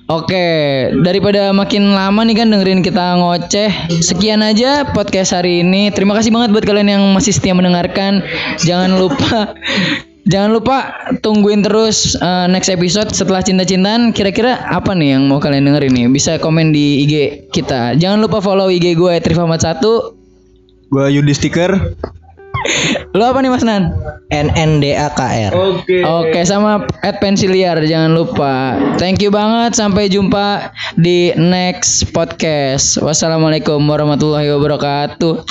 Oke, 0.09 0.89
daripada 1.05 1.53
makin 1.53 1.93
lama 1.93 2.25
nih 2.25 2.43
kan 2.43 2.49
dengerin 2.49 2.81
kita 2.81 3.15
ngoceh. 3.21 3.71
Sekian 4.01 4.41
aja 4.41 4.89
podcast 4.89 5.37
hari 5.37 5.61
ini. 5.61 5.93
Terima 5.93 6.17
kasih 6.17 6.33
banget 6.33 6.49
buat 6.51 6.65
kalian 6.65 6.89
yang 6.89 7.03
masih 7.13 7.31
setia 7.31 7.53
mendengarkan. 7.53 8.25
Jangan 8.59 8.97
lupa 8.97 9.53
Jangan 10.21 10.53
lupa 10.53 10.77
tungguin 11.25 11.65
terus 11.65 12.13
uh, 12.21 12.45
next 12.45 12.69
episode 12.69 13.09
setelah 13.09 13.41
cinta-cintaan. 13.41 14.13
Kira-kira 14.13 14.61
apa 14.69 14.93
nih 14.93 15.17
yang 15.17 15.25
mau 15.25 15.41
kalian 15.41 15.65
dengerin 15.65 15.93
nih? 15.97 16.05
Bisa 16.13 16.37
komen 16.37 16.69
di 16.69 17.07
IG 17.09 17.13
kita. 17.49 17.97
Jangan 17.97 18.21
lupa 18.21 18.37
follow 18.37 18.69
IG 18.69 18.93
gue 18.93 19.17
Trifahmat1. 19.17 19.81
Gua 20.93 21.09
Yudi 21.09 21.33
Stiker. 21.33 21.97
Lo 23.17 23.27
apa 23.27 23.39
nih 23.43 23.51
Mas 23.51 23.65
Nan? 23.65 23.91
NNDAKR 24.31 25.51
Oke. 25.51 25.99
Oke 26.07 26.39
sama 26.47 26.87
at 27.03 27.19
pensiliar 27.19 27.75
jangan 27.83 28.15
lupa. 28.15 28.79
Thank 28.95 29.19
you 29.19 29.33
banget 29.33 29.75
sampai 29.75 30.07
jumpa 30.07 30.71
di 30.95 31.35
next 31.35 32.15
podcast. 32.15 32.95
Wassalamualaikum 33.03 33.83
warahmatullahi 33.83 34.47
wabarakatuh. 34.55 35.43